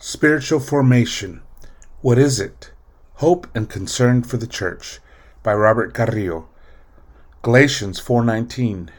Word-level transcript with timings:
Spiritual 0.00 0.60
Formation 0.60 1.42
What 2.02 2.18
is 2.18 2.38
it? 2.38 2.70
Hope 3.14 3.48
and 3.52 3.68
Concern 3.68 4.22
for 4.22 4.36
the 4.36 4.46
Church 4.46 5.00
by 5.42 5.52
Robert 5.52 5.92
Carrillo. 5.92 6.46
Galatians 7.42 7.98
4:19 7.98 8.90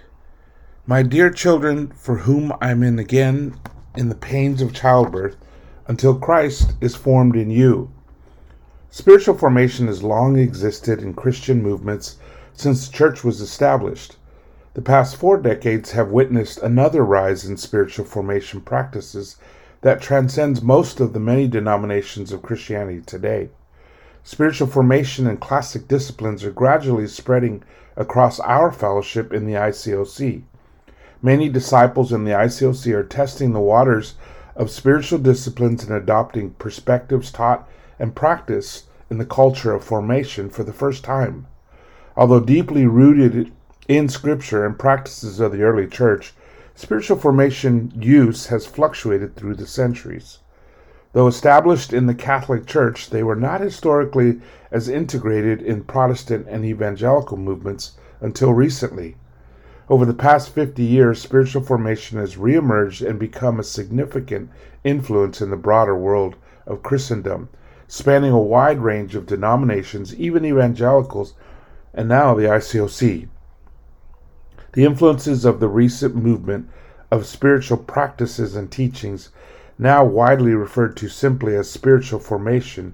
My 0.86 1.02
dear 1.04 1.30
children, 1.30 1.94
for 1.96 2.18
whom 2.18 2.52
I 2.60 2.72
am 2.72 2.84
in 2.84 3.00
again 3.00 3.56
in 3.96 4.10
the 4.10 4.14
pains 4.14 4.62
of 4.62 4.74
childbirth 4.74 5.38
until 5.88 6.20
Christ 6.20 6.74
is 6.82 6.96
formed 6.96 7.38
in 7.38 7.50
you. 7.50 7.92
Spiritual 8.90 9.38
formation 9.38 9.88
has 9.88 10.04
long 10.04 10.38
existed 10.38 11.02
in 11.02 11.14
Christian 11.14 11.64
movements 11.64 12.18
since 12.52 12.86
the 12.86 12.94
church 12.94 13.24
was 13.24 13.40
established. 13.40 14.18
The 14.74 14.82
past 14.82 15.16
4 15.16 15.38
decades 15.38 15.92
have 15.92 16.12
witnessed 16.12 16.58
another 16.58 17.06
rise 17.06 17.46
in 17.46 17.56
spiritual 17.56 18.04
formation 18.04 18.60
practices 18.60 19.38
that 19.82 20.02
transcends 20.02 20.62
most 20.62 21.00
of 21.00 21.14
the 21.14 21.20
many 21.20 21.48
denominations 21.48 22.32
of 22.32 22.42
Christianity 22.42 23.02
today. 23.02 23.50
Spiritual 24.24 24.68
formation 24.68 25.26
and 25.26 25.40
classic 25.40 25.88
disciplines 25.88 26.44
are 26.44 26.52
gradually 26.52 27.08
spreading 27.08 27.64
across 27.96 28.40
our 28.42 28.72
fellowship 28.72 29.34
in 29.34 29.46
the 29.46 29.54
ICOC. 29.54 30.44
Many 31.22 31.50
disciples 31.50 32.14
in 32.14 32.26
the 32.26 32.32
ICOC 32.32 32.94
are 32.94 33.04
testing 33.04 33.54
the 33.54 33.60
waters 33.60 34.16
of 34.56 34.70
spiritual 34.70 35.20
disciplines 35.20 35.84
and 35.84 35.94
adopting 35.94 36.52
perspectives 36.52 37.32
taught 37.32 37.68
and 37.98 38.16
practiced 38.16 38.86
in 39.10 39.18
the 39.18 39.26
culture 39.26 39.74
of 39.74 39.84
formation 39.84 40.50
for 40.50 40.64
the 40.64 40.74
first 40.74 41.04
time. 41.04 41.48
Although 42.16 42.42
deeply 42.42 42.86
rooted 42.86 43.52
in 43.88 44.10
Scripture 44.10 44.66
and 44.66 44.78
practices 44.78 45.40
of 45.40 45.52
the 45.52 45.64
early 45.64 45.88
church, 45.88 46.34
Spiritual 46.82 47.18
formation 47.18 47.92
use 47.94 48.46
has 48.46 48.66
fluctuated 48.66 49.36
through 49.36 49.56
the 49.56 49.68
centuries. 49.68 50.40
Though 51.12 51.28
established 51.28 51.92
in 51.92 52.06
the 52.06 52.16
Catholic 52.16 52.66
Church, 52.66 53.10
they 53.10 53.22
were 53.22 53.36
not 53.36 53.60
historically 53.60 54.40
as 54.72 54.88
integrated 54.88 55.62
in 55.62 55.84
Protestant 55.84 56.48
and 56.48 56.64
evangelical 56.64 57.36
movements 57.36 57.98
until 58.22 58.54
recently. 58.54 59.18
Over 59.90 60.06
the 60.06 60.14
past 60.14 60.52
50 60.52 60.82
years, 60.82 61.22
spiritual 61.22 61.64
formation 61.64 62.18
has 62.18 62.38
reemerged 62.38 63.06
and 63.06 63.20
become 63.20 63.60
a 63.60 63.64
significant 63.64 64.50
influence 64.86 65.42
in 65.42 65.50
the 65.50 65.58
broader 65.58 65.98
world 65.98 66.38
of 66.66 66.82
Christendom, 66.82 67.50
spanning 67.90 68.32
a 68.32 68.40
wide 68.40 68.80
range 68.80 69.16
of 69.16 69.26
denominations, 69.26 70.16
even 70.16 70.46
evangelicals, 70.46 71.34
and 71.94 72.08
now 72.08 72.34
the 72.34 72.44
ICOC. 72.44 73.28
The 74.80 74.86
influences 74.86 75.44
of 75.44 75.60
the 75.60 75.68
recent 75.68 76.16
movement 76.16 76.70
of 77.12 77.26
spiritual 77.26 77.76
practices 77.76 78.56
and 78.56 78.72
teachings, 78.72 79.28
now 79.78 80.06
widely 80.06 80.54
referred 80.54 80.96
to 80.96 81.10
simply 81.10 81.54
as 81.58 81.70
spiritual 81.70 82.20
formation, 82.20 82.94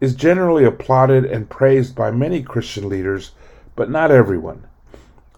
is 0.00 0.14
generally 0.14 0.64
applauded 0.64 1.26
and 1.26 1.50
praised 1.50 1.94
by 1.94 2.10
many 2.10 2.42
Christian 2.42 2.88
leaders, 2.88 3.32
but 3.76 3.90
not 3.90 4.10
everyone. 4.10 4.68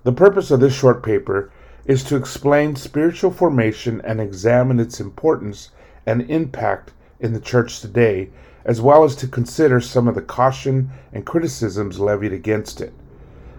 The 0.04 0.12
purpose 0.12 0.52
of 0.52 0.60
this 0.60 0.74
short 0.74 1.02
paper 1.02 1.50
is 1.84 2.04
to 2.04 2.14
explain 2.14 2.76
spiritual 2.76 3.32
formation 3.32 4.00
and 4.04 4.20
examine 4.20 4.78
its 4.78 5.00
importance 5.00 5.70
and 6.06 6.22
impact 6.30 6.92
in 7.18 7.32
the 7.32 7.40
church 7.40 7.80
today, 7.80 8.30
as 8.64 8.80
well 8.80 9.02
as 9.02 9.16
to 9.16 9.26
consider 9.26 9.80
some 9.80 10.06
of 10.06 10.14
the 10.14 10.22
caution 10.22 10.92
and 11.12 11.26
criticisms 11.26 11.98
levied 11.98 12.32
against 12.32 12.80
it. 12.80 12.92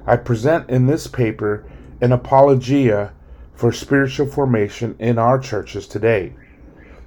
I 0.07 0.15
present 0.15 0.69
in 0.69 0.87
this 0.87 1.07
paper 1.07 1.65
an 2.01 2.11
apologia 2.11 3.13
for 3.53 3.71
spiritual 3.71 4.25
formation 4.25 4.95
in 4.97 5.19
our 5.19 5.37
churches 5.37 5.87
today. 5.87 6.33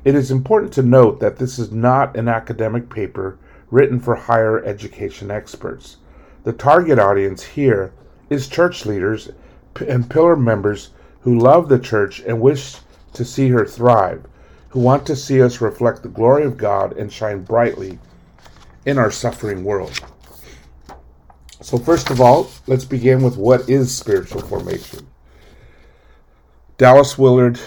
It 0.05 0.15
is 0.15 0.31
important 0.31 0.73
to 0.75 0.83
note 0.83 1.19
that 1.21 1.37
this 1.37 1.59
is 1.59 1.73
not 1.73 2.17
an 2.17 2.29
academic 2.29 2.89
paper 2.89 3.37
written 3.71 3.99
for 3.99 4.15
higher 4.15 4.65
education 4.65 5.31
experts. 5.31 5.97
The 6.45 6.53
target 6.53 6.99
audience 6.99 7.43
here 7.43 7.93
is 8.31 8.47
church 8.47 8.87
leaders 8.87 9.31
and 9.89 10.09
pillar 10.09 10.37
members 10.37 10.91
who 11.23 11.39
love 11.39 11.69
the 11.69 11.79
church 11.79 12.21
and 12.21 12.41
wish 12.41 12.77
to 13.15 13.25
see 13.25 13.49
her 13.49 13.65
thrive, 13.65 14.25
who 14.69 14.81
want 14.81 15.07
to 15.07 15.17
see 15.17 15.43
us 15.43 15.61
reflect 15.61 16.03
the 16.03 16.09
glory 16.09 16.45
of 16.45 16.57
God 16.57 16.97
and 16.97 17.13
shine 17.13 17.43
brightly 17.43 17.99
in 18.87 18.99
our 18.99 19.11
suffering 19.11 19.65
world. 19.65 19.99
So, 21.65 21.79
first 21.79 22.11
of 22.11 22.21
all, 22.21 22.51
let's 22.67 22.85
begin 22.85 23.23
with 23.23 23.39
what 23.39 23.71
is 23.71 23.97
spiritual 23.97 24.43
formation. 24.43 25.07
Dallas 26.77 27.17
Willard 27.17 27.59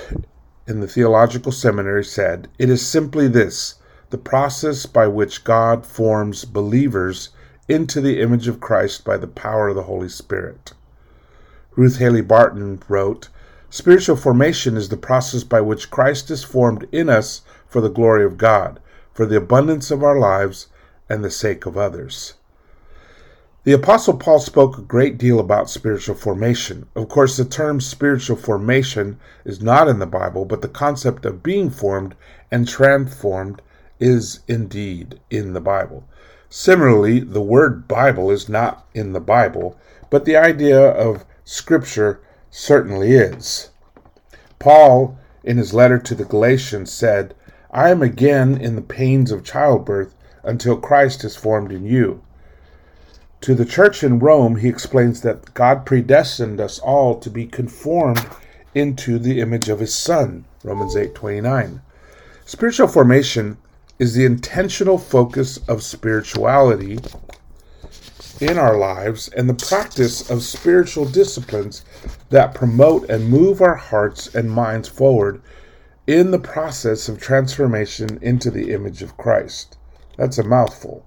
in 0.67 0.81
the 0.81 0.87
Theological 0.87 1.51
Seminary 1.51 2.05
said, 2.05 2.47
It 2.59 2.69
is 2.69 2.85
simply 2.85 3.27
this 3.27 3.73
the 4.11 4.19
process 4.19 4.85
by 4.85 5.07
which 5.07 5.43
God 5.43 5.83
forms 5.83 6.45
believers 6.45 7.29
into 7.67 7.99
the 7.99 8.21
image 8.21 8.47
of 8.47 8.59
Christ 8.59 9.03
by 9.03 9.17
the 9.17 9.25
power 9.25 9.69
of 9.69 9.75
the 9.75 9.89
Holy 9.89 10.09
Spirit. 10.09 10.73
Ruth 11.75 11.97
Haley 11.97 12.21
Barton 12.21 12.79
wrote, 12.87 13.29
Spiritual 13.71 14.15
formation 14.15 14.77
is 14.77 14.89
the 14.89 14.95
process 14.95 15.43
by 15.43 15.61
which 15.61 15.89
Christ 15.89 16.29
is 16.29 16.43
formed 16.43 16.87
in 16.91 17.09
us 17.09 17.41
for 17.67 17.81
the 17.81 17.89
glory 17.89 18.23
of 18.23 18.37
God, 18.37 18.79
for 19.11 19.25
the 19.25 19.37
abundance 19.37 19.89
of 19.89 20.03
our 20.03 20.19
lives, 20.19 20.67
and 21.09 21.25
the 21.25 21.31
sake 21.31 21.65
of 21.65 21.75
others. 21.75 22.35
The 23.67 23.73
Apostle 23.73 24.15
Paul 24.15 24.39
spoke 24.39 24.77
a 24.77 24.81
great 24.81 25.17
deal 25.17 25.41
about 25.41 25.69
spiritual 25.69 26.15
formation. 26.15 26.87
Of 26.95 27.09
course, 27.09 27.35
the 27.35 27.43
term 27.43 27.81
spiritual 27.81 28.37
formation 28.37 29.19
is 29.43 29.61
not 29.61 29.89
in 29.89 29.99
the 29.99 30.05
Bible, 30.05 30.45
but 30.45 30.61
the 30.61 30.69
concept 30.69 31.25
of 31.25 31.43
being 31.43 31.69
formed 31.69 32.15
and 32.49 32.65
transformed 32.65 33.61
is 33.99 34.39
indeed 34.47 35.19
in 35.29 35.51
the 35.51 35.59
Bible. 35.59 36.05
Similarly, 36.47 37.19
the 37.19 37.41
word 37.41 37.89
Bible 37.89 38.31
is 38.31 38.47
not 38.47 38.87
in 38.93 39.11
the 39.11 39.19
Bible, 39.19 39.77
but 40.09 40.23
the 40.23 40.37
idea 40.37 40.79
of 40.79 41.25
Scripture 41.43 42.21
certainly 42.49 43.15
is. 43.15 43.71
Paul, 44.59 45.19
in 45.43 45.57
his 45.57 45.73
letter 45.73 45.99
to 45.99 46.15
the 46.15 46.23
Galatians, 46.23 46.89
said, 46.89 47.35
I 47.69 47.89
am 47.89 48.01
again 48.01 48.55
in 48.55 48.77
the 48.77 48.81
pains 48.81 49.29
of 49.29 49.43
childbirth 49.43 50.15
until 50.41 50.77
Christ 50.77 51.25
is 51.25 51.35
formed 51.35 51.73
in 51.73 51.85
you. 51.85 52.23
To 53.41 53.53
the 53.53 53.65
church 53.65 54.03
in 54.03 54.19
Rome, 54.19 54.57
he 54.57 54.67
explains 54.67 55.21
that 55.21 55.53
God 55.53 55.85
predestined 55.85 56.59
us 56.59 56.79
all 56.79 57.19
to 57.19 57.29
be 57.29 57.45
conformed 57.45 58.25
into 58.73 59.19
the 59.19 59.39
image 59.39 59.69
of 59.69 59.79
his 59.79 59.93
son, 59.93 60.45
Romans 60.63 60.95
8:29. 60.95 61.81
Spiritual 62.45 62.87
formation 62.87 63.57
is 63.99 64.13
the 64.13 64.25
intentional 64.25 64.97
focus 64.97 65.59
of 65.67 65.83
spirituality 65.83 66.99
in 68.39 68.57
our 68.57 68.77
lives 68.77 69.29
and 69.29 69.49
the 69.49 69.53
practice 69.53 70.29
of 70.29 70.43
spiritual 70.43 71.05
disciplines 71.05 71.83
that 72.29 72.53
promote 72.53 73.09
and 73.09 73.29
move 73.29 73.61
our 73.61 73.75
hearts 73.75 74.33
and 74.35 74.51
minds 74.51 74.87
forward 74.87 75.41
in 76.05 76.31
the 76.31 76.39
process 76.39 77.09
of 77.09 77.19
transformation 77.19 78.19
into 78.21 78.51
the 78.51 78.71
image 78.71 79.01
of 79.01 79.17
Christ. 79.17 79.77
That's 80.17 80.37
a 80.37 80.43
mouthful. 80.43 81.03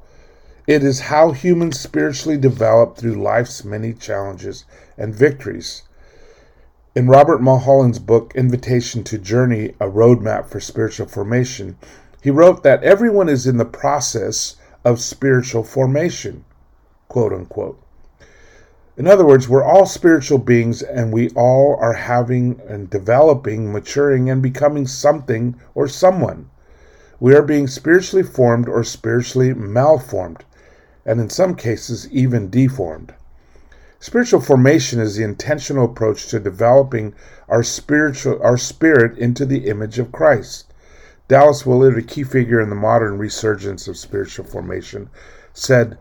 It 0.66 0.84
is 0.84 1.00
how 1.00 1.32
humans 1.32 1.81
spiritually 1.81 2.37
develop 2.37 2.98
through 2.98 3.15
life's 3.15 3.65
many 3.65 3.94
challenges 3.94 4.66
and 4.98 5.15
victories. 5.15 5.84
In 6.94 7.09
Robert 7.09 7.41
Mulholland's 7.41 7.98
book, 7.98 8.34
Invitation 8.34 9.03
to 9.04 9.16
Journey 9.16 9.71
A 9.81 9.88
Roadmap 9.88 10.48
for 10.48 10.60
Spiritual 10.60 11.06
Formation, 11.06 11.78
he 12.21 12.31
wrote 12.31 12.62
that 12.62 12.84
everyone 12.84 13.31
is 13.31 13.47
in 13.47 13.56
the 13.56 13.65
process 13.65 14.56
of 14.84 15.00
spiritual 15.00 15.65
formation, 15.65 16.44
quote 17.09 17.32
unquote. 17.32 17.82
In 18.98 19.06
other 19.06 19.25
words, 19.25 19.48
we're 19.48 19.65
all 19.65 19.87
spiritual 19.87 20.38
beings 20.38 20.82
and 20.82 21.10
we 21.10 21.31
all 21.31 21.78
are 21.81 21.94
having 21.94 22.60
and 22.69 22.91
developing, 22.91 23.72
maturing, 23.72 24.28
and 24.28 24.42
becoming 24.42 24.87
something 24.87 25.59
or 25.75 25.88
someone. 25.88 26.50
We 27.19 27.34
are 27.34 27.42
being 27.42 27.66
spiritually 27.66 28.24
formed 28.24 28.68
or 28.68 28.84
spiritually 28.84 29.54
malformed 29.54 30.45
and 31.04 31.20
in 31.20 31.30
some 31.30 31.54
cases 31.54 32.08
even 32.10 32.50
deformed. 32.50 33.14
Spiritual 33.98 34.41
formation 34.41 34.98
is 34.98 35.16
the 35.16 35.24
intentional 35.24 35.84
approach 35.84 36.28
to 36.28 36.41
developing 36.41 37.14
our 37.48 37.62
spiritual 37.62 38.41
our 38.42 38.56
spirit 38.56 39.18
into 39.18 39.44
the 39.44 39.66
image 39.68 39.98
of 39.98 40.12
Christ. 40.12 40.72
Dallas 41.28 41.66
Willard, 41.66 41.98
a 41.98 42.02
key 42.02 42.22
figure 42.22 42.60
in 42.60 42.70
the 42.70 42.74
modern 42.74 43.18
resurgence 43.18 43.86
of 43.88 43.97
spiritual 43.97 44.44
formation, 44.44 45.10
said, 45.52 45.98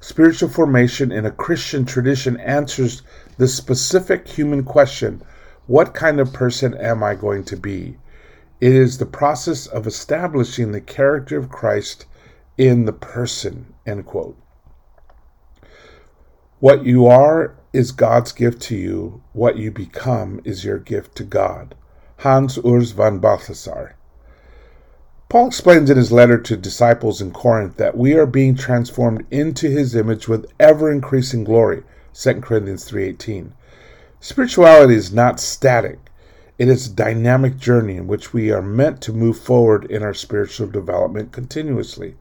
Spiritual 0.00 0.48
formation 0.48 1.12
in 1.12 1.26
a 1.26 1.30
Christian 1.30 1.84
tradition 1.84 2.36
answers 2.38 3.02
the 3.38 3.46
specific 3.46 4.26
human 4.26 4.64
question 4.64 5.22
what 5.66 5.94
kind 5.94 6.18
of 6.18 6.32
person 6.32 6.74
am 6.74 7.04
I 7.04 7.14
going 7.14 7.44
to 7.44 7.56
be? 7.56 7.96
It 8.60 8.72
is 8.72 8.98
the 8.98 9.06
process 9.06 9.66
of 9.66 9.86
establishing 9.86 10.72
the 10.72 10.80
character 10.80 11.38
of 11.38 11.50
Christ 11.50 12.06
in 12.58 12.84
the 12.84 12.92
person. 12.92 13.74
End 13.86 14.06
quote. 14.06 14.36
What 16.60 16.84
you 16.84 17.06
are 17.06 17.56
is 17.72 17.90
God's 17.92 18.32
gift 18.32 18.62
to 18.62 18.76
you. 18.76 19.22
What 19.32 19.56
you 19.56 19.70
become 19.70 20.40
is 20.44 20.64
your 20.64 20.78
gift 20.78 21.16
to 21.16 21.24
God. 21.24 21.74
Hans 22.18 22.56
Urs 22.58 22.92
von 22.92 23.18
Balthasar. 23.18 23.96
Paul 25.28 25.48
explains 25.48 25.88
in 25.88 25.96
his 25.96 26.12
letter 26.12 26.36
to 26.38 26.56
disciples 26.56 27.22
in 27.22 27.30
Corinth 27.30 27.78
that 27.78 27.96
we 27.96 28.12
are 28.12 28.26
being 28.26 28.54
transformed 28.54 29.24
into 29.30 29.70
his 29.70 29.96
image 29.96 30.28
with 30.28 30.46
ever 30.60 30.92
increasing 30.92 31.42
glory. 31.42 31.82
2 32.12 32.42
Corinthians 32.42 32.84
3:18. 32.84 33.54
Spirituality 34.20 34.94
is 34.94 35.10
not 35.10 35.40
static. 35.40 35.98
It 36.58 36.68
is 36.68 36.86
a 36.86 36.94
dynamic 36.94 37.56
journey 37.56 37.96
in 37.96 38.06
which 38.06 38.34
we 38.34 38.52
are 38.52 38.62
meant 38.62 39.00
to 39.00 39.12
move 39.12 39.38
forward 39.38 39.86
in 39.86 40.02
our 40.02 40.12
spiritual 40.12 40.68
development 40.68 41.32
continuously. 41.32 42.16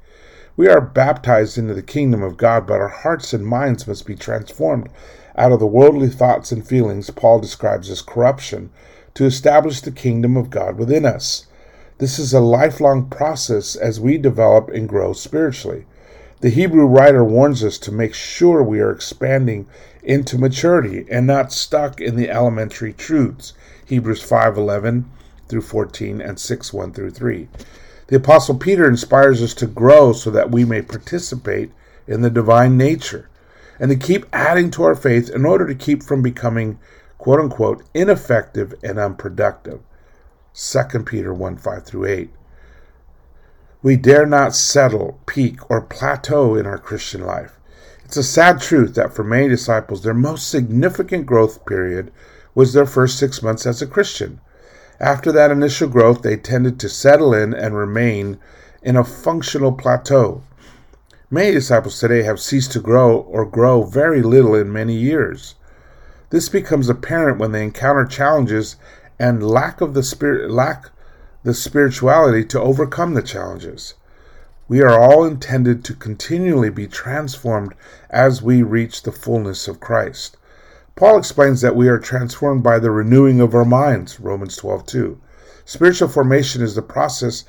We 0.62 0.68
are 0.68 0.80
baptized 0.80 1.58
into 1.58 1.74
the 1.74 1.82
kingdom 1.82 2.22
of 2.22 2.38
God, 2.38 2.68
but 2.68 2.80
our 2.80 2.88
hearts 2.88 3.34
and 3.34 3.44
minds 3.44 3.88
must 3.88 4.06
be 4.06 4.14
transformed 4.14 4.90
out 5.36 5.52
of 5.52 5.60
the 5.60 5.66
worldly 5.66 6.08
thoughts 6.08 6.52
and 6.52 6.64
feelings 6.64 7.10
Paul 7.10 7.40
describes 7.40 7.90
as 7.90 8.04
corruption 8.04 8.70
to 9.16 9.26
establish 9.26 9.82
the 9.82 9.90
kingdom 9.90 10.38
of 10.38 10.52
God 10.52 10.78
within 10.78 11.04
us. 11.04 11.48
This 11.98 12.20
is 12.20 12.32
a 12.32 12.40
lifelong 12.40 13.08
process 13.08 13.76
as 13.76 14.00
we 14.00 14.20
develop 14.20 14.70
and 14.70 14.88
grow 14.88 15.14
spiritually. 15.14 15.88
The 16.42 16.52
Hebrew 16.52 16.86
writer 16.86 17.24
warns 17.24 17.64
us 17.64 17.80
to 17.80 17.92
make 17.92 18.14
sure 18.14 18.62
we 18.62 18.82
are 18.82 18.92
expanding 18.92 19.66
into 20.04 20.38
maturity 20.38 21.08
and 21.10 21.26
not 21.26 21.52
stuck 21.52 22.00
in 22.00 22.16
the 22.16 22.30
elementary 22.30 22.94
truths. 22.94 23.54
Hebrews 23.84 24.22
5:11 24.22 25.06
through 25.48 25.62
14 25.62 26.22
and 26.22 26.38
6:1 26.38 26.94
through 26.94 27.10
3. 27.10 27.50
The 28.12 28.18
apostle 28.18 28.56
Peter 28.56 28.86
inspires 28.90 29.42
us 29.42 29.54
to 29.54 29.66
grow 29.66 30.12
so 30.12 30.32
that 30.32 30.52
we 30.52 30.66
may 30.66 30.82
participate 30.82 31.72
in 32.06 32.20
the 32.20 32.30
divine 32.30 32.76
nature 32.76 33.30
and 33.80 33.90
to 33.90 33.96
keep 33.96 34.26
adding 34.34 34.70
to 34.72 34.84
our 34.84 34.96
faith 34.96 35.30
in 35.30 35.46
order 35.46 35.66
to 35.66 35.74
keep 35.74 36.04
from 36.04 36.22
becoming 36.22 36.78
quote 37.18 37.40
unquote 37.40 37.86
ineffective 37.94 38.74
and 38.84 39.00
unproductive. 39.00 39.80
2 40.54 41.04
Peter 41.06 41.34
1 41.34 41.56
5 41.56 41.86
through 41.86 42.06
8. 42.06 42.30
We 43.82 43.96
dare 43.96 44.26
not 44.26 44.56
settle, 44.56 45.22
peak, 45.26 45.72
or 45.72 45.80
plateau 45.80 46.56
in 46.56 46.66
our 46.66 46.78
Christian 46.78 47.26
life. 47.26 47.62
It's 48.04 48.18
a 48.18 48.24
sad 48.24 48.60
truth 48.60 48.94
that 48.96 49.14
for 49.14 49.24
many 49.24 49.48
disciples, 49.48 50.04
their 50.04 50.14
most 50.14 50.50
significant 50.50 51.26
growth 51.26 51.66
period 51.66 52.12
was 52.54 52.74
their 52.74 52.86
first 52.86 53.18
six 53.18 53.42
months 53.42 53.66
as 53.66 53.82
a 53.82 53.88
Christian. 53.88 54.42
After 55.02 55.32
that 55.32 55.50
initial 55.50 55.90
growth, 55.90 56.22
they 56.22 56.38
tended 56.38 56.80
to 56.80 56.88
settle 56.88 57.34
in 57.34 57.56
and 57.56 57.76
remain 57.76 58.38
in 58.84 58.96
a 58.96 59.04
functional 59.04 59.72
plateau. 59.72 60.44
Many 61.32 61.54
disciples 61.54 62.00
today 62.00 62.22
have 62.22 62.40
ceased 62.40 62.72
to 62.74 62.80
grow 62.80 63.18
or 63.18 63.44
grow 63.44 63.82
very 63.82 64.22
little 64.22 64.54
in 64.54 64.72
many 64.72 64.94
years. 64.94 65.56
This 66.30 66.50
becomes 66.50 66.88
apparent 66.88 67.40
when 67.40 67.52
they 67.52 67.64
encounter 67.64 68.06
challenges 68.06 68.76
and 69.18 69.42
lack 69.42 69.82
of 69.82 69.96
the 69.96 70.04
spirit 70.04 70.52
lack 70.52 70.92
the 71.42 71.56
spirituality 71.56 72.46
to 72.46 72.62
overcome 72.62 73.16
the 73.16 73.24
challenges. 73.24 73.96
We 74.68 74.84
are 74.84 75.00
all 75.00 75.26
intended 75.26 75.84
to 75.86 75.96
continually 75.96 76.70
be 76.70 76.86
transformed 76.86 77.74
as 78.12 78.44
we 78.44 78.62
reach 78.62 79.02
the 79.02 79.12
fullness 79.12 79.68
of 79.68 79.80
Christ. 79.80 80.38
Paul 80.96 81.18
explains 81.18 81.62
that 81.62 81.76
we 81.76 81.88
are 81.88 81.98
transformed 81.98 82.64
by 82.64 82.78
the 82.78 82.92
renewing 82.92 83.40
of 83.40 83.56
our 83.56 83.66
minds, 83.66 84.20
Romans 84.20 84.58
12:2. 84.58 85.18
Spiritual 85.66 86.10
formation 86.10 86.62
is 86.62 86.76
the 86.76 86.82
process 86.82 87.46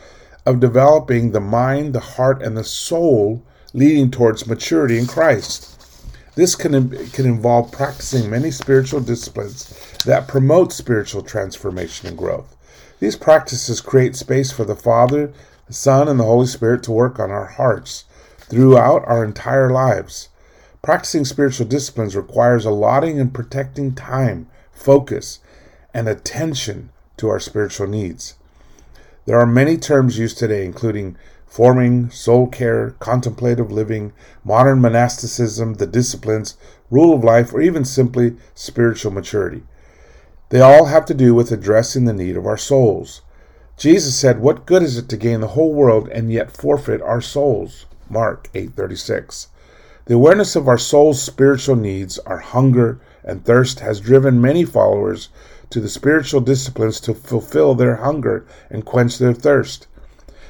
of 0.46 0.60
developing 0.60 1.32
the 1.32 1.40
mind, 1.40 1.92
the 1.92 2.00
heart, 2.00 2.42
and 2.42 2.56
the 2.56 2.64
soul 2.64 3.42
leading 3.74 4.10
towards 4.10 4.46
maturity 4.46 4.98
in 4.98 5.06
Christ. 5.06 5.68
This 6.34 6.54
can, 6.54 6.90
can 7.08 7.26
involve 7.26 7.72
practicing 7.72 8.30
many 8.30 8.50
spiritual 8.50 9.00
disciplines 9.00 9.74
that 10.06 10.28
promote 10.28 10.72
spiritual 10.72 11.22
transformation 11.22 12.08
and 12.08 12.16
growth. 12.16 12.56
These 13.00 13.16
practices 13.16 13.80
create 13.80 14.16
space 14.16 14.50
for 14.50 14.64
the 14.64 14.76
Father, 14.76 15.32
the 15.66 15.74
Son, 15.74 16.08
and 16.08 16.18
the 16.18 16.24
Holy 16.24 16.46
Spirit 16.46 16.82
to 16.84 16.92
work 16.92 17.18
on 17.18 17.30
our 17.30 17.46
hearts 17.46 18.04
throughout 18.38 19.02
our 19.06 19.24
entire 19.24 19.70
lives. 19.70 20.28
Practicing 20.82 21.24
spiritual 21.24 21.68
disciplines 21.68 22.16
requires 22.16 22.64
allotting 22.64 23.20
and 23.20 23.32
protecting 23.32 23.94
time, 23.94 24.48
focus, 24.72 25.38
and 25.94 26.08
attention 26.08 26.90
to 27.18 27.28
our 27.28 27.38
spiritual 27.38 27.86
needs. 27.86 28.34
There 29.24 29.38
are 29.38 29.46
many 29.46 29.76
terms 29.76 30.18
used 30.18 30.38
today, 30.38 30.64
including 30.64 31.14
forming, 31.46 32.10
soul 32.10 32.48
care, 32.48 32.96
contemplative 32.98 33.70
living, 33.70 34.12
modern 34.42 34.80
monasticism, 34.80 35.74
the 35.74 35.86
disciplines, 35.86 36.56
rule 36.90 37.14
of 37.14 37.22
life, 37.22 37.54
or 37.54 37.60
even 37.60 37.84
simply 37.84 38.36
spiritual 38.56 39.12
maturity. 39.12 39.62
They 40.48 40.60
all 40.60 40.86
have 40.86 41.04
to 41.06 41.14
do 41.14 41.32
with 41.32 41.52
addressing 41.52 42.06
the 42.06 42.12
need 42.12 42.36
of 42.36 42.44
our 42.44 42.56
souls. 42.56 43.22
Jesus 43.76 44.16
said, 44.16 44.40
"What 44.40 44.66
good 44.66 44.82
is 44.82 44.98
it 44.98 45.08
to 45.10 45.16
gain 45.16 45.42
the 45.42 45.54
whole 45.54 45.72
world 45.72 46.08
and 46.08 46.32
yet 46.32 46.50
forfeit 46.50 47.00
our 47.00 47.20
souls?" 47.20 47.86
Mark 48.10 48.50
8:36. 48.52 49.46
The 50.06 50.14
awareness 50.14 50.56
of 50.56 50.66
our 50.66 50.78
soul's 50.78 51.22
spiritual 51.22 51.76
needs, 51.76 52.18
our 52.20 52.38
hunger 52.38 52.98
and 53.22 53.44
thirst 53.44 53.80
has 53.80 54.00
driven 54.00 54.40
many 54.40 54.64
followers 54.64 55.28
to 55.70 55.80
the 55.80 55.88
spiritual 55.88 56.40
disciplines 56.40 56.98
to 57.00 57.14
fulfill 57.14 57.76
their 57.76 57.96
hunger 57.96 58.44
and 58.68 58.84
quench 58.84 59.18
their 59.18 59.32
thirst. 59.32 59.86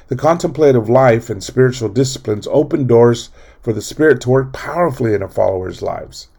The 0.07 0.15
contemplative 0.15 0.89
life 0.89 1.29
and 1.29 1.43
spiritual 1.43 1.89
disciplines 1.89 2.47
open 2.49 2.87
doors 2.87 3.29
for 3.61 3.73
the 3.73 3.81
Spirit 3.81 4.21
to 4.21 4.31
work 4.31 4.53
powerfully 4.53 5.13
in 5.13 5.21
a 5.21 5.29
follower's 5.29 5.83
lives. 5.83 6.29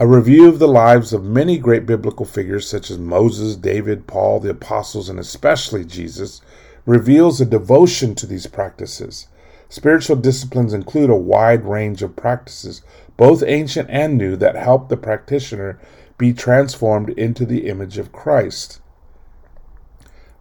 A 0.00 0.06
review 0.06 0.48
of 0.48 0.58
the 0.58 0.66
lives 0.66 1.12
of 1.12 1.22
many 1.22 1.58
great 1.58 1.86
biblical 1.86 2.26
figures, 2.26 2.68
such 2.68 2.90
as 2.90 2.98
Moses, 2.98 3.54
David, 3.54 4.08
Paul, 4.08 4.40
the 4.40 4.50
apostles, 4.50 5.08
and 5.08 5.20
especially 5.20 5.84
Jesus, 5.84 6.40
reveals 6.86 7.40
a 7.40 7.46
devotion 7.46 8.16
to 8.16 8.26
these 8.26 8.48
practices. 8.48 9.28
Spiritual 9.72 10.16
disciplines 10.16 10.74
include 10.74 11.08
a 11.08 11.16
wide 11.16 11.64
range 11.64 12.02
of 12.02 12.14
practices, 12.14 12.82
both 13.16 13.42
ancient 13.42 13.88
and 13.88 14.18
new, 14.18 14.36
that 14.36 14.54
help 14.54 14.90
the 14.90 14.98
practitioner 14.98 15.80
be 16.18 16.34
transformed 16.34 17.08
into 17.08 17.46
the 17.46 17.66
image 17.66 17.96
of 17.96 18.12
Christ. 18.12 18.82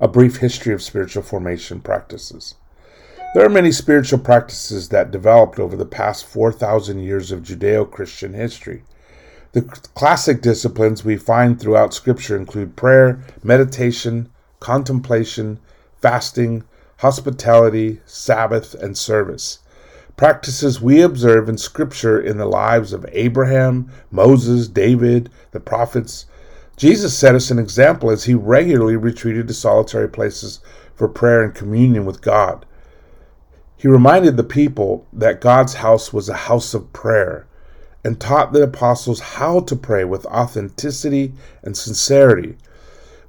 A 0.01 0.07
brief 0.10 0.39
history 0.39 0.74
of 0.74 0.81
spiritual 0.81 1.24
formation 1.24 1.80
practices. 1.80 2.56
There 3.33 3.45
are 3.45 3.50
many 3.50 3.72
spiritual 3.72 4.19
practices 4.19 4.89
that 4.89 5.12
developed 5.12 5.60
over 5.60 5.78
the 5.78 5.86
past 5.86 6.25
4,000 6.25 7.00
years 7.00 7.31
of 7.31 7.44
Judeo 7.44 7.89
Christian 7.89 8.33
history. 8.33 8.83
The 9.54 9.62
classic 9.62 10.42
disciplines 10.42 11.06
we 11.06 11.16
find 11.16 11.57
throughout 11.57 11.94
Scripture 11.94 12.36
include 12.36 12.75
prayer, 12.75 13.24
meditation, 13.42 14.30
contemplation, 14.60 15.62
fasting, 16.01 16.66
hospitality, 17.01 18.00
Sabbath, 18.06 18.75
and 18.75 18.95
service. 18.95 19.57
Practices 20.18 20.80
we 20.80 21.02
observe 21.02 21.49
in 21.49 21.57
Scripture 21.57 22.21
in 22.21 22.37
the 22.37 22.45
lives 22.45 22.94
of 22.94 23.07
Abraham, 23.11 23.92
Moses, 24.11 24.68
David, 24.68 25.31
the 25.49 25.59
prophets. 25.59 26.28
Jesus 26.78 27.18
set 27.18 27.33
us 27.33 27.49
an 27.49 27.57
example 27.57 28.11
as 28.11 28.25
he 28.25 28.35
regularly 28.35 28.97
retreated 28.97 29.47
to 29.47 29.54
solitary 29.56 30.07
places 30.07 30.59
for 30.94 31.07
prayer 31.07 31.42
and 31.44 31.56
communion 31.56 32.06
with 32.06 32.21
God. 32.21 32.68
He 33.75 33.87
reminded 33.87 34.37
the 34.37 34.44
people 34.44 35.07
that 35.11 35.42
God's 35.42 35.73
house 35.73 36.14
was 36.14 36.30
a 36.30 36.35
house 36.45 36.75
of 36.75 36.94
prayer 36.94 37.47
and 38.06 38.19
taught 38.19 38.54
the 38.54 38.61
apostles 38.61 39.19
how 39.21 39.61
to 39.61 39.75
pray 39.75 40.04
with 40.04 40.28
authenticity 40.28 41.33
and 41.64 41.75
sincerity. 41.75 42.57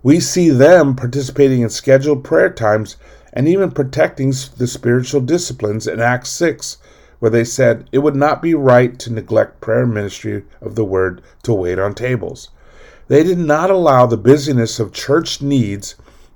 We 0.03 0.21
see 0.21 0.51
them 0.51 0.95
participating 0.95 1.63
in 1.63 1.71
scheduled 1.71 2.23
prayer 2.23 2.51
times 2.51 2.97
and 3.33 3.49
even 3.49 3.71
protecting 3.71 4.31
the 4.57 4.67
spiritual 4.67 5.21
disciplines 5.21 5.87
in 5.87 6.01
Acts 6.01 6.31
6, 6.31 6.79
where 7.19 7.31
they 7.31 7.45
said 7.45 7.89
it 7.93 8.01
would 8.01 8.17
not 8.17 8.43
be 8.43 8.55
right 8.55 8.99
to 8.99 9.13
neglect 9.13 9.61
prayer 9.61 9.87
ministry 9.87 10.45
of 10.61 10.75
the 10.75 10.85
word 10.85 11.23
to 11.43 11.55
wait 11.55 11.79
on 11.79 11.95
tables. 11.95 12.51
They 13.09 13.23
did 13.23 13.39
not 13.39 13.71
allow 13.71 14.07
the 14.07 14.17
busyness 14.17 14.81
of 14.81 14.93
church 14.93 15.41
needs 15.41 15.95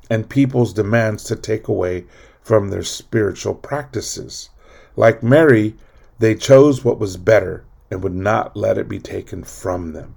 and 0.08 0.28
people's 0.28 0.72
demands 0.72 1.24
to 1.24 1.36
take 1.36 1.68
away 1.68 2.04
from 2.40 2.68
their 2.68 2.82
spiritual 2.82 3.54
practices. 3.54 4.50
Like 4.94 5.22
Mary, 5.22 5.74
they 6.18 6.34
chose 6.34 6.84
what 6.84 6.98
was 6.98 7.16
better 7.16 7.64
and 7.90 8.02
would 8.02 8.14
not 8.14 8.56
let 8.56 8.78
it 8.78 8.88
be 8.88 8.98
taken 8.98 9.44
from 9.44 9.92
them. 9.92 10.16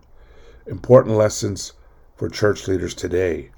Important 0.66 1.16
lessons 1.16 1.74
for 2.16 2.30
church 2.30 2.68
leaders 2.68 2.94
today. 2.94 3.50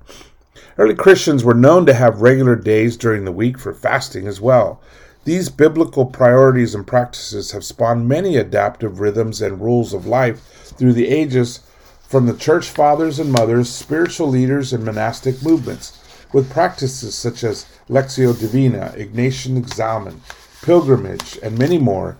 Early 0.77 0.95
Christians 0.95 1.43
were 1.43 1.53
known 1.53 1.85
to 1.85 1.93
have 1.93 2.21
regular 2.21 2.55
days 2.55 2.95
during 2.97 3.25
the 3.25 3.31
week 3.31 3.59
for 3.59 3.73
fasting 3.73 4.27
as 4.27 4.39
well. 4.39 4.81
These 5.25 5.49
biblical 5.49 6.05
priorities 6.05 6.73
and 6.73 6.87
practices 6.87 7.51
have 7.51 7.63
spawned 7.63 8.07
many 8.07 8.37
adaptive 8.37 8.99
rhythms 8.99 9.41
and 9.41 9.61
rules 9.61 9.93
of 9.93 10.05
life 10.05 10.41
through 10.77 10.93
the 10.93 11.09
ages 11.09 11.59
from 12.07 12.25
the 12.25 12.37
church 12.37 12.69
fathers 12.69 13.19
and 13.19 13.31
mothers, 13.31 13.69
spiritual 13.69 14.27
leaders, 14.27 14.73
and 14.73 14.83
monastic 14.83 15.43
movements, 15.43 15.99
with 16.33 16.51
practices 16.51 17.15
such 17.15 17.43
as 17.43 17.65
Lectio 17.89 18.37
Divina, 18.37 18.93
Ignatian 18.97 19.57
Examen, 19.57 20.21
pilgrimage, 20.61 21.37
and 21.43 21.57
many 21.57 21.77
more 21.77 22.17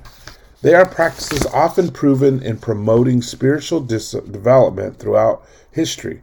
they 0.61 0.75
are 0.75 0.85
practices 0.85 1.47
often 1.47 1.89
proven 1.89 2.43
in 2.43 2.57
promoting 2.57 3.23
spiritual 3.23 3.79
dis- 3.79 4.11
development 4.11 4.99
throughout 4.99 5.43
history. 5.71 6.21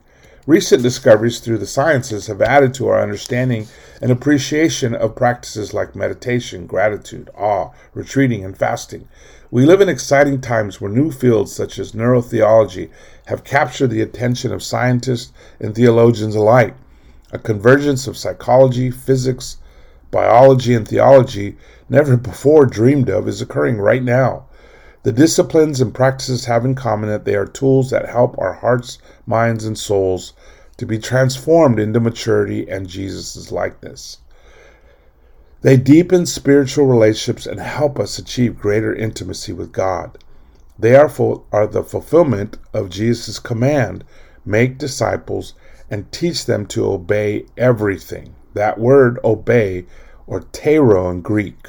Recent 0.49 0.81
discoveries 0.81 1.37
through 1.37 1.59
the 1.59 1.67
sciences 1.67 2.25
have 2.25 2.41
added 2.41 2.73
to 2.73 2.87
our 2.87 3.03
understanding 3.03 3.67
and 4.01 4.11
appreciation 4.11 4.95
of 4.95 5.15
practices 5.15 5.75
like 5.75 5.95
meditation, 5.95 6.65
gratitude, 6.65 7.29
awe, 7.37 7.69
retreating, 7.93 8.43
and 8.43 8.57
fasting. 8.57 9.07
We 9.51 9.67
live 9.67 9.79
in 9.79 9.89
exciting 9.89 10.41
times 10.41 10.81
where 10.81 10.89
new 10.89 11.11
fields 11.11 11.53
such 11.53 11.77
as 11.77 11.91
neurotheology 11.91 12.89
have 13.27 13.43
captured 13.43 13.91
the 13.91 14.01
attention 14.01 14.51
of 14.51 14.63
scientists 14.63 15.31
and 15.59 15.75
theologians 15.75 16.33
alike. 16.33 16.75
A 17.31 17.37
convergence 17.37 18.07
of 18.07 18.17
psychology, 18.17 18.89
physics, 18.89 19.57
biology, 20.09 20.73
and 20.73 20.87
theology 20.87 21.57
never 21.89 22.17
before 22.17 22.65
dreamed 22.65 23.07
of 23.07 23.27
is 23.27 23.39
occurring 23.39 23.77
right 23.77 24.01
now. 24.01 24.47
The 25.03 25.13
disciplines 25.13 25.79
and 25.79 25.93
practices 25.93 26.45
have 26.45 26.65
in 26.65 26.75
common 26.75 27.09
that 27.09 27.23
they 27.23 27.35
are 27.35 27.45
tools 27.45 27.89
that 27.89 28.09
help 28.09 28.37
our 28.37 28.53
hearts, 28.53 28.97
minds, 29.25 29.63
and 29.63 29.77
souls 29.77 30.33
to 30.75 30.85
be 30.85 30.99
transformed 30.99 31.79
into 31.79 32.01
maturity 32.01 32.69
and 32.69 32.87
Jesus' 32.87 33.51
likeness. 33.51 34.17
They 35.61 35.77
deepen 35.77 36.25
spiritual 36.25 36.85
relationships 36.85 37.45
and 37.45 37.59
help 37.59 37.99
us 37.99 38.19
achieve 38.19 38.59
greater 38.59 38.93
intimacy 38.93 39.53
with 39.53 39.71
God. 39.71 40.17
They 40.77 40.95
are, 40.95 41.09
for, 41.09 41.43
are 41.51 41.67
the 41.67 41.83
fulfillment 41.83 42.57
of 42.73 42.89
Jesus' 42.89 43.39
command 43.39 44.03
make 44.45 44.77
disciples 44.77 45.53
and 45.89 46.11
teach 46.11 46.45
them 46.45 46.65
to 46.67 46.91
obey 46.91 47.45
everything. 47.57 48.35
That 48.53 48.79
word 48.79 49.19
obey, 49.23 49.85
or 50.27 50.41
tero 50.51 51.09
in 51.09 51.21
Greek. 51.21 51.67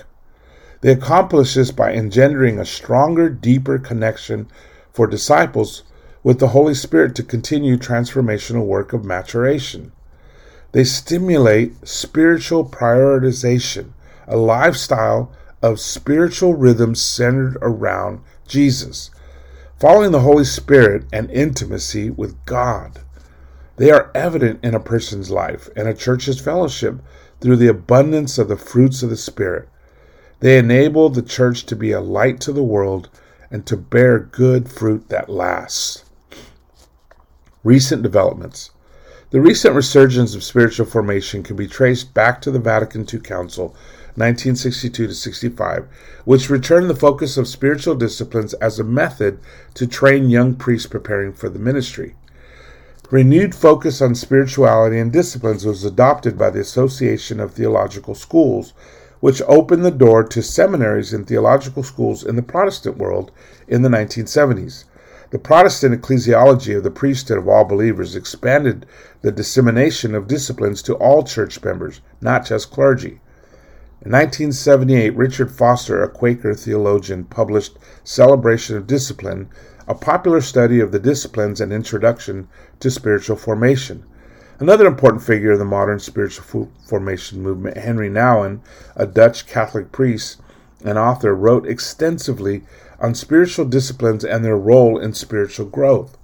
They 0.83 0.93
accomplish 0.93 1.55
this 1.55 1.73
by 1.73 1.93
engendering 1.93 2.59
a 2.59 2.65
stronger, 2.65 3.29
deeper 3.29 3.79
connection 3.79 4.49
for 4.91 5.07
disciples 5.07 5.83
with 6.23 6.39
the 6.39 6.49
Holy 6.49 6.75
Spirit 6.75 7.15
to 7.17 7.23
continue 7.23 7.77
transformational 7.77 8.65
work 8.65 8.93
of 8.95 9.05
maturation. 9.05 9.93
They 10.73 10.85
stimulate 10.85 11.87
spiritual 11.87 12.65
prioritization, 12.65 13.91
a 14.27 14.37
lifestyle 14.37 15.31
of 15.61 15.81
spiritual 15.81 16.55
rhythms 16.55 17.03
centered 17.03 17.59
around 17.61 18.21
Jesus, 18.47 19.11
following 19.79 20.13
the 20.13 20.21
Holy 20.21 20.45
Spirit 20.45 21.05
and 21.13 21.31
intimacy 21.31 22.09
with 22.09 22.43
God. 22.47 23.01
They 23.77 23.91
are 23.91 24.11
evident 24.15 24.61
in 24.63 24.75
a 24.75 24.81
person's 24.81 25.31
life 25.31 25.69
and 25.77 25.89
a 25.89 25.95
church's 25.95 26.41
fellowship 26.41 27.01
through 27.41 27.57
the 27.57 27.69
abundance 27.69 28.39
of 28.39 28.49
the 28.49 28.57
fruits 28.57 29.03
of 29.03 29.11
the 29.11 29.17
Spirit 29.17 29.69
they 30.41 30.59
enable 30.59 31.09
the 31.09 31.23
church 31.23 31.65
to 31.67 31.77
be 31.77 31.93
a 31.93 32.01
light 32.01 32.41
to 32.41 32.53
the 32.53 32.63
world 32.63 33.09
and 33.51 33.67
to 33.67 33.77
bear 33.77 34.19
good 34.19 34.71
fruit 34.71 35.09
that 35.09 35.29
lasts. 35.29 36.05
Recent 37.63 38.03
developments. 38.03 38.71
The 39.31 39.41
recent 39.41 39.77
resurgence 39.77 40.35
of 40.35 40.43
spiritual 40.43 40.87
formation 40.87 41.43
can 41.43 41.57
be 41.57 41.69
traced 41.69 42.15
back 42.15 42.43
to 42.43 42.51
the 42.51 42.59
Vatican 42.59 43.03
II 43.03 43.21
Council 43.21 43.77
1962 44.17 45.07
to 45.07 45.15
65, 45.15 45.87
which 46.25 46.51
returned 46.51 46.91
the 46.91 46.97
focus 46.97 47.37
of 47.37 47.47
spiritual 47.47 47.95
disciplines 47.95 48.55
as 48.55 48.81
a 48.81 48.85
method 48.85 49.39
to 49.75 49.87
train 49.87 50.31
young 50.31 50.55
priests 50.57 50.89
preparing 50.89 51.33
for 51.33 51.49
the 51.49 51.61
ministry. 51.61 52.17
Renewed 53.11 53.55
focus 53.55 54.01
on 54.03 54.15
spirituality 54.15 54.99
and 54.99 55.13
disciplines 55.13 55.65
was 55.65 55.85
adopted 55.85 56.37
by 56.37 56.51
the 56.51 56.61
Association 56.61 57.41
of 57.41 57.53
Theological 57.53 58.15
Schools, 58.15 58.73
which 59.21 59.43
opened 59.47 59.85
the 59.85 59.91
door 59.91 60.25
to 60.25 60.43
seminaries 60.43 61.13
and 61.13 61.27
theological 61.27 61.83
schools 61.83 62.25
in 62.25 62.37
the 62.37 62.43
Protestant 62.43 62.99
world 62.99 63.31
in 63.69 63.83
the 63.83 63.89
1970s. 63.89 64.85
The 65.31 65.39
Protestant 65.39 65.95
ecclesiology 65.95 66.77
of 66.77 66.83
the 66.83 66.91
priesthood 66.91 67.39
of 67.39 67.47
all 67.47 67.65
believers 67.65 68.17
expanded 68.17 68.85
the 69.23 69.31
dissemination 69.31 70.15
of 70.15 70.27
disciplines 70.27 70.83
to 70.83 70.95
all 70.95 71.23
church 71.23 71.63
members, 71.63 72.01
not 72.21 72.45
just 72.47 72.73
clergy. 72.73 73.21
In 74.03 74.13
1978, 74.13 75.15
Richard 75.15 75.53
Foster, 75.53 76.03
a 76.03 76.09
Quaker 76.09 76.55
theologian, 76.55 77.25
published 77.25 77.79
Celebration 78.03 78.77
of 78.77 78.87
Discipline, 78.87 79.51
a 79.87 79.95
popular 79.95 80.41
study 80.41 80.81
of 80.81 80.91
the 80.91 80.99
disciplines 80.99 81.61
and 81.61 81.73
introduction 81.73 82.49
to 82.81 82.91
spiritual 82.91 83.37
formation. 83.37 84.05
Another 84.61 84.87
important 84.87 85.23
figure 85.23 85.53
of 85.53 85.59
the 85.59 85.65
modern 85.65 85.99
spiritual 86.01 86.71
formation 86.87 87.43
movement, 87.43 87.79
Henri 87.79 88.11
Nouwen, 88.11 88.61
a 88.95 89.07
Dutch 89.07 89.47
Catholic 89.47 89.91
priest 89.91 90.39
and 90.85 90.99
author, 90.99 91.35
wrote 91.35 91.67
extensively 91.67 92.63
on 93.01 93.15
spiritual 93.15 93.65
disciplines 93.65 94.23
and 94.23 94.45
their 94.45 94.59
role 94.59 94.99
in 94.99 95.15
spiritual 95.15 95.65
growth. 95.65 96.19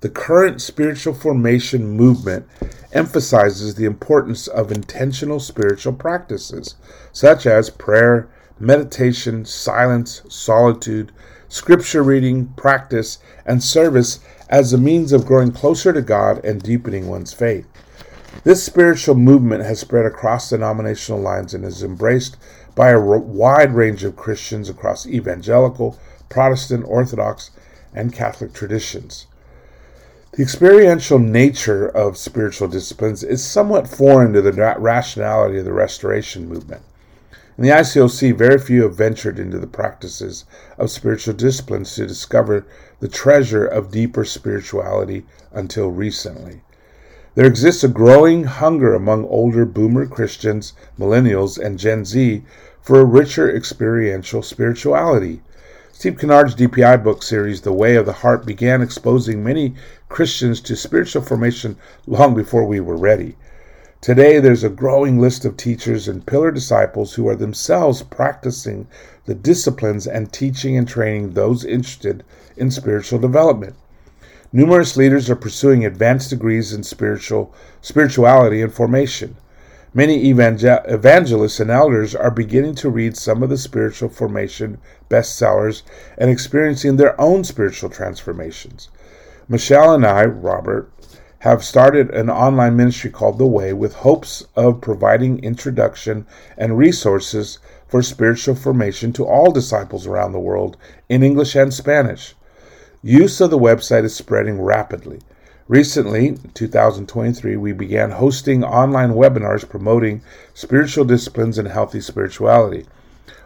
The 0.00 0.08
current 0.08 0.62
spiritual 0.62 1.12
formation 1.12 1.86
movement 1.86 2.48
emphasizes 2.94 3.74
the 3.74 3.84
importance 3.84 4.46
of 4.48 4.72
intentional 4.72 5.38
spiritual 5.38 5.92
practices, 5.92 6.76
such 7.12 7.44
as 7.44 7.68
prayer, 7.68 8.26
meditation, 8.58 9.44
silence, 9.44 10.22
solitude, 10.30 11.12
scripture 11.48 12.02
reading, 12.02 12.46
practice, 12.56 13.18
and 13.44 13.62
service 13.62 14.20
as 14.48 14.72
a 14.72 14.78
means 14.78 15.12
of 15.12 15.26
growing 15.26 15.52
closer 15.52 15.92
to 15.92 16.02
God 16.02 16.44
and 16.44 16.62
deepening 16.62 17.08
one's 17.08 17.32
faith. 17.32 17.66
This 18.44 18.62
spiritual 18.62 19.14
movement 19.14 19.64
has 19.64 19.80
spread 19.80 20.06
across 20.06 20.50
denominational 20.50 21.20
lines 21.20 21.54
and 21.54 21.64
is 21.64 21.82
embraced 21.82 22.36
by 22.74 22.90
a 22.90 23.00
wide 23.00 23.74
range 23.74 24.04
of 24.04 24.16
Christians 24.16 24.68
across 24.68 25.06
evangelical, 25.06 25.98
Protestant, 26.28 26.84
Orthodox, 26.86 27.50
and 27.94 28.12
Catholic 28.12 28.52
traditions. 28.52 29.26
The 30.32 30.42
experiential 30.42 31.18
nature 31.18 31.88
of 31.88 32.18
spiritual 32.18 32.68
disciplines 32.68 33.24
is 33.24 33.42
somewhat 33.42 33.88
foreign 33.88 34.34
to 34.34 34.42
the 34.42 34.52
rationality 34.78 35.58
of 35.58 35.64
the 35.64 35.72
Restoration 35.72 36.46
movement. 36.46 36.82
In 37.56 37.64
the 37.64 37.70
ICOC, 37.70 38.36
very 38.36 38.58
few 38.58 38.82
have 38.82 38.94
ventured 38.94 39.38
into 39.38 39.58
the 39.58 39.66
practices 39.66 40.44
of 40.76 40.90
spiritual 40.90 41.32
disciplines 41.32 41.94
to 41.94 42.06
discover 42.06 42.66
the 43.00 43.08
treasure 43.08 43.66
of 43.66 43.90
deeper 43.90 44.24
spirituality 44.24 45.26
until 45.52 45.90
recently. 45.90 46.62
There 47.34 47.46
exists 47.46 47.84
a 47.84 47.88
growing 47.88 48.44
hunger 48.44 48.94
among 48.94 49.26
older 49.26 49.66
boomer 49.66 50.06
Christians, 50.06 50.72
millennials, 50.98 51.58
and 51.58 51.78
Gen 51.78 52.06
Z 52.06 52.42
for 52.80 52.98
a 52.98 53.04
richer 53.04 53.54
experiential 53.54 54.42
spirituality. 54.42 55.42
Steve 55.92 56.18
Kinnard's 56.18 56.54
DPI 56.54 57.02
book 57.04 57.22
series, 57.22 57.60
The 57.60 57.72
Way 57.72 57.96
of 57.96 58.06
the 58.06 58.12
Heart, 58.12 58.46
began 58.46 58.80
exposing 58.80 59.44
many 59.44 59.74
Christians 60.08 60.60
to 60.62 60.76
spiritual 60.76 61.22
formation 61.22 61.76
long 62.06 62.34
before 62.34 62.64
we 62.64 62.80
were 62.80 62.96
ready. 62.96 63.36
Today, 64.00 64.38
there's 64.38 64.62
a 64.62 64.70
growing 64.70 65.18
list 65.18 65.44
of 65.44 65.56
teachers 65.56 66.06
and 66.06 66.24
pillar 66.24 66.50
disciples 66.50 67.14
who 67.14 67.28
are 67.28 67.34
themselves 67.34 68.02
practicing 68.02 68.86
the 69.24 69.34
disciplines 69.34 70.06
and 70.06 70.32
teaching 70.32 70.76
and 70.76 70.86
training 70.86 71.32
those 71.32 71.64
interested 71.64 72.22
in 72.56 72.70
spiritual 72.70 73.18
development. 73.18 73.74
Numerous 74.52 74.96
leaders 74.96 75.28
are 75.28 75.36
pursuing 75.36 75.84
advanced 75.84 76.30
degrees 76.30 76.72
in 76.72 76.82
spiritual 76.82 77.52
spirituality 77.80 78.62
and 78.62 78.72
formation. 78.72 79.36
Many 79.92 80.26
evangel- 80.26 80.80
evangelists 80.86 81.58
and 81.58 81.70
elders 81.70 82.14
are 82.14 82.30
beginning 82.30 82.74
to 82.76 82.90
read 82.90 83.16
some 83.16 83.42
of 83.42 83.48
the 83.48 83.56
spiritual 83.56 84.08
formation 84.08 84.78
bestsellers 85.08 85.82
and 86.18 86.30
experiencing 86.30 86.96
their 86.96 87.20
own 87.20 87.44
spiritual 87.44 87.90
transformations. 87.90 88.88
Michelle 89.48 89.94
and 89.94 90.06
I, 90.06 90.24
Robert, 90.24 90.90
have 91.40 91.64
started 91.64 92.10
an 92.10 92.28
online 92.28 92.76
ministry 92.76 93.10
called 93.10 93.38
The 93.38 93.46
Way 93.46 93.72
with 93.72 93.94
hopes 93.94 94.44
of 94.56 94.80
providing 94.80 95.38
introduction 95.44 96.26
and 96.58 96.76
resources 96.76 97.58
for 97.86 98.02
spiritual 98.02 98.54
formation 98.54 99.12
to 99.12 99.24
all 99.24 99.52
disciples 99.52 100.06
around 100.06 100.32
the 100.32 100.40
world 100.40 100.76
in 101.08 101.22
English 101.22 101.54
and 101.54 101.72
Spanish. 101.72 102.34
Use 103.06 103.40
of 103.40 103.50
the 103.50 103.56
website 103.56 104.02
is 104.02 104.16
spreading 104.16 104.60
rapidly. 104.60 105.20
Recently, 105.68 106.38
2023, 106.54 107.56
we 107.56 107.70
began 107.70 108.10
hosting 108.10 108.64
online 108.64 109.12
webinars 109.12 109.68
promoting 109.68 110.22
spiritual 110.54 111.04
disciplines 111.04 111.56
and 111.56 111.68
healthy 111.68 112.00
spirituality. 112.00 112.84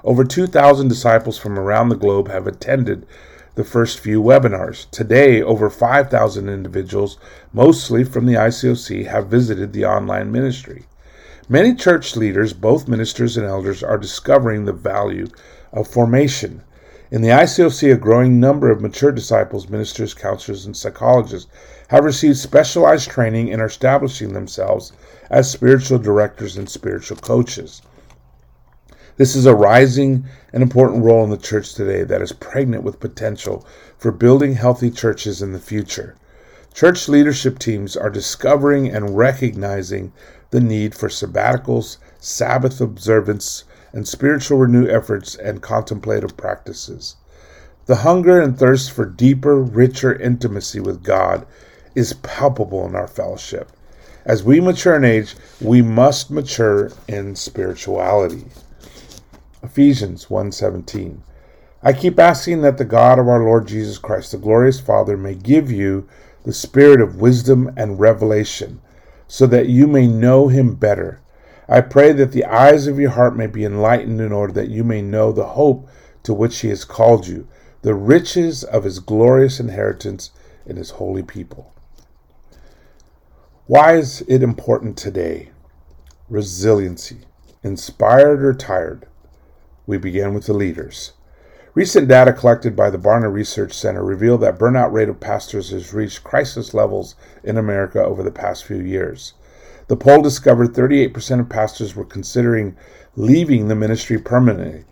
Over 0.03 0.25
2,000 0.25 0.89
disciples 0.89 1.37
from 1.37 1.59
around 1.59 1.91
the 1.91 1.95
globe 1.95 2.29
have 2.29 2.47
attended 2.47 3.07
the 3.55 3.63
first 3.63 3.99
few 3.99 4.23
webinars. 4.23 4.91
Today, 4.93 5.43
over 5.43 5.69
5,000 5.69 6.49
individuals, 6.49 7.19
mostly 7.53 8.03
from 8.03 8.25
the 8.25 8.37
ICOC, 8.37 9.09
have 9.09 9.27
visited 9.27 9.75
the 9.75 9.85
online 9.85 10.33
ministry. 10.33 10.87
Many 11.51 11.75
church 11.75 12.17
leaders, 12.17 12.55
both 12.55 12.89
ministers 12.89 13.37
and 13.37 13.45
elders, 13.45 13.83
are 13.83 13.99
discovering 13.99 14.65
the 14.65 14.73
value 14.73 15.27
of 15.71 15.87
formation. 15.87 16.63
In 17.13 17.23
the 17.23 17.31
ICOC, 17.31 17.93
a 17.93 17.97
growing 17.97 18.39
number 18.39 18.71
of 18.71 18.81
mature 18.81 19.11
disciples, 19.11 19.69
ministers, 19.69 20.15
counselors, 20.15 20.65
and 20.65 20.77
psychologists 20.77 21.51
have 21.89 22.05
received 22.05 22.37
specialized 22.37 23.11
training 23.11 23.53
and 23.53 23.61
are 23.61 23.67
establishing 23.67 24.33
themselves 24.33 24.93
as 25.29 25.51
spiritual 25.51 25.99
directors 25.99 26.57
and 26.57 26.69
spiritual 26.69 27.17
coaches. 27.17 27.83
This 29.17 29.35
is 29.35 29.45
a 29.45 29.57
rising 29.57 30.25
and 30.53 30.63
important 30.63 31.03
role 31.03 31.25
in 31.25 31.31
the 31.31 31.37
church 31.37 31.75
today 31.75 32.05
that 32.05 32.23
is 32.23 32.31
pregnant 32.31 32.85
with 32.85 33.01
potential 33.01 33.67
for 33.99 34.13
building 34.13 34.55
healthy 34.55 34.89
churches 34.89 35.43
in 35.43 35.53
the 35.53 35.59
future. 35.59 36.15
Church 36.73 37.09
leadership 37.09 37.59
teams 37.59 37.97
are 37.97 38.09
discovering 38.09 38.89
and 38.89 39.17
recognizing 39.17 40.13
the 40.51 40.61
need 40.61 40.95
for 40.95 41.09
sabbaticals, 41.09 41.97
Sabbath 42.21 42.81
observance, 42.81 43.65
and 43.93 44.07
spiritual 44.07 44.59
renew 44.59 44.89
efforts 44.89 45.35
and 45.35 45.63
contemplative 45.63 46.37
practices. 46.37 47.17
The 47.87 47.97
hunger 47.97 48.41
and 48.41 48.59
thirst 48.59 48.91
for 48.91 49.05
deeper, 49.05 49.57
richer 49.61 50.15
intimacy 50.15 50.81
with 50.81 51.03
God 51.03 51.47
is 51.95 52.13
palpable 52.13 52.87
in 52.87 52.95
our 52.95 53.09
fellowship. 53.09 53.71
As 54.25 54.45
we 54.45 54.61
mature 54.61 54.95
in 54.95 55.05
age, 55.05 55.35
we 55.61 55.83
must 55.83 56.31
mature 56.31 56.93
in 57.09 57.35
spirituality. 57.35 58.45
Ephesians 59.63 60.27
1:17 60.31 61.23
I 61.83 61.95
keep 61.95 62.19
asking 62.19 62.61
that 62.61 62.77
the 62.77 62.85
God 62.85 63.19
of 63.19 63.27
our 63.27 63.43
Lord 63.43 63.67
Jesus 63.67 63.97
Christ, 63.97 64.33
the 64.33 64.39
glorious 64.39 64.79
Father, 64.79 65.17
may 65.17 65.35
give 65.35 65.71
you 65.71 66.07
the 66.45 66.53
spirit 66.53 67.01
of 67.01 67.21
wisdom 67.21 67.73
and 67.77 67.99
revelation, 67.99 68.81
so 69.27 69.47
that 69.47 69.69
you 69.69 69.87
may 69.87 70.07
know 70.07 70.49
him 70.49 70.75
better. 70.75 71.21
I 71.73 71.81
pray 71.83 72.13
that 72.15 72.33
the 72.33 72.45
eyes 72.47 72.89
of 72.89 72.99
your 72.99 73.11
heart 73.11 73.37
may 73.37 73.47
be 73.47 73.65
enlightened 73.65 74.21
in 74.21 74.33
order 74.33 74.53
that 74.55 74.71
you 74.71 74.83
may 74.83 75.01
know 75.01 75.31
the 75.31 75.47
hope 75.47 75.89
to 76.25 76.35
which 76.35 76.59
he 76.59 76.69
has 76.69 76.85
called 76.85 77.29
you 77.29 77.47
the 77.83 77.95
riches 77.95 78.65
of 78.65 78.83
his 78.83 78.99
glorious 78.99 79.61
inheritance 79.61 80.33
in 80.67 80.77
his 80.77 80.91
holy 80.91 81.23
people. 81.23 81.73
Why 83.67 83.97
is 83.97 84.23
it 84.23 84.43
important 84.43 84.99
today? 84.99 85.51
Resiliency. 86.29 87.21
Inspired 87.63 88.45
or 88.45 88.53
tired? 88.53 89.07
We 89.87 89.97
began 89.97 90.35
with 90.35 90.47
the 90.47 90.53
leaders. 90.53 91.13
Recent 91.73 92.09
data 92.09 92.33
collected 92.33 92.75
by 92.75 92.91
the 92.91 92.99
Barna 92.99 93.33
Research 93.33 93.73
Center 93.73 94.05
reveal 94.05 94.37
that 94.39 94.59
burnout 94.59 94.93
rate 94.93 95.09
of 95.09 95.21
pastors 95.21 95.71
has 95.71 95.95
reached 95.95 96.25
crisis 96.25 96.75
levels 96.75 97.15
in 97.45 97.57
America 97.57 98.03
over 98.05 98.25
the 98.25 98.33
past 98.33 98.65
few 98.65 98.81
years. 98.81 99.35
The 99.91 99.97
poll 99.97 100.23
discovered 100.23 100.73
38% 100.73 101.41
of 101.41 101.49
pastors 101.49 101.97
were 101.97 102.05
considering 102.05 102.77
leaving 103.17 103.67
the 103.67 103.75
ministry 103.75 104.19
permanently, 104.19 104.85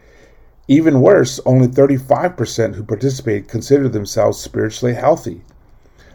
even 0.67 1.01
worse, 1.01 1.39
only 1.47 1.69
35% 1.69 2.75
who 2.75 2.83
participated 2.83 3.47
considered 3.47 3.93
themselves 3.93 4.41
spiritually 4.41 4.95
healthy. 4.95 5.43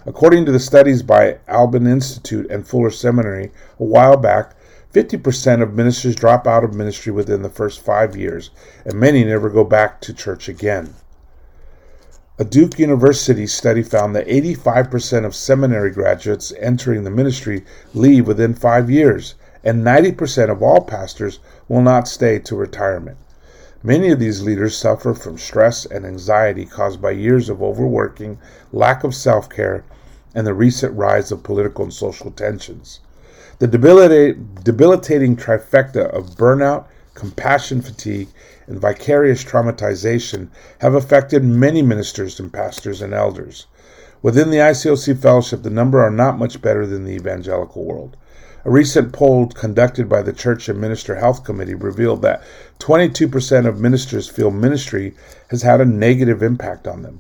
According 0.06 0.44
to 0.48 0.52
the 0.52 0.60
studies 0.60 1.02
by 1.02 1.38
Alban 1.48 1.88
Institute 1.88 2.52
and 2.52 2.68
Fuller 2.68 2.90
Seminary 2.90 3.52
a 3.80 3.86
while 3.86 4.18
back, 4.18 4.54
50% 4.94 5.62
of 5.62 5.74
ministers 5.74 6.13
drop 6.13 6.46
out 6.46 6.66
of 6.66 6.74
ministry 6.74 7.13
within 7.13 7.42
the 7.42 7.50
first 7.50 7.80
five 7.80 8.18
years, 8.18 8.50
and 8.84 8.96
many 8.96 9.24
never 9.24 9.50
go 9.50 9.63
back 9.63 10.02
to 10.02 10.13
church 10.13 10.50
again. 10.50 10.94
A 12.40 12.44
Duke 12.44 12.80
University 12.80 13.46
study 13.46 13.84
found 13.84 14.16
that 14.16 14.28
85% 14.28 15.24
of 15.24 15.36
seminary 15.36 15.92
graduates 15.92 16.52
entering 16.60 17.04
the 17.04 17.12
ministry 17.12 17.63
leave 17.94 18.25
within 18.25 18.56
five 18.56 18.90
years, 18.90 19.36
and 19.63 19.86
90% 19.86 20.50
of 20.50 20.63
all 20.63 20.82
pastors 20.82 21.40
will 21.68 21.84
not 21.84 22.08
stay 22.08 22.40
to 22.40 22.56
retirement. 22.56 23.18
Many 23.84 24.10
of 24.10 24.18
these 24.18 24.42
leaders 24.42 24.75
suffer 24.75 25.13
from 25.13 25.38
stress 25.38 25.86
and 25.86 26.08
anxiety 26.08 26.66
caused 26.66 27.00
by 27.00 27.12
years 27.12 27.50
of 27.50 27.62
overworking, 27.62 28.40
lack 28.72 29.04
of 29.04 29.13
self 29.13 29.48
care, 29.48 29.84
and 30.34 30.48
the 30.48 30.56
recent 30.56 30.98
rise 30.98 31.32
of 31.32 31.44
political 31.44 31.84
and 31.84 31.94
social 31.94 32.32
tensions. 32.32 33.00
The 33.60 33.68
debilitating 33.68 35.36
trifecta 35.38 36.10
of 36.10 36.32
burnout, 36.32 36.86
compassion 37.13 37.84
fatigue, 37.84 38.30
and 38.67 38.79
vicarious 38.79 39.43
traumatization 39.43 40.50
have 40.79 40.93
affected 40.93 41.43
many 41.43 41.82
ministers 41.82 42.39
and 42.39 42.51
pastors 42.51 43.01
and 43.01 43.13
elders. 43.13 43.67
Within 44.22 44.50
the 44.50 44.58
ICOC 44.58 45.17
fellowship, 45.17 45.63
the 45.63 45.70
number 45.70 46.01
are 46.01 46.10
not 46.10 46.39
much 46.39 46.62
better 46.62 46.86
than 46.86 47.03
the 47.03 47.12
evangelical 47.12 47.84
world. 47.84 48.15
A 48.65 48.72
recent 48.72 49.12
poll 49.12 49.48
conducted 49.48 50.08
by 50.08 50.22
the 50.22 50.32
Church 50.32 50.70
and 50.70 50.79
Minister 50.79 51.15
Health 51.15 51.43
Committee 51.43 51.75
revealed 51.75 52.22
that 52.22 52.41
22% 52.79 53.67
of 53.67 53.82
ministers 53.82 54.29
feel 54.29 54.51
ministry 54.51 55.13
has 55.49 55.63
had 55.63 55.82
a 55.82 55.86
negative 55.86 56.41
impact 56.41 56.88
on 56.88 57.02
them. 57.02 57.19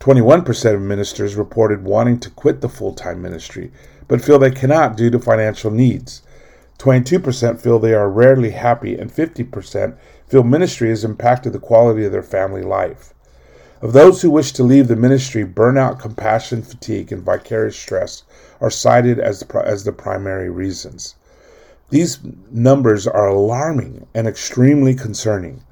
21% 0.00 0.74
of 0.74 0.80
ministers 0.80 1.36
reported 1.36 1.84
wanting 1.84 2.18
to 2.20 2.30
quit 2.30 2.60
the 2.60 2.68
full 2.68 2.92
time 2.92 3.22
ministry, 3.22 3.70
but 4.08 4.20
feel 4.20 4.40
they 4.40 4.50
cannot 4.50 4.96
due 4.96 5.10
to 5.10 5.18
financial 5.20 5.70
needs. 5.70 6.22
22% 6.78 7.60
feel 7.60 7.78
they 7.78 7.94
are 7.94 8.08
rarely 8.08 8.50
happy, 8.50 8.96
and 8.96 9.12
50% 9.12 9.96
feel 10.28 10.44
ministry 10.44 10.90
has 10.90 11.04
impacted 11.04 11.52
the 11.52 11.58
quality 11.58 12.04
of 12.04 12.12
their 12.12 12.22
family 12.22 12.62
life. 12.62 13.14
Of 13.80 13.92
those 13.92 14.22
who 14.22 14.30
wish 14.30 14.52
to 14.52 14.62
leave 14.62 14.88
the 14.88 14.96
ministry, 14.96 15.44
burnout, 15.44 16.00
compassion, 16.00 16.62
fatigue, 16.62 17.12
and 17.12 17.22
vicarious 17.22 17.76
stress 17.76 18.22
are 18.60 18.70
cited 18.70 19.18
as 19.18 19.40
the, 19.40 19.62
as 19.64 19.84
the 19.84 19.92
primary 19.92 20.50
reasons. 20.50 21.14
These 21.90 22.18
numbers 22.50 23.06
are 23.06 23.28
alarming 23.28 24.06
and 24.14 24.26
extremely 24.26 24.94
concerning. 24.94 25.62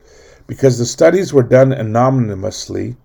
Because 0.46 0.78
the 0.78 0.86
studies 0.86 1.32
were 1.32 1.42
done 1.42 1.72
anonymously, 1.72 2.96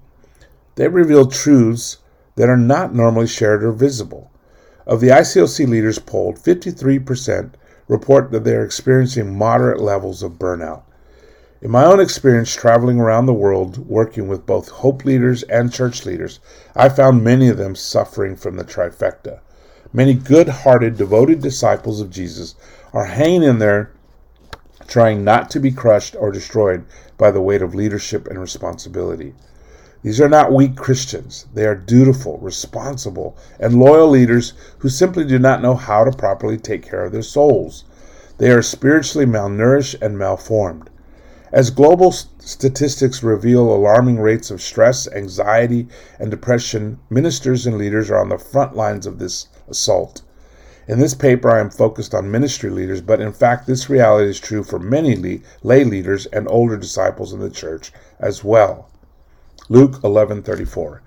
they 0.76 0.88
reveal 0.88 1.26
truths 1.26 1.98
that 2.36 2.50
are 2.50 2.58
not 2.58 2.94
normally 2.94 3.28
shared 3.28 3.64
or 3.64 3.72
visible. 3.72 4.32
Of 4.86 5.02
the 5.02 5.10
ICOC 5.10 5.68
leaders 5.68 6.00
polled, 6.00 6.38
53% 6.38 7.54
report 7.88 8.32
that 8.32 8.44
they 8.44 8.56
are 8.56 8.66
experiencing 8.66 9.38
moderate 9.38 9.80
levels 9.80 10.24
of 10.24 10.40
burnout. 10.40 10.84
In 11.62 11.70
my 11.70 11.86
own 11.86 12.00
experience 12.00 12.56
traveling 12.56 13.00
around 13.00 13.28
the 13.28 13.34
world 13.34 13.88
working 13.88 14.28
with 14.28 14.48
both 14.48 14.70
hope 14.70 15.06
leaders 15.06 15.44
and 15.44 15.72
church 15.72 16.06
leaders, 16.06 16.40
I 16.76 16.90
found 16.90 17.24
many 17.24 17.50
of 17.50 17.58
them 17.58 17.76
suffering 17.76 18.36
from 18.36 18.58
the 18.58 18.64
trifecta. 18.64 19.42
Many 19.94 20.14
good 20.14 20.50
hearted, 20.50 20.98
devoted 20.98 21.42
disciples 21.42 22.02
of 22.02 22.10
Jesus 22.10 22.56
are 22.94 23.06
hanging 23.06 23.44
in 23.44 23.60
there, 23.60 23.92
trying 24.88 25.24
not 25.24 25.50
to 25.52 25.60
be 25.60 25.72
crushed 25.72 26.16
or 26.16 26.32
destroyed 26.32 26.84
by 27.18 27.30
the 27.30 27.42
weight 27.42 27.62
of 27.62 27.76
leadership 27.76 28.28
and 28.28 28.40
responsibility. 28.40 29.36
These 30.04 30.20
are 30.20 30.30
not 30.30 30.52
weak 30.52 30.76
Christians. 30.76 31.46
They 31.54 31.66
are 31.68 31.76
dutiful, 31.76 32.40
responsible, 32.40 33.38
and 33.60 33.80
loyal 33.80 34.10
leaders 34.10 34.54
who 34.80 34.90
simply 34.90 35.24
do 35.24 35.38
not 35.38 35.62
know 35.62 35.76
how 35.76 36.04
to 36.04 36.12
properly 36.12 36.58
take 36.58 36.82
care 36.82 37.06
of 37.06 37.12
their 37.12 37.22
souls. 37.22 37.84
They 38.40 38.50
are 38.50 38.64
spiritually 38.64 39.28
malnourished 39.28 40.02
and 40.02 40.18
malformed. 40.18 40.90
As 41.52 41.70
global 41.70 42.12
statistics 42.12 43.22
reveal 43.22 43.70
alarming 43.72 44.20
rates 44.20 44.50
of 44.50 44.62
stress, 44.62 45.08
anxiety, 45.12 45.88
and 46.18 46.32
depression, 46.32 46.98
ministers 47.10 47.68
and 47.68 47.78
leaders 47.78 48.10
are 48.10 48.18
on 48.18 48.30
the 48.30 48.40
front 48.40 48.76
lines 48.76 49.06
of 49.06 49.20
this 49.20 49.48
assault. 49.70 50.24
In 50.88 50.98
this 50.98 51.14
paper, 51.14 51.52
I 51.52 51.60
am 51.60 51.70
focused 51.70 52.16
on 52.16 52.32
ministry 52.32 52.72
leaders, 52.72 53.02
but 53.02 53.22
in 53.22 53.34
fact, 53.34 53.68
this 53.68 53.90
reality 53.90 54.30
is 54.30 54.40
true 54.40 54.64
for 54.64 54.80
many 54.80 55.42
lay 55.62 55.84
leaders 55.84 56.26
and 56.28 56.48
older 56.50 56.78
disciples 56.78 57.34
in 57.34 57.40
the 57.40 57.50
church 57.52 57.92
as 58.20 58.44
well. 58.44 58.91
Luke 59.72 60.02
11:34 60.04 61.00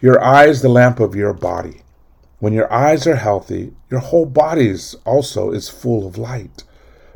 Your 0.00 0.20
eye 0.20 0.46
is 0.46 0.62
the 0.62 0.68
lamp 0.68 0.98
of 0.98 1.14
your 1.14 1.32
body. 1.32 1.82
When 2.40 2.52
your 2.52 2.72
eyes 2.72 3.06
are 3.06 3.14
healthy, 3.14 3.72
your 3.88 4.00
whole 4.00 4.26
body 4.26 4.74
also 5.06 5.52
is 5.52 5.68
full 5.68 6.04
of 6.04 6.18
light. 6.18 6.64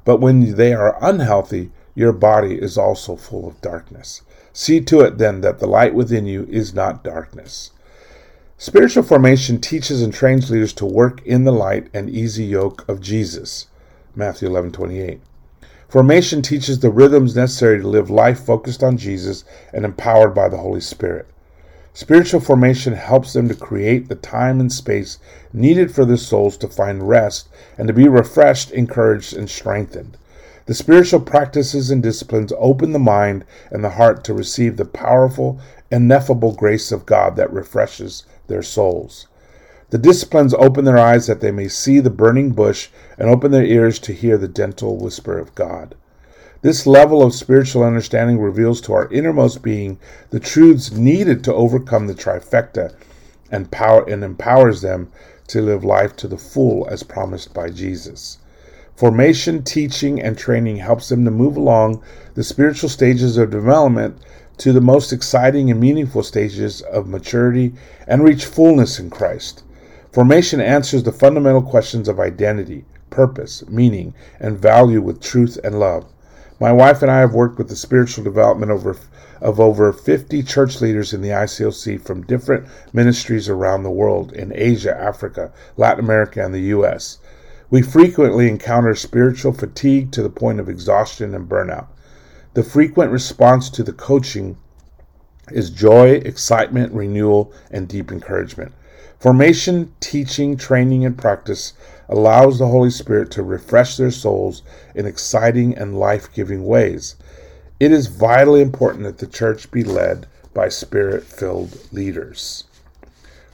But 0.04 0.20
when 0.20 0.54
they 0.54 0.72
are 0.72 0.96
unhealthy, 1.02 1.72
your 1.96 2.12
body 2.12 2.62
is 2.62 2.78
also 2.78 3.16
full 3.16 3.48
of 3.48 3.60
darkness. 3.60 4.22
See 4.52 4.80
to 4.82 5.00
it 5.00 5.18
then 5.18 5.40
that 5.40 5.58
the 5.58 5.66
light 5.66 5.96
within 5.96 6.26
you 6.26 6.46
is 6.48 6.72
not 6.72 7.02
darkness. 7.02 7.72
Spiritual 8.56 9.02
formation 9.02 9.60
teaches 9.60 10.00
and 10.00 10.14
trains 10.14 10.48
leaders 10.48 10.72
to 10.74 10.86
work 10.86 11.26
in 11.26 11.42
the 11.42 11.50
light 11.50 11.88
and 11.92 12.08
easy 12.08 12.44
yoke 12.44 12.88
of 12.88 13.00
Jesus. 13.00 13.66
Matthew 14.14 14.48
11:28. 14.48 15.18
Formation 15.92 16.40
teaches 16.40 16.78
the 16.78 16.88
rhythms 16.88 17.36
necessary 17.36 17.78
to 17.78 17.86
live 17.86 18.08
life 18.08 18.40
focused 18.40 18.82
on 18.82 18.96
Jesus 18.96 19.44
and 19.74 19.84
empowered 19.84 20.34
by 20.34 20.48
the 20.48 20.56
Holy 20.56 20.80
Spirit. 20.80 21.26
Spiritual 21.92 22.40
formation 22.40 22.94
helps 22.94 23.34
them 23.34 23.46
to 23.46 23.54
create 23.54 24.08
the 24.08 24.14
time 24.14 24.58
and 24.58 24.72
space 24.72 25.18
needed 25.52 25.94
for 25.94 26.06
their 26.06 26.16
souls 26.16 26.56
to 26.56 26.66
find 26.66 27.10
rest 27.10 27.46
and 27.76 27.88
to 27.88 27.92
be 27.92 28.08
refreshed, 28.08 28.70
encouraged, 28.70 29.36
and 29.36 29.50
strengthened. 29.50 30.16
The 30.64 30.72
spiritual 30.72 31.20
practices 31.20 31.90
and 31.90 32.02
disciplines 32.02 32.54
open 32.56 32.92
the 32.92 32.98
mind 32.98 33.44
and 33.70 33.84
the 33.84 33.90
heart 33.90 34.24
to 34.24 34.32
receive 34.32 34.78
the 34.78 34.86
powerful, 34.86 35.60
ineffable 35.90 36.54
grace 36.54 36.90
of 36.90 37.04
God 37.04 37.36
that 37.36 37.52
refreshes 37.52 38.24
their 38.46 38.62
souls. 38.62 39.26
The 39.92 39.98
disciplines 39.98 40.54
open 40.54 40.86
their 40.86 40.96
eyes 40.96 41.26
that 41.26 41.42
they 41.42 41.50
may 41.50 41.68
see 41.68 42.00
the 42.00 42.08
burning 42.08 42.52
bush 42.52 42.88
and 43.18 43.28
open 43.28 43.50
their 43.50 43.62
ears 43.62 43.98
to 43.98 44.14
hear 44.14 44.38
the 44.38 44.48
gentle 44.48 44.96
whisper 44.96 45.38
of 45.38 45.54
God. 45.54 45.94
This 46.62 46.86
level 46.86 47.22
of 47.22 47.34
spiritual 47.34 47.82
understanding 47.82 48.40
reveals 48.40 48.80
to 48.82 48.94
our 48.94 49.12
innermost 49.12 49.60
being 49.60 49.98
the 50.30 50.40
truths 50.40 50.92
needed 50.92 51.44
to 51.44 51.52
overcome 51.52 52.06
the 52.06 52.14
trifecta 52.14 52.94
and, 53.50 53.70
power, 53.70 54.02
and 54.08 54.24
empowers 54.24 54.80
them 54.80 55.12
to 55.48 55.60
live 55.60 55.84
life 55.84 56.16
to 56.16 56.26
the 56.26 56.38
full 56.38 56.88
as 56.88 57.02
promised 57.02 57.52
by 57.52 57.68
Jesus. 57.68 58.38
Formation, 58.96 59.62
teaching, 59.62 60.22
and 60.22 60.38
training 60.38 60.76
helps 60.76 61.10
them 61.10 61.26
to 61.26 61.30
move 61.30 61.58
along 61.58 62.02
the 62.32 62.42
spiritual 62.42 62.88
stages 62.88 63.36
of 63.36 63.50
development 63.50 64.16
to 64.56 64.72
the 64.72 64.80
most 64.80 65.12
exciting 65.12 65.70
and 65.70 65.78
meaningful 65.78 66.22
stages 66.22 66.80
of 66.80 67.06
maturity 67.06 67.74
and 68.06 68.24
reach 68.24 68.46
fullness 68.46 68.98
in 68.98 69.10
Christ. 69.10 69.62
Formation 70.12 70.60
answers 70.60 71.04
the 71.04 71.10
fundamental 71.10 71.62
questions 71.62 72.06
of 72.06 72.20
identity, 72.20 72.84
purpose, 73.08 73.66
meaning, 73.66 74.12
and 74.38 74.58
value 74.58 75.00
with 75.00 75.22
truth 75.22 75.58
and 75.64 75.80
love. 75.80 76.04
My 76.60 76.70
wife 76.70 77.00
and 77.00 77.10
I 77.10 77.20
have 77.20 77.32
worked 77.32 77.56
with 77.56 77.70
the 77.70 77.76
spiritual 77.76 78.22
development 78.22 78.70
over, 78.70 78.94
of 79.40 79.58
over 79.58 79.90
50 79.90 80.42
church 80.42 80.82
leaders 80.82 81.14
in 81.14 81.22
the 81.22 81.30
ICOC 81.30 81.98
from 81.98 82.26
different 82.26 82.66
ministries 82.92 83.48
around 83.48 83.84
the 83.84 83.90
world 83.90 84.34
in 84.34 84.52
Asia, 84.54 84.94
Africa, 84.94 85.50
Latin 85.78 86.04
America, 86.04 86.44
and 86.44 86.54
the 86.54 86.68
U.S. 86.76 87.16
We 87.70 87.80
frequently 87.80 88.50
encounter 88.50 88.94
spiritual 88.94 89.54
fatigue 89.54 90.12
to 90.12 90.22
the 90.22 90.28
point 90.28 90.60
of 90.60 90.68
exhaustion 90.68 91.34
and 91.34 91.48
burnout. 91.48 91.86
The 92.52 92.62
frequent 92.62 93.12
response 93.12 93.70
to 93.70 93.82
the 93.82 93.94
coaching 93.94 94.58
is 95.50 95.70
joy, 95.70 96.16
excitement, 96.16 96.92
renewal, 96.92 97.50
and 97.70 97.88
deep 97.88 98.12
encouragement. 98.12 98.72
Formation, 99.22 99.94
teaching, 100.00 100.56
training, 100.56 101.06
and 101.06 101.16
practice 101.16 101.74
allows 102.08 102.58
the 102.58 102.66
Holy 102.66 102.90
Spirit 102.90 103.30
to 103.30 103.44
refresh 103.44 103.96
their 103.96 104.10
souls 104.10 104.62
in 104.96 105.06
exciting 105.06 105.78
and 105.78 105.96
life 105.96 106.34
giving 106.34 106.66
ways. 106.66 107.14
It 107.78 107.92
is 107.92 108.08
vitally 108.08 108.60
important 108.60 109.04
that 109.04 109.18
the 109.18 109.28
church 109.28 109.70
be 109.70 109.84
led 109.84 110.26
by 110.52 110.68
spirit 110.70 111.22
filled 111.22 111.78
leaders. 111.92 112.64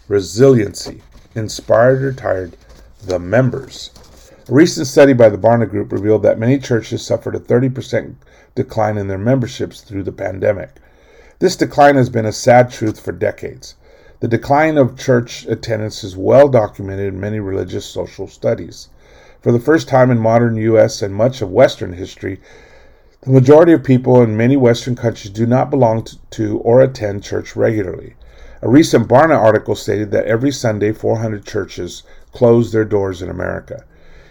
Resiliency, 0.09 1.03
inspired 1.35 2.03
or 2.03 2.15
tired, 2.15 2.57
the 3.05 3.19
members. 3.19 3.91
A 4.49 4.53
recent 4.55 4.87
study 4.87 5.13
by 5.13 5.29
the 5.29 5.37
Barna 5.37 5.69
Group 5.69 5.93
revealed 5.93 6.23
that 6.23 6.39
many 6.39 6.59
churches 6.59 7.05
suffered 7.05 7.35
a 7.35 7.41
30% 7.41 8.15
decline 8.55 8.97
in 8.97 9.09
their 9.09 9.19
memberships 9.19 9.83
through 9.83 10.05
the 10.05 10.13
pandemic. 10.13 10.71
This 11.41 11.57
decline 11.57 11.97
has 11.97 12.09
been 12.09 12.25
a 12.25 12.33
sad 12.33 12.71
truth 12.71 12.99
for 12.99 13.13
decades. 13.13 13.75
The 14.21 14.27
decline 14.27 14.79
of 14.79 14.99
church 14.99 15.47
attendance 15.47 16.03
is 16.03 16.17
well 16.17 16.49
documented 16.49 17.15
in 17.15 17.21
many 17.21 17.39
religious 17.39 17.87
social 17.87 18.27
studies. 18.27 18.89
For 19.41 19.53
the 19.53 19.61
first 19.61 19.87
time 19.87 20.11
in 20.11 20.19
modern 20.19 20.57
U.S. 20.57 21.03
and 21.03 21.15
much 21.15 21.41
of 21.41 21.53
Western 21.53 21.93
history, 21.93 22.41
the 23.21 23.31
majority 23.31 23.73
of 23.73 23.85
people 23.85 24.21
in 24.21 24.37
many 24.37 24.57
Western 24.57 24.97
countries 24.97 25.33
do 25.33 25.47
not 25.47 25.71
belong 25.71 26.05
to 26.31 26.59
or 26.59 26.81
attend 26.81 27.23
church 27.23 27.55
regularly. 27.55 28.17
A 28.61 28.69
recent 28.69 29.07
Barna 29.07 29.39
article 29.39 29.77
stated 29.77 30.11
that 30.11 30.27
every 30.27 30.51
Sunday 30.51 30.91
400 30.91 31.45
churches 31.45 32.03
close 32.33 32.73
their 32.73 32.85
doors 32.85 33.23
in 33.23 33.31
America. 33.31 33.85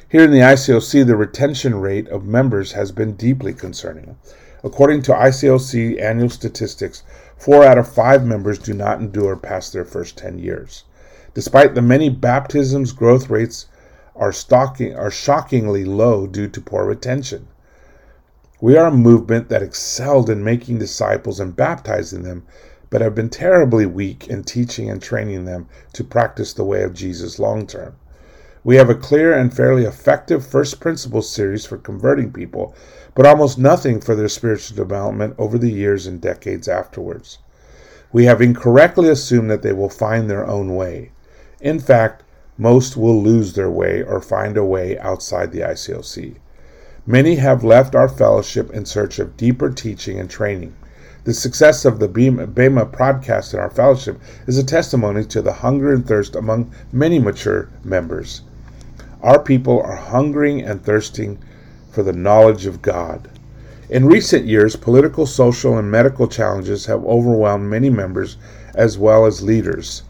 Here 0.10 0.24
in 0.24 0.32
the 0.32 0.40
ICOC, 0.40 1.08
the 1.08 1.16
retention 1.16 1.80
rate 1.80 2.10
of 2.10 2.26
members 2.26 2.74
has 2.74 2.92
been 2.92 3.14
deeply 3.14 3.54
concerning. 3.54 4.18
According 4.66 5.04
to 5.04 5.14
ICOC 5.14 6.02
annual 6.02 6.30
statistics, 6.30 7.04
Four 7.38 7.64
out 7.64 7.78
of 7.78 7.88
five 7.88 8.26
members 8.26 8.58
do 8.58 8.74
not 8.74 9.00
endure 9.00 9.36
past 9.36 9.72
their 9.72 9.86
first 9.86 10.18
10 10.18 10.40
years. 10.40 10.84
Despite 11.34 11.76
the 11.76 11.82
many 11.84 12.10
baptisms, 12.10 12.92
growth 12.92 13.30
rates 13.30 13.68
are, 14.16 14.32
stalking, 14.32 14.96
are 14.96 15.12
shockingly 15.12 15.86
low 15.86 16.26
due 16.26 16.48
to 16.48 16.60
poor 16.60 16.86
retention. 16.86 17.48
We 18.60 18.76
are 18.76 18.88
a 18.88 18.92
movement 18.92 19.50
that 19.50 19.62
excelled 19.62 20.32
in 20.32 20.44
making 20.44 20.80
disciples 20.80 21.40
and 21.40 21.56
baptizing 21.56 22.24
them, 22.24 22.44
but 22.90 23.02
have 23.02 23.14
been 23.14 23.30
terribly 23.30 23.86
weak 23.86 24.28
in 24.28 24.44
teaching 24.44 24.90
and 24.90 25.00
training 25.00 25.46
them 25.46 25.68
to 25.94 26.04
practice 26.04 26.54
the 26.54 26.64
way 26.64 26.82
of 26.82 26.96
Jesus 26.96 27.38
long 27.38 27.68
term. 27.68 27.98
We 28.64 28.78
have 28.78 28.90
a 28.90 28.96
clear 28.96 29.32
and 29.32 29.54
fairly 29.54 29.86
effective 29.86 30.46
first 30.46 30.80
principles 30.80 31.30
series 31.30 31.66
for 31.66 31.78
converting 31.78 32.34
people, 32.34 32.74
but 33.18 33.26
almost 33.26 33.58
nothing 33.58 34.00
for 34.00 34.14
their 34.14 34.30
spiritual 34.30 34.78
development 34.78 35.34
over 35.40 35.58
the 35.58 35.72
years 35.72 36.06
and 36.06 36.22
decades 36.22 36.68
afterwards. 36.68 37.40
We 38.14 38.26
have 38.26 38.44
incorrectly 38.44 39.10
assumed 39.10 39.50
that 39.50 39.64
they 39.64 39.74
will 39.74 39.90
find 39.90 40.30
their 40.30 40.46
own 40.46 40.76
way. 40.76 41.10
In 41.60 41.80
fact, 41.80 42.22
most 42.60 42.96
will 42.96 43.20
lose 43.20 43.54
their 43.54 43.72
way 43.72 44.04
or 44.04 44.22
find 44.22 44.56
a 44.56 44.64
way 44.64 45.00
outside 45.00 45.52
the 45.52 45.62
ICOC. 45.62 46.36
Many 47.08 47.38
have 47.38 47.64
left 47.64 47.96
our 47.96 48.08
fellowship 48.08 48.70
in 48.70 48.86
search 48.86 49.18
of 49.18 49.36
deeper 49.36 49.72
teaching 49.72 50.20
and 50.20 50.30
training. 50.30 50.76
The 51.24 51.34
success 51.34 51.86
of 51.86 51.98
the 51.98 52.08
Bema 52.08 52.86
podcast 52.86 53.52
in 53.56 53.60
our 53.60 53.72
fellowship 53.72 54.22
is 54.46 54.60
a 54.60 54.64
testimony 54.64 55.26
to 55.26 55.42
the 55.42 55.54
hunger 55.54 55.92
and 55.92 56.06
thirst 56.06 56.36
among 56.36 56.72
many 56.92 57.18
mature 57.18 57.68
members. 57.84 58.44
Our 59.24 59.42
people 59.42 59.82
are 59.82 59.96
hungering 59.96 60.62
and 60.62 60.84
thirsting 60.84 61.40
for 61.98 62.04
the 62.04 62.14
knowledge 62.14 62.68
of 62.68 62.84
God. 62.84 63.28
In 63.90 64.06
recent 64.06 64.46
years, 64.46 64.76
political, 64.76 65.26
social, 65.26 65.80
and 65.80 65.90
medical 65.90 66.28
challenges 66.28 66.86
have 66.86 67.04
overwhelmed 67.04 67.72
many 67.72 67.90
members 67.90 68.38
as 68.76 69.00
well 69.00 69.26
as 69.26 69.42
leaders. 69.42 70.04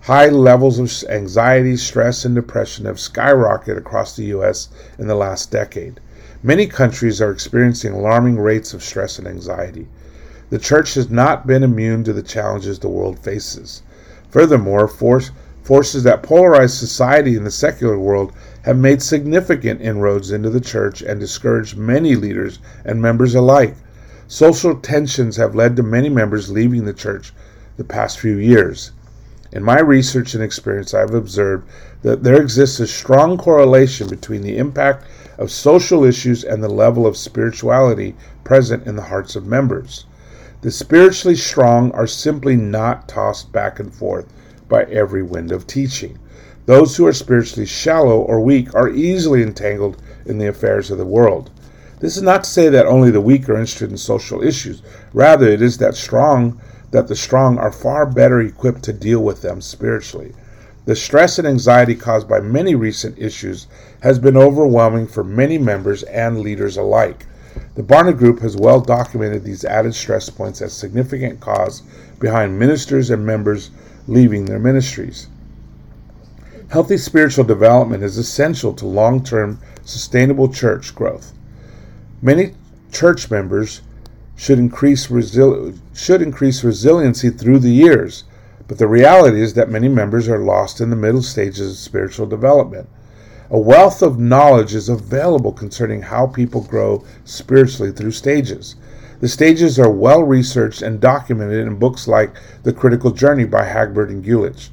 High 0.00 0.30
levels 0.30 0.80
of 0.80 0.92
anxiety, 1.08 1.76
stress, 1.76 2.24
and 2.24 2.34
depression 2.34 2.86
have 2.86 2.96
skyrocketed 2.96 3.76
across 3.76 4.16
the 4.16 4.24
U.S. 4.34 4.68
in 4.98 5.06
the 5.06 5.14
last 5.14 5.52
decade. 5.52 6.00
Many 6.42 6.66
countries 6.66 7.22
are 7.22 7.30
experiencing 7.30 7.92
alarming 7.92 8.40
rates 8.40 8.74
of 8.74 8.82
stress 8.82 9.20
and 9.20 9.28
anxiety. 9.28 9.86
The 10.50 10.58
church 10.58 10.94
has 10.94 11.08
not 11.08 11.46
been 11.46 11.62
immune 11.62 12.02
to 12.02 12.12
the 12.12 12.24
challenges 12.24 12.80
the 12.80 12.88
world 12.88 13.20
faces. 13.20 13.82
Furthermore, 14.28 14.88
force, 14.88 15.30
forces 15.62 16.02
that 16.02 16.22
polarize 16.22 16.70
society 16.70 17.36
in 17.36 17.44
the 17.44 17.50
secular 17.50 17.98
world 17.98 18.32
have 18.62 18.76
made 18.76 19.00
significant 19.00 19.80
inroads 19.80 20.32
into 20.32 20.50
the 20.50 20.60
church 20.60 21.02
and 21.02 21.20
discouraged 21.20 21.76
many 21.76 22.16
leaders 22.16 22.58
and 22.84 23.00
members 23.00 23.34
alike. 23.34 23.76
Social 24.26 24.74
tensions 24.74 25.36
have 25.36 25.54
led 25.54 25.76
to 25.76 25.82
many 25.82 26.08
members 26.08 26.50
leaving 26.50 26.84
the 26.84 26.92
church 26.92 27.32
the 27.76 27.84
past 27.84 28.18
few 28.18 28.36
years. 28.36 28.90
In 29.52 29.62
my 29.62 29.78
research 29.80 30.34
and 30.34 30.42
experience, 30.42 30.94
I 30.94 31.00
have 31.00 31.14
observed 31.14 31.68
that 32.02 32.22
there 32.22 32.40
exists 32.40 32.80
a 32.80 32.86
strong 32.86 33.36
correlation 33.36 34.08
between 34.08 34.42
the 34.42 34.56
impact 34.56 35.04
of 35.38 35.50
social 35.50 36.04
issues 36.04 36.42
and 36.42 36.62
the 36.62 36.68
level 36.68 37.06
of 37.06 37.16
spirituality 37.16 38.16
present 38.44 38.86
in 38.86 38.96
the 38.96 39.02
hearts 39.02 39.36
of 39.36 39.46
members. 39.46 40.06
The 40.62 40.70
spiritually 40.70 41.36
strong 41.36 41.92
are 41.92 42.06
simply 42.06 42.56
not 42.56 43.08
tossed 43.08 43.52
back 43.52 43.78
and 43.78 43.92
forth 43.92 44.26
by 44.72 44.84
every 44.84 45.22
wind 45.22 45.52
of 45.52 45.66
teaching. 45.66 46.18
Those 46.64 46.96
who 46.96 47.06
are 47.06 47.12
spiritually 47.12 47.66
shallow 47.66 48.22
or 48.22 48.40
weak 48.40 48.74
are 48.74 48.88
easily 48.88 49.42
entangled 49.42 50.00
in 50.24 50.38
the 50.38 50.46
affairs 50.46 50.90
of 50.90 50.96
the 50.96 51.04
world. 51.04 51.50
This 52.00 52.16
is 52.16 52.22
not 52.22 52.44
to 52.44 52.50
say 52.50 52.70
that 52.70 52.86
only 52.86 53.10
the 53.10 53.20
weak 53.20 53.50
are 53.50 53.58
interested 53.58 53.90
in 53.90 53.98
social 53.98 54.42
issues. 54.42 54.80
Rather, 55.12 55.46
it 55.46 55.60
is 55.60 55.76
that 55.76 55.94
strong 55.94 56.58
that 56.90 57.06
the 57.06 57.14
strong 57.14 57.58
are 57.58 57.70
far 57.70 58.06
better 58.06 58.40
equipped 58.40 58.82
to 58.84 58.94
deal 58.94 59.22
with 59.22 59.42
them 59.42 59.60
spiritually. 59.60 60.32
The 60.86 60.96
stress 60.96 61.38
and 61.38 61.46
anxiety 61.46 61.94
caused 61.94 62.26
by 62.26 62.40
many 62.40 62.74
recent 62.74 63.18
issues 63.18 63.66
has 64.00 64.18
been 64.18 64.38
overwhelming 64.38 65.06
for 65.06 65.22
many 65.22 65.58
members 65.58 66.02
and 66.04 66.40
leaders 66.40 66.78
alike. 66.78 67.26
The 67.74 67.82
Barna 67.82 68.16
Group 68.16 68.40
has 68.40 68.56
well 68.56 68.80
documented 68.80 69.44
these 69.44 69.66
added 69.66 69.94
stress 69.94 70.30
points 70.30 70.62
as 70.62 70.72
significant 70.72 71.40
cause 71.40 71.82
behind 72.18 72.58
ministers 72.58 73.10
and 73.10 73.26
members 73.26 73.70
leaving 74.06 74.44
their 74.44 74.58
ministries. 74.58 75.28
Healthy 76.68 76.96
spiritual 76.96 77.44
development 77.44 78.02
is 78.02 78.16
essential 78.16 78.72
to 78.74 78.86
long 78.86 79.22
term 79.22 79.58
sustainable 79.84 80.52
church 80.52 80.94
growth. 80.94 81.32
Many 82.22 82.54
church 82.90 83.30
members 83.30 83.82
should 84.36 84.58
increase, 84.58 85.08
resi- 85.08 85.78
should 85.92 86.22
increase 86.22 86.64
resiliency 86.64 87.30
through 87.30 87.58
the 87.58 87.70
years, 87.70 88.24
but 88.68 88.78
the 88.78 88.86
reality 88.86 89.40
is 89.40 89.54
that 89.54 89.70
many 89.70 89.88
members 89.88 90.28
are 90.28 90.38
lost 90.38 90.80
in 90.80 90.88
the 90.88 90.96
middle 90.96 91.22
stages 91.22 91.72
of 91.72 91.76
spiritual 91.76 92.26
development. 92.26 92.88
A 93.50 93.58
wealth 93.58 94.00
of 94.00 94.18
knowledge 94.18 94.74
is 94.74 94.88
available 94.88 95.52
concerning 95.52 96.00
how 96.00 96.26
people 96.26 96.62
grow 96.62 97.04
spiritually 97.24 97.92
through 97.92 98.12
stages. 98.12 98.76
The 99.22 99.28
stages 99.28 99.78
are 99.78 99.88
well 99.88 100.24
researched 100.24 100.82
and 100.82 101.00
documented 101.00 101.64
in 101.64 101.76
books 101.76 102.08
like 102.08 102.34
The 102.64 102.72
Critical 102.72 103.12
Journey 103.12 103.44
by 103.44 103.64
Hagberg 103.64 104.08
and 104.10 104.24
Guelich. 104.24 104.70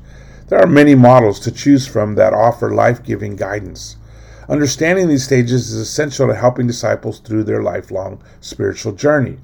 There 0.48 0.60
are 0.60 0.66
many 0.66 0.96
models 0.96 1.40
to 1.42 1.52
choose 1.52 1.86
from 1.86 2.16
that 2.16 2.34
offer 2.34 2.74
life 2.74 3.04
giving 3.04 3.36
guidance. 3.36 3.98
Understanding 4.50 5.08
these 5.08 5.24
stages 5.24 5.72
is 5.72 5.80
essential 5.80 6.26
to 6.26 6.34
helping 6.34 6.66
disciples 6.66 7.20
through 7.20 7.44
their 7.44 7.62
lifelong 7.62 8.24
spiritual 8.42 8.94
journey. 8.94 9.38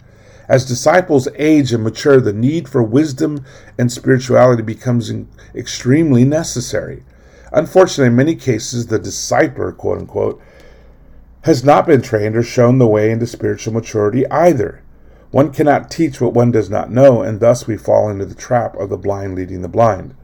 As 0.49 0.65
disciples 0.65 1.27
age 1.35 1.71
and 1.71 1.83
mature, 1.83 2.19
the 2.19 2.33
need 2.33 2.67
for 2.67 2.81
wisdom 2.81 3.45
and 3.77 3.91
spirituality 3.91 4.63
becomes 4.63 5.13
extremely 5.53 6.23
necessary. 6.23 7.03
Unfortunately, 7.51 8.07
in 8.07 8.15
many 8.15 8.33
cases, 8.33 8.87
the 8.87 8.97
discipler, 8.97 9.77
quote 9.77 9.99
unquote, 9.99 10.41
has 11.41 11.63
not 11.63 11.85
been 11.85 12.01
trained 12.01 12.35
or 12.35 12.41
shown 12.41 12.79
the 12.79 12.87
way 12.87 13.11
into 13.11 13.27
spiritual 13.27 13.71
maturity 13.71 14.25
either. 14.31 14.81
One 15.35 15.51
cannot 15.51 15.91
teach 15.91 16.21
what 16.21 16.33
one 16.33 16.51
does 16.51 16.69
not 16.69 16.89
know, 16.89 17.21
and 17.21 17.41
thus 17.41 17.67
we 17.67 17.75
fall 17.75 18.09
into 18.09 18.23
the 18.23 18.33
trap 18.33 18.73
of 18.77 18.87
the 18.87 18.95
blind 18.95 19.35
leading 19.35 19.63
the 19.63 19.67
blind. 19.67 20.15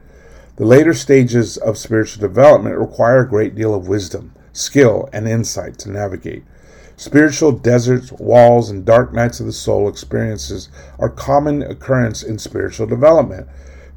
The 0.56 0.64
later 0.64 0.94
stages 0.94 1.58
of 1.58 1.76
spiritual 1.76 2.26
development 2.26 2.78
require 2.78 3.20
a 3.20 3.28
great 3.28 3.54
deal 3.54 3.74
of 3.74 3.88
wisdom, 3.88 4.32
skill, 4.54 5.10
and 5.12 5.28
insight 5.28 5.76
to 5.80 5.90
navigate. 5.90 6.44
Spiritual 6.96 7.52
deserts, 7.52 8.10
walls, 8.12 8.70
and 8.70 8.86
dark 8.86 9.12
nights 9.12 9.38
of 9.38 9.44
the 9.44 9.52
soul 9.52 9.86
experiences 9.86 10.70
are 10.98 11.10
common 11.10 11.60
occurrence 11.60 12.22
in 12.22 12.38
spiritual 12.38 12.86
development. 12.86 13.46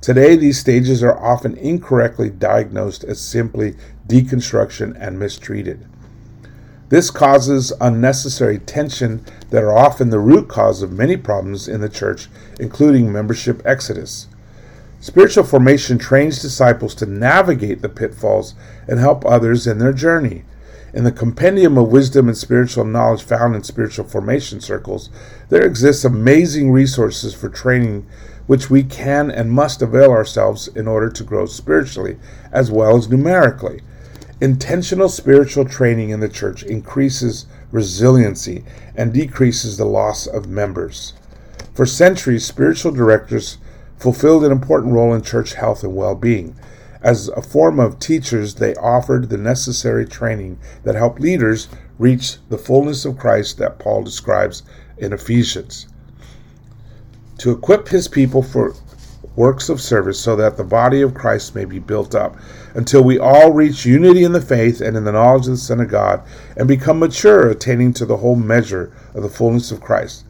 Today, 0.02 0.36
these 0.36 0.60
stages 0.60 1.02
are 1.02 1.18
often 1.18 1.56
incorrectly 1.56 2.30
diagnosed 2.30 3.06
as 3.06 3.22
simply 3.22 3.78
deconstruction 4.06 4.98
and 5.00 5.18
mistreated. 5.18 5.88
This 6.90 7.10
causes 7.10 7.74
unnecessary 7.82 8.60
tension 8.60 9.26
that 9.50 9.64
are 9.64 9.76
often 9.76 10.12
the 10.12 10.20
root 10.20 10.48
cause 10.48 10.84
of 10.84 10.92
many 10.92 11.18
problems 11.18 11.68
in 11.68 11.82
the 11.82 11.90
church, 11.90 12.28
including 12.60 13.12
membership 13.12 13.62
exodus. 13.66 14.28
Spiritual 15.00 15.46
formation 15.46 15.98
trains 15.98 16.42
disciples 16.42 16.94
to 16.96 17.06
navigate 17.08 17.82
the 17.82 17.90
pitfalls 17.90 18.54
and 18.88 19.00
help 19.00 19.26
others 19.26 19.66
in 19.66 19.80
their 19.80 19.94
journey. 19.94 20.44
In 20.94 21.04
the 21.04 21.12
compendium 21.12 21.78
of 21.78 21.92
wisdom 21.92 22.28
and 22.28 22.38
spiritual 22.38 22.86
knowledge 22.86 23.24
found 23.24 23.56
in 23.56 23.64
spiritual 23.64 24.06
formation 24.06 24.62
circles, 24.62 25.10
there 25.50 25.66
exists 25.66 26.06
amazing 26.06 26.72
resources 26.72 27.34
for 27.34 27.50
training 27.50 28.08
which 28.48 28.70
we 28.70 28.84
can 28.84 29.32
and 29.32 29.52
must 29.52 29.82
avail 29.82 30.12
ourselves 30.12 30.68
in 30.70 30.88
order 30.88 31.10
to 31.10 31.24
grow 31.24 31.48
spiritually 31.48 32.18
as 32.52 32.70
well 32.70 32.96
as 32.96 33.10
numerically. 33.10 33.82
Intentional 34.42 35.08
spiritual 35.08 35.64
training 35.64 36.10
in 36.10 36.20
the 36.20 36.28
church 36.28 36.62
increases 36.64 37.46
resiliency 37.72 38.66
and 38.94 39.14
decreases 39.14 39.78
the 39.78 39.86
loss 39.86 40.28
of 40.28 40.48
members. 40.48 41.14
For 41.74 41.86
centuries, 41.86 42.46
spiritual 42.46 42.92
directors 42.92 43.58
fulfilled 43.98 44.44
an 44.44 44.52
important 44.52 44.94
role 44.94 45.14
in 45.14 45.22
church 45.22 45.54
health 45.54 45.84
and 45.84 45.96
well 45.96 46.16
being. 46.16 46.56
As 47.02 47.30
a 47.30 47.42
form 47.42 47.80
of 47.80 48.00
teachers, 48.00 48.56
they 48.56 48.76
offered 48.76 49.30
the 49.30 49.38
necessary 49.38 50.06
training 50.06 50.60
that 50.84 50.96
helped 50.96 51.22
leaders 51.22 51.70
reach 51.98 52.38
the 52.50 52.58
fullness 52.58 53.06
of 53.06 53.18
Christ 53.18 53.58
that 53.60 53.80
Paul 53.80 54.04
describes 54.04 54.64
in 54.98 55.14
Ephesians. 55.14 55.88
To 57.38 57.52
equip 57.52 57.88
his 57.88 58.10
people 58.10 58.42
for 58.42 58.74
works 59.36 59.70
of 59.70 59.82
service 59.82 60.20
so 60.20 60.36
that 60.36 60.58
the 60.58 60.64
body 60.64 61.02
of 61.02 61.14
Christ 61.14 61.56
may 61.56 61.66
be 61.66 61.80
built 61.80 62.16
up 62.16 62.38
until 62.76 63.02
we 63.02 63.18
all 63.18 63.52
reach 63.52 63.86
unity 63.86 64.24
in 64.24 64.34
the 64.34 64.42
faith 64.42 64.82
and 64.82 64.98
in 64.98 65.06
the 65.06 65.12
knowledge 65.14 65.46
of 65.48 65.54
the 65.54 65.58
Son 65.58 65.80
of 65.80 65.88
God 65.88 66.22
and 66.58 66.68
become 66.68 67.00
mature, 67.00 67.50
attaining 67.50 67.94
to 67.94 68.06
the 68.06 68.18
whole 68.18 68.36
measure 68.36 68.92
of 69.14 69.24
the 69.24 69.30
fullness 69.30 69.72
of 69.72 69.80
Christ. 69.82 70.26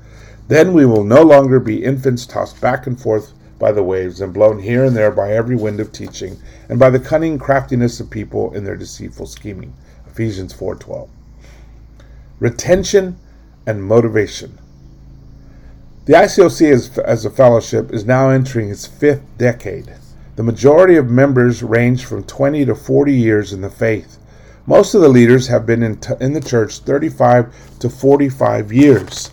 Then 0.48 0.72
we 0.72 0.86
will 0.86 1.04
no 1.04 1.24
longer 1.24 1.60
be 1.60 1.84
infants 1.84 2.28
tossed 2.28 2.62
back 2.62 2.86
and 2.86 3.02
forth 3.02 3.34
by 3.58 3.72
the 3.72 3.84
waves 3.84 4.22
and 4.22 4.32
blown 4.32 4.60
here 4.60 4.86
and 4.86 4.96
there 4.96 5.10
by 5.10 5.32
every 5.32 5.56
wind 5.56 5.80
of 5.80 5.92
teaching 5.92 6.38
and 6.70 6.78
by 6.78 6.92
the 6.92 7.00
cunning 7.00 7.40
craftiness 7.40 8.00
of 8.00 8.12
people 8.12 8.54
in 8.54 8.64
their 8.64 8.76
deceitful 8.76 9.26
scheming. 9.26 9.74
Ephesians 10.06 10.54
4:12. 10.54 11.10
Retention 12.40 13.18
and 13.66 13.84
motivation. 13.84 14.60
The 16.06 16.14
ICOC 16.14 16.72
as, 16.72 16.98
as 17.00 17.26
a 17.26 17.32
fellowship 17.32 17.92
is 17.92 18.06
now 18.06 18.30
entering 18.30 18.70
its 18.70 18.86
fifth 18.86 19.24
decade. 19.40 19.92
The 20.36 20.44
majority 20.44 20.98
of 20.98 21.10
members 21.10 21.64
range 21.64 22.04
from 22.04 22.24
20 22.24 22.66
to 22.66 22.76
40 22.76 23.14
years 23.14 23.54
in 23.54 23.62
the 23.62 23.70
faith. 23.70 24.18
Most 24.66 24.94
of 24.94 25.02
the 25.02 25.08
leaders 25.08 25.48
have 25.48 25.66
been 25.66 25.82
in, 25.82 25.96
t- 25.96 26.14
in 26.20 26.34
the 26.34 26.42
church 26.42 26.80
35 26.80 27.80
to 27.80 27.90
45 27.90 28.74
years. 28.74 29.32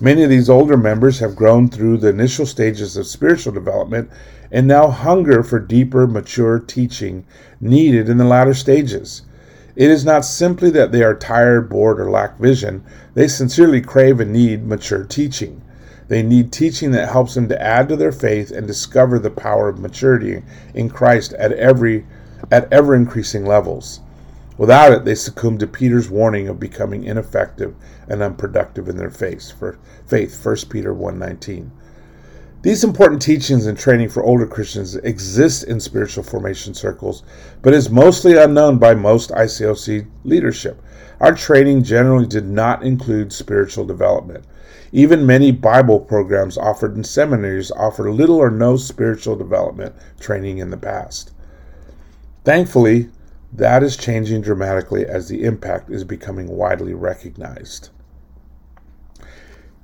Many 0.00 0.24
of 0.24 0.30
these 0.30 0.50
older 0.50 0.76
members 0.76 1.20
have 1.20 1.36
grown 1.36 1.68
through 1.68 1.98
the 1.98 2.08
initial 2.08 2.46
stages 2.46 2.96
of 2.96 3.06
spiritual 3.06 3.52
development 3.52 4.10
and 4.50 4.66
now 4.66 4.88
hunger 4.88 5.44
for 5.44 5.60
deeper, 5.60 6.08
mature 6.08 6.58
teaching 6.58 7.24
needed 7.60 8.08
in 8.08 8.16
the 8.16 8.24
latter 8.24 8.54
stages. 8.54 9.22
It 9.76 9.88
is 9.88 10.04
not 10.04 10.24
simply 10.24 10.70
that 10.70 10.90
they 10.90 11.04
are 11.04 11.14
tired, 11.14 11.68
bored, 11.68 12.00
or 12.00 12.10
lack 12.10 12.38
vision, 12.38 12.82
they 13.14 13.28
sincerely 13.28 13.80
crave 13.80 14.18
and 14.18 14.32
need 14.32 14.66
mature 14.66 15.04
teaching. 15.04 15.62
They 16.10 16.24
need 16.24 16.50
teaching 16.50 16.90
that 16.90 17.12
helps 17.12 17.34
them 17.34 17.48
to 17.50 17.62
add 17.62 17.88
to 17.88 17.94
their 17.94 18.10
faith 18.10 18.50
and 18.50 18.66
discover 18.66 19.20
the 19.20 19.30
power 19.30 19.68
of 19.68 19.78
maturity 19.78 20.42
in 20.74 20.90
Christ 20.90 21.34
at 21.34 21.52
every 21.52 22.04
at 22.50 22.66
ever 22.72 22.96
increasing 22.96 23.46
levels. 23.46 24.00
Without 24.58 24.92
it, 24.92 25.04
they 25.04 25.14
succumb 25.14 25.56
to 25.58 25.68
Peter's 25.68 26.10
warning 26.10 26.48
of 26.48 26.58
becoming 26.58 27.04
ineffective 27.04 27.76
and 28.08 28.22
unproductive 28.22 28.88
in 28.88 28.96
their 28.96 29.08
faith. 29.08 29.52
For 29.52 29.78
faith, 30.04 30.34
1 30.34 30.68
Peter 30.68 30.92
1:19. 30.92 31.70
These 32.62 32.82
important 32.82 33.22
teachings 33.22 33.66
and 33.66 33.78
training 33.78 34.08
for 34.08 34.24
older 34.24 34.48
Christians 34.48 34.96
exist 34.96 35.62
in 35.62 35.78
spiritual 35.78 36.24
formation 36.24 36.74
circles, 36.74 37.22
but 37.62 37.72
is 37.72 37.88
mostly 37.88 38.36
unknown 38.36 38.78
by 38.78 38.96
most 38.96 39.30
ICOC 39.30 40.08
leadership. 40.24 40.82
Our 41.20 41.34
training 41.34 41.84
generally 41.84 42.26
did 42.26 42.48
not 42.48 42.82
include 42.82 43.32
spiritual 43.32 43.84
development. 43.84 44.44
Even 44.92 45.24
many 45.24 45.52
Bible 45.52 46.00
programs 46.00 46.58
offered 46.58 46.96
in 46.96 47.04
seminaries 47.04 47.70
offer 47.70 48.10
little 48.10 48.36
or 48.36 48.50
no 48.50 48.76
spiritual 48.76 49.36
development 49.36 49.94
training 50.18 50.58
in 50.58 50.70
the 50.70 50.76
past. 50.76 51.32
Thankfully, 52.44 53.08
that 53.52 53.82
is 53.82 53.96
changing 53.96 54.42
dramatically 54.42 55.06
as 55.06 55.28
the 55.28 55.44
impact 55.44 55.90
is 55.90 56.04
becoming 56.04 56.48
widely 56.48 56.94
recognized. 56.94 57.90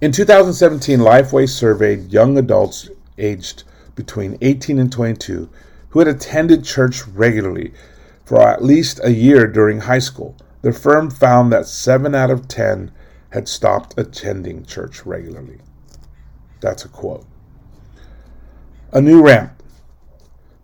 In 0.01 0.13
2017, 0.13 0.99
Lifeway 0.99 1.49
surveyed 1.49 2.13
young 2.13 2.37
adults 2.37 2.91
aged 3.17 3.65
between 3.95 4.39
18 4.41 4.79
and 4.79 4.93
22 4.93 5.49
who 5.91 5.99
had 6.01 6.09
attended 6.09 6.65
church 6.65 7.07
regularly 7.09 7.73
for 8.25 8.41
at 8.41 8.63
least 8.63 9.01
a 9.03 9.13
year 9.13 9.47
during 9.47 9.81
high 9.81 10.01
school. 10.01 10.37
The 10.63 10.73
firm 10.73 11.11
found 11.11 11.53
that 11.53 11.67
7 11.67 12.15
out 12.15 12.31
of 12.31 12.49
10 12.49 12.91
had 13.31 13.49
stopped 13.49 13.99
attending 13.99 14.65
church 14.65 15.05
regularly. 15.05 15.59
That's 16.61 16.85
a 16.85 16.89
quote. 16.89 17.27
A 18.93 19.01
new 19.01 19.23
ramp. 19.23 19.63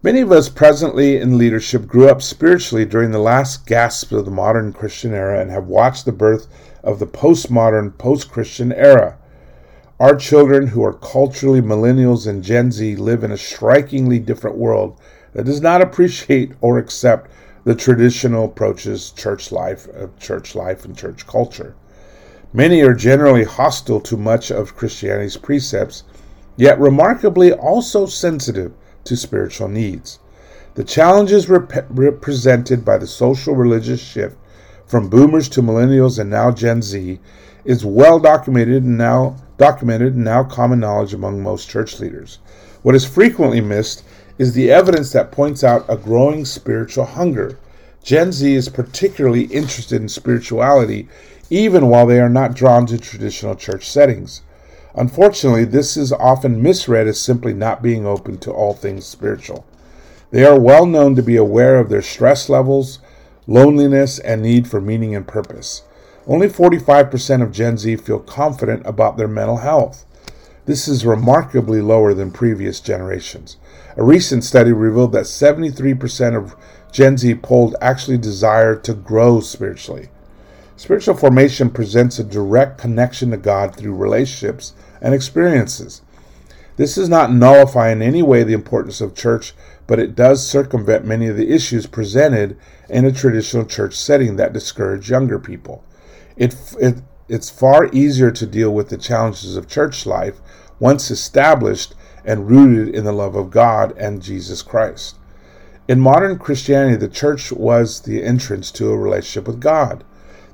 Many 0.02 0.20
of 0.20 0.32
us 0.32 0.48
presently 0.48 1.16
in 1.16 1.38
leadership 1.38 1.86
grew 1.86 2.08
up 2.08 2.22
spiritually 2.22 2.84
during 2.84 3.12
the 3.12 3.20
last 3.20 3.66
gasp 3.66 4.10
of 4.10 4.24
the 4.24 4.30
modern 4.32 4.72
Christian 4.72 5.14
era 5.14 5.40
and 5.40 5.50
have 5.50 5.66
watched 5.66 6.04
the 6.04 6.12
birth 6.12 6.48
of 6.82 6.98
the 6.98 7.06
postmodern, 7.06 7.96
post 7.98 8.30
Christian 8.30 8.72
era. 8.72 9.16
Our 10.00 10.16
children, 10.16 10.66
who 10.66 10.82
are 10.82 10.94
culturally 10.94 11.60
millennials 11.60 12.26
and 12.26 12.42
Gen 12.42 12.72
Z, 12.72 12.96
live 12.96 13.22
in 13.22 13.30
a 13.30 13.36
strikingly 13.36 14.18
different 14.18 14.56
world 14.56 14.98
that 15.34 15.44
does 15.44 15.60
not 15.60 15.80
appreciate 15.80 16.52
or 16.60 16.78
accept 16.78 17.30
the 17.62 17.76
traditional 17.76 18.46
approaches 18.46 19.12
church 19.12 19.52
life 19.52 19.86
of 19.88 20.18
church 20.18 20.56
life 20.56 20.84
and 20.84 20.98
church 20.98 21.26
culture. 21.28 21.76
Many 22.54 22.82
are 22.82 22.92
generally 22.92 23.44
hostile 23.44 24.00
to 24.02 24.16
much 24.18 24.50
of 24.50 24.76
Christianity's 24.76 25.38
precepts, 25.38 26.04
yet 26.58 26.78
remarkably 26.78 27.50
also 27.50 28.04
sensitive 28.04 28.72
to 29.04 29.16
spiritual 29.16 29.68
needs. 29.68 30.18
The 30.74 30.84
challenges 30.84 31.48
rep- 31.48 31.86
represented 31.88 32.84
by 32.84 32.98
the 32.98 33.06
social 33.06 33.54
religious 33.54 34.00
shift 34.00 34.36
from 34.86 35.08
boomers 35.08 35.48
to 35.50 35.62
millennials 35.62 36.18
and 36.18 36.28
now 36.28 36.50
Gen 36.50 36.82
Z 36.82 37.18
is 37.64 37.86
well 37.86 38.18
documented 38.18 38.82
and 38.82 38.98
now 38.98 39.36
documented 39.56 40.14
and 40.14 40.24
now 40.24 40.44
common 40.44 40.80
knowledge 40.80 41.14
among 41.14 41.42
most 41.42 41.70
church 41.70 42.00
leaders. 42.00 42.38
What 42.82 42.94
is 42.94 43.06
frequently 43.06 43.62
missed 43.62 44.04
is 44.36 44.52
the 44.52 44.70
evidence 44.70 45.12
that 45.12 45.32
points 45.32 45.64
out 45.64 45.86
a 45.88 45.96
growing 45.96 46.44
spiritual 46.44 47.06
hunger. 47.06 47.58
Gen 48.02 48.30
Z 48.30 48.54
is 48.54 48.68
particularly 48.68 49.44
interested 49.44 50.02
in 50.02 50.08
spirituality 50.08 51.08
even 51.52 51.88
while 51.88 52.06
they 52.06 52.18
are 52.18 52.30
not 52.30 52.54
drawn 52.54 52.86
to 52.86 52.96
traditional 52.96 53.54
church 53.54 53.86
settings. 53.86 54.40
Unfortunately, 54.94 55.66
this 55.66 55.98
is 55.98 56.10
often 56.10 56.62
misread 56.62 57.06
as 57.06 57.20
simply 57.20 57.52
not 57.52 57.82
being 57.82 58.06
open 58.06 58.38
to 58.38 58.50
all 58.50 58.72
things 58.72 59.04
spiritual. 59.04 59.66
They 60.30 60.46
are 60.46 60.58
well 60.58 60.86
known 60.86 61.14
to 61.14 61.22
be 61.22 61.36
aware 61.36 61.78
of 61.78 61.90
their 61.90 62.00
stress 62.00 62.48
levels, 62.48 63.00
loneliness, 63.46 64.18
and 64.18 64.40
need 64.40 64.66
for 64.66 64.80
meaning 64.80 65.14
and 65.14 65.28
purpose. 65.28 65.82
Only 66.26 66.48
45% 66.48 67.42
of 67.42 67.52
Gen 67.52 67.76
Z 67.76 67.96
feel 67.96 68.20
confident 68.20 68.86
about 68.86 69.18
their 69.18 69.28
mental 69.28 69.58
health. 69.58 70.06
This 70.64 70.88
is 70.88 71.04
remarkably 71.04 71.82
lower 71.82 72.14
than 72.14 72.30
previous 72.30 72.80
generations. 72.80 73.58
A 73.98 74.02
recent 74.02 74.42
study 74.42 74.72
revealed 74.72 75.12
that 75.12 75.24
73% 75.24 76.34
of 76.34 76.56
Gen 76.92 77.18
Z 77.18 77.34
polled 77.36 77.76
actually 77.82 78.16
desire 78.16 78.74
to 78.76 78.94
grow 78.94 79.40
spiritually. 79.40 80.08
Spiritual 80.76 81.16
formation 81.16 81.70
presents 81.70 82.18
a 82.18 82.24
direct 82.24 82.78
connection 82.78 83.30
to 83.30 83.36
God 83.36 83.76
through 83.76 83.94
relationships 83.94 84.72
and 85.00 85.14
experiences. 85.14 86.02
This 86.76 86.94
does 86.94 87.08
not 87.08 87.32
nullify 87.32 87.90
in 87.90 88.00
any 88.00 88.22
way 88.22 88.42
the 88.42 88.54
importance 88.54 89.00
of 89.00 89.14
church, 89.14 89.54
but 89.86 89.98
it 89.98 90.14
does 90.14 90.46
circumvent 90.46 91.04
many 91.04 91.26
of 91.28 91.36
the 91.36 91.50
issues 91.50 91.86
presented 91.86 92.56
in 92.88 93.04
a 93.04 93.12
traditional 93.12 93.66
church 93.66 93.94
setting 93.94 94.36
that 94.36 94.52
discourage 94.52 95.10
younger 95.10 95.38
people. 95.38 95.84
It, 96.36 96.56
it, 96.80 97.02
it's 97.28 97.50
far 97.50 97.90
easier 97.92 98.30
to 98.30 98.46
deal 98.46 98.72
with 98.72 98.88
the 98.88 98.96
challenges 98.96 99.56
of 99.56 99.68
church 99.68 100.06
life 100.06 100.40
once 100.80 101.10
established 101.10 101.94
and 102.24 102.48
rooted 102.48 102.94
in 102.94 103.04
the 103.04 103.12
love 103.12 103.34
of 103.34 103.50
God 103.50 103.96
and 103.98 104.22
Jesus 104.22 104.62
Christ. 104.62 105.16
In 105.88 106.00
modern 106.00 106.38
Christianity, 106.38 106.96
the 106.96 107.08
church 107.08 107.52
was 107.52 108.00
the 108.00 108.22
entrance 108.22 108.70
to 108.72 108.90
a 108.90 108.96
relationship 108.96 109.46
with 109.46 109.60
God. 109.60 110.04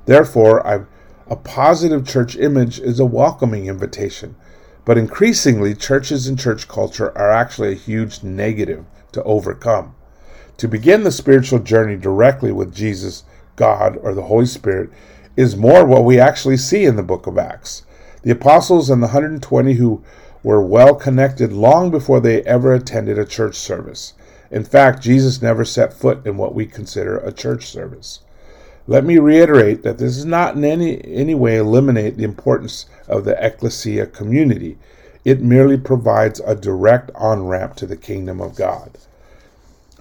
Therefore, 0.09 0.87
a 1.27 1.35
positive 1.35 2.07
church 2.07 2.35
image 2.35 2.79
is 2.79 2.99
a 2.99 3.05
welcoming 3.05 3.67
invitation, 3.67 4.35
but 4.83 4.97
increasingly, 4.97 5.75
churches 5.75 6.25
and 6.25 6.39
church 6.39 6.67
culture 6.67 7.15
are 7.15 7.29
actually 7.29 7.73
a 7.73 7.75
huge 7.75 8.23
negative 8.23 8.85
to 9.11 9.21
overcome. 9.21 9.93
To 10.57 10.67
begin 10.67 11.03
the 11.03 11.11
spiritual 11.11 11.59
journey 11.59 11.95
directly 11.95 12.51
with 12.51 12.73
Jesus, 12.73 13.23
God, 13.55 13.97
or 14.01 14.15
the 14.15 14.23
Holy 14.23 14.47
Spirit 14.47 14.89
is 15.37 15.55
more 15.55 15.85
what 15.85 16.03
we 16.03 16.19
actually 16.19 16.57
see 16.57 16.85
in 16.85 16.95
the 16.95 17.03
book 17.03 17.27
of 17.27 17.37
Acts. 17.37 17.83
The 18.23 18.31
apostles 18.31 18.89
and 18.89 19.03
the 19.03 19.09
120 19.09 19.73
who 19.73 20.03
were 20.41 20.59
well 20.59 20.95
connected 20.95 21.53
long 21.53 21.91
before 21.91 22.19
they 22.19 22.41
ever 22.45 22.73
attended 22.73 23.19
a 23.19 23.25
church 23.25 23.57
service. 23.57 24.13
In 24.49 24.63
fact, 24.63 25.03
Jesus 25.03 25.39
never 25.39 25.63
set 25.63 25.93
foot 25.93 26.25
in 26.25 26.35
what 26.35 26.55
we 26.55 26.65
consider 26.65 27.19
a 27.19 27.31
church 27.31 27.67
service. 27.67 28.21
Let 28.89 29.05
me 29.05 29.19
reiterate 29.19 29.83
that 29.83 29.99
this 29.99 30.15
does 30.15 30.25
not 30.25 30.55
in 30.55 30.65
any, 30.65 30.99
any 31.05 31.35
way 31.35 31.57
eliminate 31.57 32.17
the 32.17 32.23
importance 32.23 32.87
of 33.07 33.23
the 33.23 33.37
ecclesia 33.39 34.07
community. 34.07 34.79
It 35.23 35.43
merely 35.43 35.77
provides 35.77 36.39
a 36.39 36.55
direct 36.55 37.11
on 37.13 37.45
ramp 37.45 37.75
to 37.75 37.85
the 37.85 37.95
kingdom 37.95 38.41
of 38.41 38.55
God. 38.55 38.97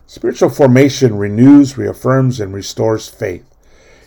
Spiritual 0.06 0.48
formation 0.48 1.18
renews, 1.18 1.76
reaffirms, 1.76 2.40
and 2.40 2.54
restores 2.54 3.08
faith. 3.08 3.44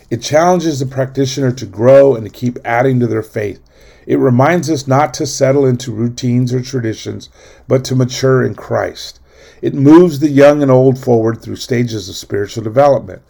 It 0.10 0.24
challenges 0.24 0.80
the 0.80 0.88
practitioner 0.88 1.52
to 1.52 1.68
grow 1.68 2.16
and 2.16 2.26
to 2.26 2.32
keep 2.32 2.58
adding 2.66 3.00
to 3.02 3.08
their 3.08 3.22
faith. 3.22 3.62
It 4.08 4.18
reminds 4.18 4.68
us 4.68 4.88
not 4.88 5.14
to 5.14 5.28
settle 5.28 5.64
into 5.64 5.92
routines 5.92 6.56
or 6.56 6.62
traditions, 6.64 7.30
but 7.68 7.86
to 7.86 7.96
mature 7.96 8.44
in 8.44 8.56
Christ. 8.56 9.20
It 9.62 9.76
moves 9.76 10.18
the 10.18 10.30
young 10.32 10.64
and 10.64 10.72
old 10.72 10.98
forward 10.98 11.40
through 11.40 11.58
stages 11.58 12.10
of 12.10 12.16
spiritual 12.16 12.64
development. 12.64 13.22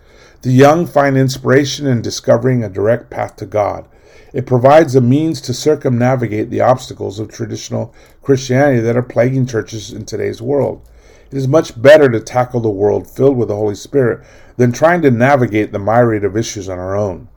The 0.43 0.51
young 0.51 0.87
find 0.87 1.17
inspiration 1.17 1.85
in 1.85 2.01
discovering 2.01 2.63
a 2.63 2.69
direct 2.69 3.11
path 3.11 3.35
to 3.35 3.45
God. 3.45 3.87
It 4.33 4.47
provides 4.47 4.95
a 4.95 5.01
means 5.01 5.39
to 5.41 5.53
circumnavigate 5.53 6.49
the 6.49 6.61
obstacles 6.61 7.19
of 7.19 7.29
traditional 7.29 7.93
Christianity 8.23 8.79
that 8.79 8.97
are 8.97 9.03
plaguing 9.03 9.45
churches 9.45 9.93
in 9.93 10.03
today's 10.03 10.41
world. 10.41 10.81
It 11.29 11.37
is 11.37 11.47
much 11.47 11.79
better 11.79 12.09
to 12.09 12.19
tackle 12.19 12.59
the 12.59 12.71
world 12.71 13.07
filled 13.07 13.37
with 13.37 13.49
the 13.49 13.55
Holy 13.55 13.75
Spirit 13.75 14.25
than 14.57 14.71
trying 14.71 15.03
to 15.03 15.11
navigate 15.11 15.71
the 15.71 15.77
myriad 15.77 16.23
of 16.23 16.35
issues 16.35 16.67
on 16.67 16.79
our 16.79 16.95
own. 16.95 17.27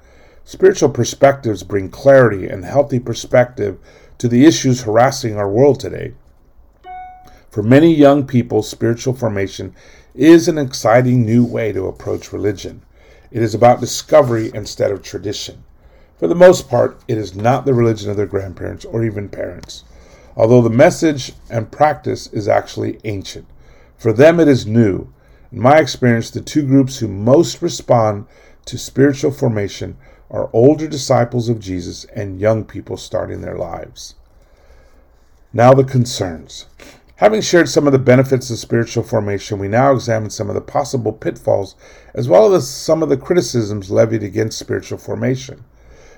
Spiritual 0.44 0.88
perspectives 0.88 1.62
bring 1.62 1.90
clarity 1.90 2.48
and 2.48 2.64
healthy 2.64 3.00
perspective 3.00 3.76
to 4.16 4.28
the 4.28 4.46
issues 4.46 4.84
harassing 4.84 5.36
our 5.36 5.50
world 5.50 5.78
today. 5.78 6.14
For 7.50 7.62
many 7.62 7.94
young 7.94 8.26
people, 8.26 8.62
spiritual 8.62 9.12
formation 9.12 9.74
is 10.14 10.48
an 10.48 10.56
exciting 10.56 11.26
new 11.26 11.44
way 11.44 11.70
to 11.72 11.86
approach 11.86 12.32
religion. 12.32 12.80
It 13.34 13.42
is 13.42 13.52
about 13.52 13.80
discovery 13.80 14.52
instead 14.54 14.92
of 14.92 15.02
tradition. 15.02 15.64
For 16.18 16.28
the 16.28 16.36
most 16.36 16.68
part, 16.68 17.00
it 17.08 17.18
is 17.18 17.34
not 17.34 17.66
the 17.66 17.74
religion 17.74 18.08
of 18.08 18.16
their 18.16 18.26
grandparents 18.26 18.84
or 18.84 19.04
even 19.04 19.28
parents, 19.28 19.82
although 20.36 20.62
the 20.62 20.70
message 20.70 21.32
and 21.50 21.72
practice 21.72 22.28
is 22.28 22.46
actually 22.46 23.00
ancient. 23.02 23.48
For 23.98 24.12
them, 24.12 24.38
it 24.38 24.46
is 24.46 24.68
new. 24.68 25.12
In 25.50 25.60
my 25.60 25.78
experience, 25.78 26.30
the 26.30 26.40
two 26.40 26.64
groups 26.64 26.98
who 26.98 27.08
most 27.08 27.60
respond 27.60 28.26
to 28.66 28.78
spiritual 28.78 29.32
formation 29.32 29.96
are 30.30 30.48
older 30.52 30.86
disciples 30.86 31.48
of 31.48 31.58
Jesus 31.58 32.04
and 32.14 32.38
young 32.38 32.64
people 32.64 32.96
starting 32.96 33.40
their 33.40 33.58
lives. 33.58 34.14
Now, 35.52 35.74
the 35.74 35.82
concerns. 35.82 36.66
Having 37.18 37.42
shared 37.42 37.68
some 37.68 37.86
of 37.86 37.92
the 37.92 37.98
benefits 38.00 38.50
of 38.50 38.58
spiritual 38.58 39.04
formation, 39.04 39.60
we 39.60 39.68
now 39.68 39.92
examine 39.92 40.30
some 40.30 40.48
of 40.48 40.56
the 40.56 40.60
possible 40.60 41.12
pitfalls 41.12 41.76
as 42.12 42.28
well 42.28 42.52
as 42.52 42.68
some 42.68 43.04
of 43.04 43.08
the 43.08 43.16
criticisms 43.16 43.88
levied 43.88 44.24
against 44.24 44.58
spiritual 44.58 44.98
formation. 44.98 45.64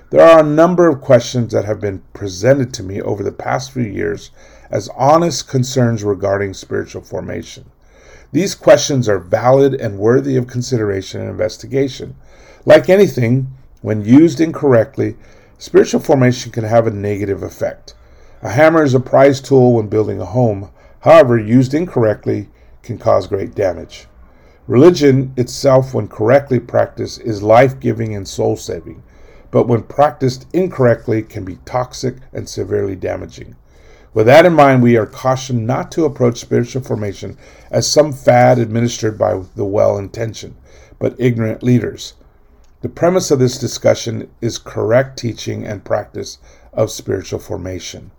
There 0.09 0.27
are 0.27 0.39
a 0.39 0.43
number 0.43 0.87
of 0.87 1.01
questions 1.01 1.53
that 1.53 1.65
have 1.65 1.79
been 1.79 2.01
presented 2.13 2.73
to 2.73 2.83
me 2.83 2.99
over 2.99 3.21
the 3.21 3.31
past 3.31 3.71
few 3.71 3.83
years 3.83 4.31
as 4.71 4.89
honest 4.97 5.47
concerns 5.47 6.03
regarding 6.03 6.55
spiritual 6.55 7.03
formation. 7.03 7.65
These 8.31 8.55
questions 8.55 9.07
are 9.07 9.19
valid 9.19 9.75
and 9.75 9.99
worthy 9.99 10.35
of 10.35 10.47
consideration 10.47 11.21
and 11.21 11.29
investigation. 11.29 12.15
Like 12.65 12.89
anything, 12.89 13.51
when 13.81 14.03
used 14.03 14.41
incorrectly, 14.41 15.15
spiritual 15.59 15.99
formation 15.99 16.51
can 16.51 16.63
have 16.63 16.87
a 16.87 16.91
negative 16.91 17.43
effect. 17.43 17.93
A 18.41 18.49
hammer 18.49 18.81
is 18.81 18.95
a 18.95 18.99
prized 18.99 19.45
tool 19.45 19.73
when 19.73 19.89
building 19.89 20.19
a 20.19 20.25
home. 20.25 20.71
However, 21.07 21.37
used 21.39 21.73
incorrectly, 21.73 22.49
can 22.83 22.97
cause 22.97 23.27
great 23.27 23.55
damage. 23.55 24.07
Religion 24.67 25.33
itself, 25.37 25.93
when 25.93 26.09
correctly 26.09 26.59
practiced, 26.59 27.21
is 27.21 27.41
life 27.41 27.79
giving 27.79 28.13
and 28.13 28.27
soul 28.27 28.57
saving, 28.57 29.03
but 29.49 29.69
when 29.69 29.83
practiced 29.83 30.47
incorrectly, 30.51 31.21
can 31.21 31.45
be 31.45 31.59
toxic 31.63 32.17
and 32.33 32.49
severely 32.49 32.93
damaging. 32.93 33.55
With 34.13 34.25
that 34.25 34.45
in 34.45 34.51
mind, 34.51 34.83
we 34.83 34.97
are 34.97 35.05
cautioned 35.05 35.65
not 35.65 35.93
to 35.93 36.03
approach 36.03 36.39
spiritual 36.41 36.81
formation 36.81 37.37
as 37.71 37.89
some 37.89 38.11
fad 38.11 38.59
administered 38.59 39.17
by 39.17 39.41
the 39.55 39.63
well 39.63 39.97
intentioned, 39.97 40.55
but 40.99 41.15
ignorant 41.17 41.63
leaders. 41.63 42.15
The 42.81 42.89
premise 42.89 43.31
of 43.31 43.39
this 43.39 43.57
discussion 43.57 44.29
is 44.41 44.57
correct 44.57 45.17
teaching 45.17 45.65
and 45.65 45.85
practice 45.85 46.39
of 46.73 46.91
spiritual 46.91 47.39
formation. 47.39 48.11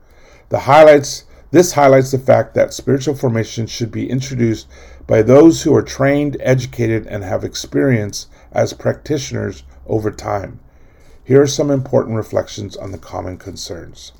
The 0.48 0.60
highlights 0.60 1.24
this 1.50 1.72
highlights 1.72 2.10
the 2.10 2.18
fact 2.18 2.54
that 2.54 2.74
spiritual 2.74 3.14
formation 3.14 3.66
should 3.66 3.90
be 3.90 4.10
introduced 4.10 4.66
by 5.06 5.22
those 5.22 5.62
who 5.62 5.74
are 5.74 5.82
trained, 5.82 6.36
educated, 6.40 7.06
and 7.06 7.24
have 7.24 7.42
experience 7.42 8.26
as 8.52 8.74
practitioners 8.74 9.62
over 9.86 10.10
time. 10.10 10.60
Here 11.24 11.40
are 11.42 11.46
some 11.46 11.70
important 11.70 12.16
reflections 12.16 12.76
on 12.76 12.92
the 12.92 12.98
common 12.98 13.38
concerns. 13.38 14.12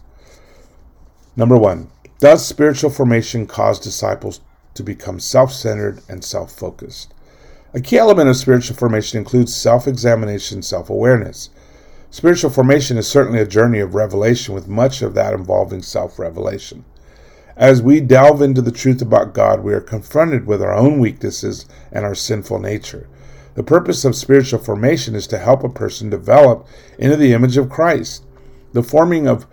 Number 1.36 1.56
one, 1.56 1.90
does 2.18 2.44
spiritual 2.44 2.90
formation 2.90 3.46
cause 3.46 3.78
disciples 3.78 4.40
to 4.74 4.82
become 4.82 5.20
self 5.20 5.52
centered 5.52 6.00
and 6.08 6.24
self 6.24 6.52
focused? 6.52 7.14
A 7.74 7.80
key 7.80 7.98
element 7.98 8.30
of 8.30 8.36
spiritual 8.36 8.76
formation 8.76 9.18
includes 9.18 9.54
self 9.54 9.86
examination, 9.86 10.62
self 10.62 10.88
awareness. 10.88 11.50
Spiritual 12.10 12.50
formation 12.50 12.96
is 12.96 13.06
certainly 13.06 13.40
a 13.40 13.46
journey 13.46 13.80
of 13.80 13.94
revelation, 13.94 14.54
with 14.54 14.66
much 14.66 15.02
of 15.02 15.12
that 15.14 15.34
involving 15.34 15.82
self 15.82 16.18
revelation. 16.18 16.84
As 17.58 17.82
we 17.82 17.98
delve 17.98 18.40
into 18.40 18.62
the 18.62 18.70
truth 18.70 19.02
about 19.02 19.34
God, 19.34 19.64
we 19.64 19.74
are 19.74 19.80
confronted 19.80 20.46
with 20.46 20.62
our 20.62 20.72
own 20.72 21.00
weaknesses 21.00 21.66
and 21.90 22.04
our 22.04 22.14
sinful 22.14 22.60
nature. 22.60 23.08
The 23.54 23.64
purpose 23.64 24.04
of 24.04 24.14
spiritual 24.14 24.60
formation 24.60 25.16
is 25.16 25.26
to 25.26 25.38
help 25.38 25.64
a 25.64 25.68
person 25.68 26.08
develop 26.08 26.68
into 27.00 27.16
the 27.16 27.32
image 27.32 27.56
of 27.56 27.68
Christ. 27.68 28.24
The 28.74 28.84
forming 28.84 29.26
of 29.26 29.44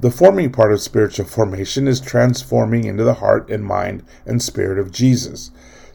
the 0.00 0.10
forming 0.10 0.50
part 0.50 0.72
of 0.72 0.80
spiritual 0.80 1.26
formation 1.26 1.86
is 1.86 2.00
transforming 2.00 2.84
into 2.84 3.04
the 3.04 3.14
heart 3.14 3.50
and 3.50 3.62
mind 3.62 4.04
and 4.24 4.42
spirit 4.42 4.78
of 4.78 4.90
Jesus. 4.90 5.50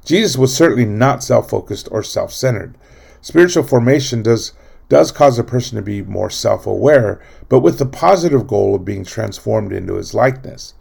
Jesus 0.05 0.37
was 0.37 0.55
certainly 0.55 0.85
not 0.85 1.23
self-focused 1.23 1.87
or 1.89 2.03
self-centered. 2.03 2.77
Spiritual 3.21 3.63
formation 3.63 4.21
does 4.21 4.53
does 4.87 5.11
cause 5.11 5.39
a 5.39 5.43
person 5.43 5.77
to 5.77 5.81
be 5.81 6.03
more 6.03 6.29
self-aware, 6.29 7.19
but 7.49 7.61
with 7.61 7.79
the 7.79 7.87
positive 7.87 8.45
goal 8.45 8.75
of 8.75 8.85
being 8.85 9.03
transformed 9.03 9.73
into 9.73 9.95
his 9.95 10.13
likeness. 10.13 10.75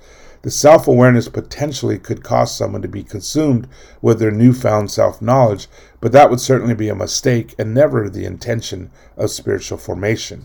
The 0.45 0.51
self 0.51 0.87
awareness 0.87 1.27
potentially 1.31 1.99
could 1.99 2.23
cause 2.23 2.55
someone 2.55 2.83
to 2.83 2.89
be 2.89 3.03
consumed 3.03 3.67
with 4.03 4.19
their 4.19 4.31
newfound 4.31 4.91
self 4.91 5.23
knowledge, 5.23 5.69
but 6.03 6.13
that 6.13 6.29
would 6.29 6.39
certainly 6.39 6.75
be 6.75 6.91
a 6.91 6.95
mistake 6.95 7.55
and 7.59 7.73
never 7.73 8.11
the 8.11 8.27
intention 8.27 8.91
of 9.17 9.31
spiritual 9.31 9.79
formation. 9.79 10.45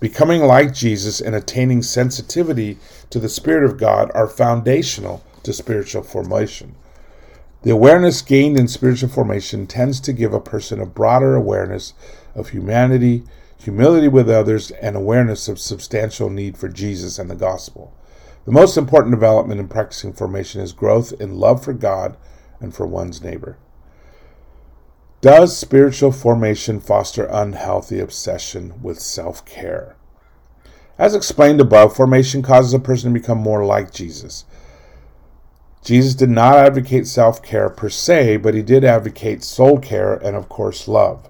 Becoming 0.00 0.42
like 0.42 0.74
Jesus 0.74 1.18
and 1.22 1.34
attaining 1.34 1.80
sensitivity 1.80 2.76
to 3.08 3.18
the 3.18 3.30
Spirit 3.30 3.64
of 3.64 3.78
God 3.78 4.10
are 4.14 4.28
foundational 4.28 5.24
to 5.44 5.54
spiritual 5.54 6.02
formation. 6.02 6.74
The 7.62 7.70
awareness 7.70 8.20
gained 8.20 8.58
in 8.58 8.68
spiritual 8.68 9.08
formation 9.08 9.66
tends 9.66 9.98
to 10.00 10.12
give 10.12 10.34
a 10.34 10.40
person 10.40 10.78
a 10.78 10.84
broader 10.84 11.34
awareness 11.34 11.94
of 12.34 12.50
humanity, 12.50 13.22
humility 13.56 14.08
with 14.08 14.28
others, 14.28 14.72
and 14.72 14.94
awareness 14.94 15.48
of 15.48 15.58
substantial 15.58 16.28
need 16.28 16.58
for 16.58 16.68
Jesus 16.68 17.18
and 17.18 17.30
the 17.30 17.34
gospel. 17.34 17.94
The 18.48 18.54
most 18.54 18.78
important 18.78 19.14
development 19.14 19.60
in 19.60 19.68
practicing 19.68 20.14
formation 20.14 20.62
is 20.62 20.72
growth 20.72 21.12
in 21.20 21.38
love 21.38 21.62
for 21.62 21.74
God 21.74 22.16
and 22.60 22.74
for 22.74 22.86
one's 22.86 23.22
neighbor. 23.22 23.58
Does 25.20 25.54
spiritual 25.54 26.12
formation 26.12 26.80
foster 26.80 27.26
unhealthy 27.26 28.00
obsession 28.00 28.80
with 28.80 29.00
self 29.00 29.44
care? 29.44 29.96
As 30.96 31.14
explained 31.14 31.60
above, 31.60 31.94
formation 31.94 32.40
causes 32.40 32.72
a 32.72 32.78
person 32.78 33.12
to 33.12 33.20
become 33.20 33.36
more 33.36 33.66
like 33.66 33.92
Jesus. 33.92 34.46
Jesus 35.84 36.14
did 36.14 36.30
not 36.30 36.56
advocate 36.56 37.06
self 37.06 37.42
care 37.42 37.68
per 37.68 37.90
se, 37.90 38.38
but 38.38 38.54
he 38.54 38.62
did 38.62 38.82
advocate 38.82 39.44
soul 39.44 39.78
care 39.78 40.14
and, 40.14 40.34
of 40.34 40.48
course, 40.48 40.88
love. 40.88 41.28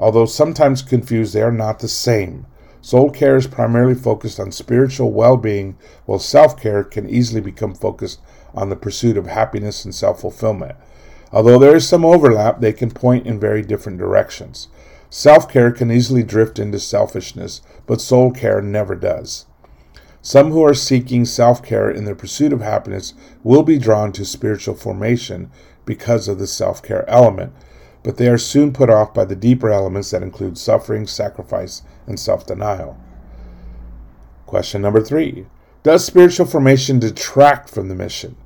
Although 0.00 0.26
sometimes 0.26 0.82
confused, 0.82 1.32
they 1.32 1.42
are 1.42 1.52
not 1.52 1.78
the 1.78 1.86
same. 1.86 2.44
Soul 2.86 3.10
care 3.10 3.34
is 3.34 3.48
primarily 3.48 3.96
focused 3.96 4.38
on 4.38 4.52
spiritual 4.52 5.10
well 5.10 5.36
being, 5.36 5.76
while 6.04 6.20
self 6.20 6.56
care 6.56 6.84
can 6.84 7.10
easily 7.10 7.40
become 7.40 7.74
focused 7.74 8.20
on 8.54 8.68
the 8.68 8.76
pursuit 8.76 9.16
of 9.16 9.26
happiness 9.26 9.84
and 9.84 9.92
self 9.92 10.20
fulfillment. 10.20 10.76
Although 11.32 11.58
there 11.58 11.74
is 11.74 11.88
some 11.88 12.04
overlap, 12.04 12.60
they 12.60 12.72
can 12.72 12.92
point 12.92 13.26
in 13.26 13.40
very 13.40 13.60
different 13.60 13.98
directions. 13.98 14.68
Self 15.10 15.48
care 15.48 15.72
can 15.72 15.90
easily 15.90 16.22
drift 16.22 16.60
into 16.60 16.78
selfishness, 16.78 17.60
but 17.86 18.00
soul 18.00 18.30
care 18.30 18.62
never 18.62 18.94
does. 18.94 19.46
Some 20.22 20.52
who 20.52 20.62
are 20.62 20.72
seeking 20.72 21.24
self 21.24 21.64
care 21.64 21.90
in 21.90 22.04
their 22.04 22.14
pursuit 22.14 22.52
of 22.52 22.60
happiness 22.60 23.14
will 23.42 23.64
be 23.64 23.80
drawn 23.80 24.12
to 24.12 24.24
spiritual 24.24 24.76
formation 24.76 25.50
because 25.84 26.28
of 26.28 26.38
the 26.38 26.46
self 26.46 26.84
care 26.84 27.04
element, 27.10 27.52
but 28.06 28.18
they 28.18 28.28
are 28.28 28.38
soon 28.38 28.72
put 28.72 28.88
off 28.88 29.12
by 29.12 29.24
the 29.24 29.34
deeper 29.34 29.68
elements 29.68 30.12
that 30.12 30.22
include 30.22 30.56
suffering, 30.56 31.08
sacrifice, 31.08 31.82
and 32.06 32.20
self 32.20 32.46
denial. 32.46 32.96
Question 34.46 34.80
number 34.80 35.00
three 35.00 35.46
Does 35.82 36.04
spiritual 36.04 36.46
formation 36.46 37.00
detract 37.00 37.68
from 37.68 37.88
the 37.88 37.96
mission? 37.96 38.36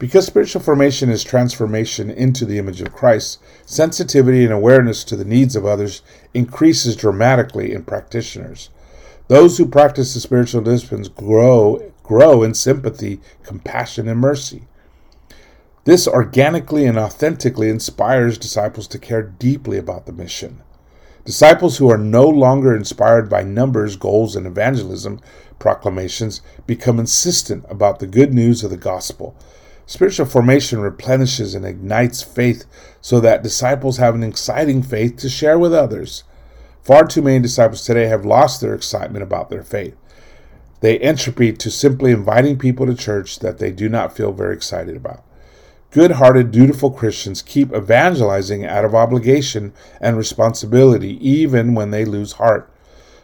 Because 0.00 0.26
spiritual 0.26 0.62
formation 0.62 1.10
is 1.10 1.22
transformation 1.22 2.10
into 2.10 2.44
the 2.44 2.58
image 2.58 2.80
of 2.80 2.92
Christ, 2.92 3.38
sensitivity 3.64 4.42
and 4.42 4.52
awareness 4.52 5.04
to 5.04 5.14
the 5.14 5.24
needs 5.24 5.54
of 5.54 5.64
others 5.64 6.02
increases 6.34 6.96
dramatically 6.96 7.72
in 7.72 7.84
practitioners. 7.84 8.68
Those 9.28 9.58
who 9.58 9.66
practice 9.66 10.14
the 10.14 10.18
spiritual 10.18 10.62
disciplines 10.62 11.08
grow 11.08 11.92
grow 12.02 12.42
in 12.42 12.52
sympathy, 12.54 13.20
compassion, 13.44 14.08
and 14.08 14.18
mercy. 14.18 14.64
This 15.84 16.08
organically 16.08 16.86
and 16.86 16.96
authentically 16.96 17.68
inspires 17.68 18.38
disciples 18.38 18.88
to 18.88 18.98
care 18.98 19.20
deeply 19.22 19.76
about 19.76 20.06
the 20.06 20.12
mission. 20.12 20.62
Disciples 21.26 21.76
who 21.76 21.90
are 21.90 21.98
no 21.98 22.26
longer 22.26 22.74
inspired 22.74 23.28
by 23.28 23.42
numbers, 23.42 23.96
goals, 23.96 24.34
and 24.34 24.46
evangelism 24.46 25.20
proclamations 25.58 26.40
become 26.66 26.98
insistent 26.98 27.66
about 27.68 27.98
the 27.98 28.06
good 28.06 28.32
news 28.32 28.64
of 28.64 28.70
the 28.70 28.78
gospel. 28.78 29.36
Spiritual 29.84 30.24
formation 30.24 30.80
replenishes 30.80 31.54
and 31.54 31.66
ignites 31.66 32.22
faith 32.22 32.64
so 33.02 33.20
that 33.20 33.42
disciples 33.42 33.98
have 33.98 34.14
an 34.14 34.22
exciting 34.22 34.82
faith 34.82 35.18
to 35.18 35.28
share 35.28 35.58
with 35.58 35.74
others. 35.74 36.24
Far 36.82 37.06
too 37.06 37.20
many 37.20 37.40
disciples 37.40 37.84
today 37.84 38.06
have 38.06 38.24
lost 38.24 38.62
their 38.62 38.74
excitement 38.74 39.22
about 39.22 39.50
their 39.50 39.62
faith. 39.62 39.96
They 40.80 40.98
entropy 40.98 41.52
to 41.52 41.70
simply 41.70 42.10
inviting 42.10 42.58
people 42.58 42.86
to 42.86 42.94
church 42.94 43.40
that 43.40 43.58
they 43.58 43.70
do 43.70 43.90
not 43.90 44.16
feel 44.16 44.32
very 44.32 44.54
excited 44.54 44.96
about. 44.96 45.22
Good 45.94 46.10
hearted, 46.10 46.50
dutiful 46.50 46.90
Christians 46.90 47.40
keep 47.40 47.72
evangelizing 47.72 48.66
out 48.66 48.84
of 48.84 48.96
obligation 48.96 49.72
and 50.00 50.16
responsibility, 50.16 51.24
even 51.24 51.72
when 51.72 51.92
they 51.92 52.04
lose 52.04 52.32
heart. 52.32 52.68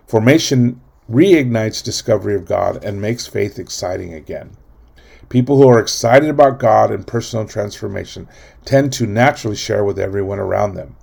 Formation 0.07 0.81
reignites 1.11 1.83
discovery 1.83 2.37
of 2.37 2.47
God 2.47 2.85
and 2.85 3.03
makes 3.03 3.27
faith 3.27 3.59
exciting 3.59 4.15
again. 4.15 4.51
People 5.29 5.57
who 5.57 5.67
are 5.67 5.81
excited 5.81 6.29
about 6.31 6.61
God 6.61 6.93
and 6.93 7.05
personal 7.05 7.45
transformation 7.45 8.29
tend 8.65 8.93
to 8.93 9.05
naturally 9.05 9.57
share 9.57 9.83
with 9.83 9.99
everyone 9.99 10.39
around 10.39 10.75
them. 10.75 10.95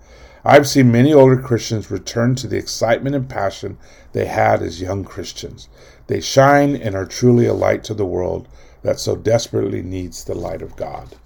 I've 0.45 0.70
seen 0.70 0.89
many 0.89 1.13
older 1.13 1.36
Christians 1.36 1.91
return 1.91 2.36
to 2.36 2.47
the 2.47 2.55
excitement 2.55 3.13
and 3.13 3.28
passion 3.28 3.78
they 4.13 4.28
had 4.28 4.61
as 4.61 4.80
young 4.80 5.03
Christians. 5.03 5.68
They 6.07 6.22
shine 6.22 6.78
and 6.78 6.95
are 6.95 7.05
truly 7.05 7.45
a 7.45 7.53
light 7.53 7.84
to 7.84 7.93
the 7.93 8.05
world 8.05 8.47
that 8.84 9.01
so 9.01 9.18
desperately 9.18 9.82
needs 9.82 10.24
the 10.24 10.34
light 10.34 10.61
of 10.61 10.78
God. 10.78 11.18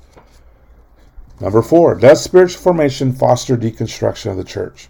Number 1.41 1.63
four, 1.63 1.95
does 1.95 2.23
spiritual 2.23 2.61
formation 2.61 3.13
foster 3.13 3.57
deconstruction 3.57 4.29
of 4.29 4.37
the 4.37 4.43
church? 4.43 4.89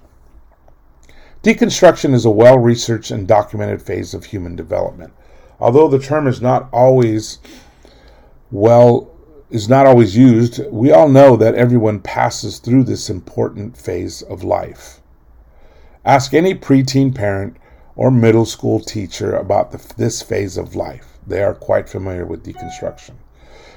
Deconstruction 1.43 2.13
is 2.13 2.25
a 2.25 2.29
well 2.29 2.59
researched 2.59 3.09
and 3.09 3.25
documented 3.25 3.81
phase 3.81 4.13
of 4.13 4.25
human 4.25 4.57
development. 4.57 5.13
Although 5.61 5.87
the 5.87 5.97
term 5.97 6.27
is 6.27 6.41
not 6.41 6.69
always 6.73 7.39
well 8.51 9.09
is 9.49 9.69
not 9.69 9.85
always 9.85 10.15
used, 10.15 10.61
we 10.71 10.91
all 10.91 11.07
know 11.07 11.35
that 11.37 11.55
everyone 11.55 11.99
passes 11.99 12.59
through 12.59 12.83
this 12.83 13.09
important 13.09 13.77
phase 13.77 14.21
of 14.21 14.43
life. 14.43 15.01
Ask 16.03 16.33
any 16.33 16.53
preteen 16.53 17.15
parent 17.15 17.57
or 17.95 18.11
middle 18.11 18.45
school 18.45 18.79
teacher 18.79 19.35
about 19.35 19.71
the, 19.71 19.93
this 19.95 20.21
phase 20.21 20.57
of 20.57 20.75
life. 20.75 21.17
They 21.25 21.43
are 21.43 21.53
quite 21.53 21.89
familiar 21.89 22.25
with 22.25 22.45
deconstruction. 22.45 23.15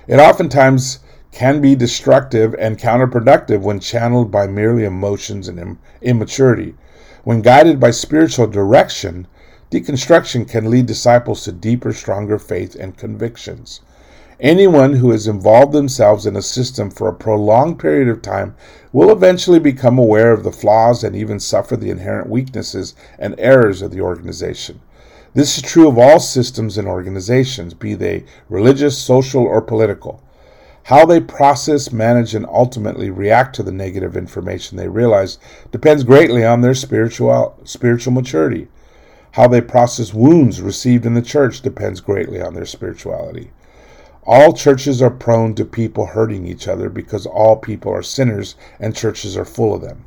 It 0.07 0.19
oftentimes 0.19 1.01
can 1.35 1.61
be 1.61 1.75
destructive 1.75 2.55
and 2.61 2.79
counterproductive 2.79 3.61
when 3.61 3.81
channeled 3.81 4.31
by 4.31 4.47
merely 4.47 4.85
emotions 4.85 5.49
and 5.49 5.59
Im- 5.59 5.79
immaturity. 6.01 6.77
When 7.25 7.43
guided 7.43 7.81
by 7.81 7.91
spiritual 7.91 8.47
direction, 8.47 9.27
deconstruction 9.69 10.49
can 10.49 10.71
lead 10.71 10.87
disciples 10.87 11.43
to 11.43 11.51
deeper, 11.51 11.93
stronger 11.93 12.39
faith 12.39 12.77
and 12.77 12.97
convictions. 12.97 13.81
Anyone 14.39 14.95
who 14.95 15.11
has 15.11 15.27
involved 15.27 15.73
themselves 15.73 16.25
in 16.25 16.37
a 16.37 16.43
system 16.43 16.89
for 16.89 17.09
a 17.09 17.13
prolonged 17.13 17.81
period 17.81 18.09
of 18.09 18.23
time 18.23 18.55
will 18.93 19.11
eventually 19.11 19.59
become 19.59 19.99
aware 19.99 20.33
of 20.33 20.45
the 20.45 20.53
flaws 20.53 21.03
and 21.03 21.17
even 21.17 21.41
suffer 21.41 21.77
the 21.77 21.91
inherent 21.91 22.31
weaknesses 22.31 22.95
and 23.19 23.35
errors 23.39 23.83
of 23.83 23.91
the 23.91 24.01
organization. 24.01 24.81
This 25.35 25.57
is 25.57 25.65
true 25.65 25.89
of 25.89 25.99
all 25.99 26.21
systems 26.21 26.79
and 26.79 26.87
organizations, 26.87 27.75
be 27.75 27.95
they 27.95 28.25
religious, 28.49 28.97
social, 28.97 29.43
or 29.43 29.61
political. 29.61 30.23
How 30.85 31.07
they 31.07 31.21
process, 31.21 31.93
manage, 31.93 32.35
and 32.35 32.45
ultimately 32.45 33.09
react 33.09 33.57
to 33.57 33.63
the 33.63 33.73
negative 33.73 34.19
information 34.19 34.77
they 34.77 34.89
realize 34.89 35.39
depends 35.73 36.05
greatly 36.05 36.45
on 36.45 36.61
their 36.61 36.75
spiritual, 36.75 37.59
spiritual 37.65 38.13
maturity. 38.13 38.69
How 39.33 39.49
they 39.49 39.63
process 39.63 40.13
wounds 40.13 40.61
received 40.61 41.07
in 41.07 41.15
the 41.15 41.23
church 41.23 41.63
depends 41.63 42.01
greatly 42.01 42.41
on 42.41 42.53
their 42.53 42.67
spirituality. 42.67 43.51
All 44.27 44.53
churches 44.53 45.01
are 45.01 45.11
prone 45.11 45.55
to 45.55 45.65
people 45.65 46.05
hurting 46.05 46.47
each 46.47 46.69
other 46.69 46.91
because 46.91 47.25
all 47.25 47.57
people 47.57 47.91
are 47.91 48.03
sinners 48.03 48.55
and 48.79 48.95
churches 48.95 49.39
are 49.39 49.47
full 49.47 49.75
of 49.75 49.81
them. 49.81 50.05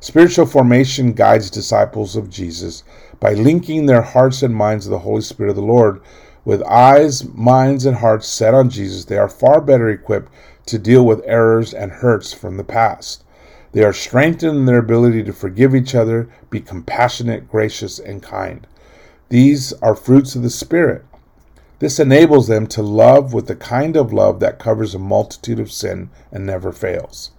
Spiritual 0.00 0.46
formation 0.46 1.12
guides 1.12 1.50
disciples 1.50 2.16
of 2.16 2.30
Jesus 2.30 2.82
by 3.20 3.34
linking 3.34 3.86
their 3.86 4.02
hearts 4.02 4.42
and 4.42 4.54
minds 4.54 4.86
to 4.86 4.90
the 4.90 4.98
Holy 4.98 5.22
Spirit 5.22 5.50
of 5.50 5.56
the 5.56 5.62
Lord. 5.62 6.00
With 6.44 6.62
eyes, 6.64 7.24
minds, 7.32 7.86
and 7.86 7.96
hearts 7.96 8.28
set 8.28 8.52
on 8.52 8.68
Jesus, 8.68 9.06
they 9.06 9.16
are 9.16 9.28
far 9.30 9.62
better 9.62 9.88
equipped 9.88 10.30
to 10.66 10.78
deal 10.78 11.04
with 11.04 11.22
errors 11.24 11.72
and 11.72 11.90
hurts 11.90 12.34
from 12.34 12.56
the 12.58 12.64
past. 12.64 13.24
They 13.72 13.82
are 13.82 13.92
strengthened 13.92 14.58
in 14.58 14.66
their 14.66 14.78
ability 14.78 15.22
to 15.24 15.32
forgive 15.32 15.74
each 15.74 15.94
other, 15.94 16.28
be 16.50 16.60
compassionate, 16.60 17.50
gracious, 17.50 17.98
and 17.98 18.22
kind. 18.22 18.66
These 19.30 19.72
are 19.74 19.96
fruits 19.96 20.36
of 20.36 20.42
the 20.42 20.50
Spirit. 20.50 21.04
This 21.78 21.98
enables 21.98 22.46
them 22.46 22.66
to 22.68 22.82
love 22.82 23.32
with 23.32 23.46
the 23.46 23.56
kind 23.56 23.96
of 23.96 24.12
love 24.12 24.38
that 24.40 24.58
covers 24.58 24.94
a 24.94 24.98
multitude 24.98 25.58
of 25.58 25.72
sin 25.72 26.10
and 26.30 26.46
never 26.46 26.72
fails. 26.72 27.30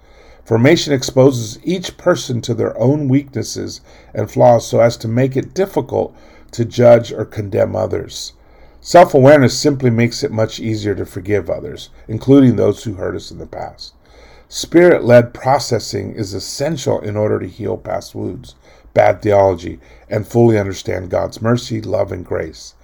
Formation 0.43 0.93
exposes 0.93 1.57
each 1.63 1.97
person 1.97 2.41
to 2.41 2.53
their 2.53 2.77
own 2.79 3.07
weaknesses 3.07 3.81
and 4.13 4.29
flaws 4.29 4.67
so 4.67 4.79
as 4.79 4.97
to 4.97 5.07
make 5.07 5.37
it 5.37 5.53
difficult 5.53 6.15
to 6.51 6.65
judge 6.65 7.11
or 7.11 7.23
condemn 7.23 7.75
others. 7.75 8.33
Self 8.85 9.15
awareness 9.15 9.57
simply 9.57 9.89
makes 9.89 10.21
it 10.21 10.31
much 10.31 10.59
easier 10.59 10.93
to 10.93 11.07
forgive 11.07 11.49
others, 11.49 11.89
including 12.07 12.55
those 12.55 12.83
who 12.83 12.93
hurt 12.93 13.15
us 13.15 13.31
in 13.31 13.39
the 13.39 13.47
past. 13.47 13.95
Spirit 14.47 15.03
led 15.03 15.33
processing 15.33 16.13
is 16.13 16.35
essential 16.35 16.99
in 16.99 17.17
order 17.17 17.39
to 17.39 17.47
heal 17.47 17.77
past 17.77 18.13
wounds, 18.13 18.53
bad 18.93 19.23
theology, 19.23 19.79
and 20.07 20.27
fully 20.27 20.59
understand 20.59 21.09
God's 21.09 21.41
mercy, 21.41 21.81
love, 21.81 22.11
and 22.11 22.23
grace. 22.23 22.75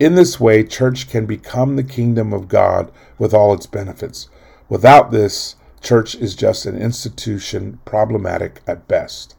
In 0.00 0.14
this 0.14 0.40
way, 0.40 0.64
church 0.64 1.10
can 1.10 1.26
become 1.26 1.76
the 1.76 1.84
kingdom 1.84 2.32
of 2.32 2.48
God 2.48 2.90
with 3.18 3.34
all 3.34 3.52
its 3.52 3.66
benefits. 3.66 4.30
Without 4.70 5.10
this, 5.10 5.56
church 5.82 6.14
is 6.14 6.34
just 6.34 6.64
an 6.64 6.80
institution, 6.80 7.78
problematic 7.84 8.62
at 8.66 8.88
best. 8.88 9.36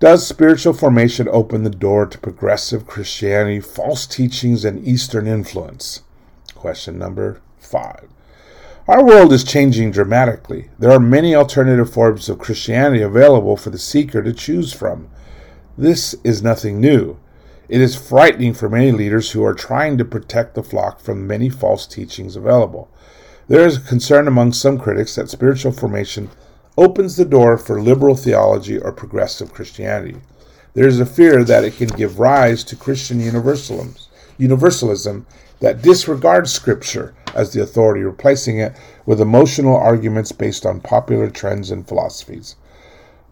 Does 0.00 0.24
spiritual 0.24 0.74
formation 0.74 1.26
open 1.28 1.64
the 1.64 1.70
door 1.70 2.06
to 2.06 2.18
progressive 2.18 2.86
Christianity, 2.86 3.58
false 3.58 4.06
teachings, 4.06 4.64
and 4.64 4.86
Eastern 4.86 5.26
influence? 5.26 6.02
Question 6.54 6.98
number 6.98 7.42
five. 7.58 8.08
Our 8.86 9.04
world 9.04 9.32
is 9.32 9.42
changing 9.42 9.90
dramatically. 9.90 10.70
There 10.78 10.92
are 10.92 11.00
many 11.00 11.34
alternative 11.34 11.92
forms 11.92 12.28
of 12.28 12.38
Christianity 12.38 13.02
available 13.02 13.56
for 13.56 13.70
the 13.70 13.78
seeker 13.78 14.22
to 14.22 14.32
choose 14.32 14.72
from. 14.72 15.10
This 15.76 16.14
is 16.22 16.44
nothing 16.44 16.80
new. 16.80 17.18
It 17.68 17.80
is 17.80 17.96
frightening 17.96 18.54
for 18.54 18.68
many 18.68 18.92
leaders 18.92 19.32
who 19.32 19.44
are 19.44 19.52
trying 19.52 19.98
to 19.98 20.04
protect 20.04 20.54
the 20.54 20.62
flock 20.62 21.00
from 21.00 21.26
many 21.26 21.50
false 21.50 21.88
teachings 21.88 22.36
available. 22.36 22.88
There 23.48 23.66
is 23.66 23.78
a 23.78 23.80
concern 23.80 24.28
among 24.28 24.52
some 24.52 24.78
critics 24.78 25.16
that 25.16 25.28
spiritual 25.28 25.72
formation 25.72 26.30
opens 26.78 27.16
the 27.16 27.24
door 27.24 27.58
for 27.58 27.82
liberal 27.82 28.14
theology 28.14 28.78
or 28.78 28.92
progressive 28.92 29.52
Christianity. 29.52 30.16
There 30.74 30.86
is 30.86 31.00
a 31.00 31.06
fear 31.06 31.42
that 31.42 31.64
it 31.64 31.76
can 31.76 31.88
give 31.88 32.20
rise 32.20 32.62
to 32.64 32.76
Christian 32.76 33.18
universalism 33.18 35.26
that 35.58 35.82
disregards 35.82 36.52
Scripture 36.52 37.16
as 37.34 37.52
the 37.52 37.60
authority, 37.60 38.02
replacing 38.02 38.60
it 38.60 38.76
with 39.06 39.20
emotional 39.20 39.76
arguments 39.76 40.30
based 40.30 40.64
on 40.64 40.80
popular 40.80 41.28
trends 41.28 41.72
and 41.72 41.88
philosophies. 41.88 42.54